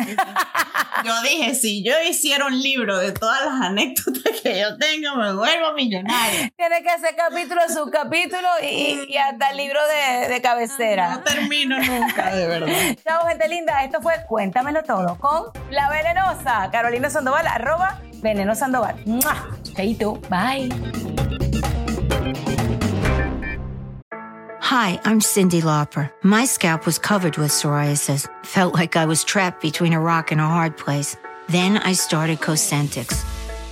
Yo 1.05 1.23
dije, 1.23 1.55
si 1.55 1.85
yo 1.85 1.93
hiciera 2.09 2.47
un 2.47 2.61
libro 2.61 2.99
de 2.99 3.13
todas 3.13 3.45
las 3.45 3.61
anécdotas 3.61 4.41
que 4.43 4.59
yo 4.61 4.77
tengo, 4.79 5.15
me 5.17 5.33
vuelvo 5.33 5.73
millonaria. 5.75 6.51
Tiene 6.57 6.83
que 6.83 6.91
hacer 6.91 7.15
capítulo, 7.15 7.61
subcapítulo 7.69 8.49
y, 8.63 9.05
y 9.09 9.17
hasta 9.17 9.51
el 9.51 9.59
libro 9.59 9.79
de, 9.87 10.29
de 10.29 10.41
cabecera. 10.41 11.11
No 11.11 11.21
termino 11.23 11.79
nunca, 11.79 12.35
de 12.35 12.47
verdad. 12.49 12.73
Chao, 13.05 13.27
gente 13.29 13.49
linda. 13.49 13.85
Esto 13.85 14.01
fue 14.01 14.15
Cuéntamelo 14.27 14.83
Todo 14.83 15.17
con 15.19 15.58
La 15.71 15.89
Venenosa. 15.89 16.71
Carolina 16.71 17.11
Sandoval, 17.11 17.47
arroba 17.47 18.01
Veneno 18.23 18.55
Sandoval. 18.55 18.95
Chaito. 19.75 20.17
Bye. 20.29 20.69
Hi, 24.61 25.01
I'm 25.05 25.21
Cindy 25.21 25.63
Lauper. 25.63 26.11
My 26.23 26.45
scalp 26.45 26.85
was 26.85 26.99
covered 26.99 27.39
with 27.39 27.51
psoriasis. 27.51 28.29
Felt 28.45 28.75
like 28.75 28.97
I 28.97 29.07
was 29.07 29.25
trapped 29.25 29.63
between 29.63 29.95
a 29.95 30.01
rock 30.01 30.31
and 30.31 30.41
a 30.41 30.47
hard 30.47 30.77
place. 30.77 31.17
Then 31.49 31.79
I 31.79 31.95
started 31.95 32.41
Cosentix. 32.41 33.25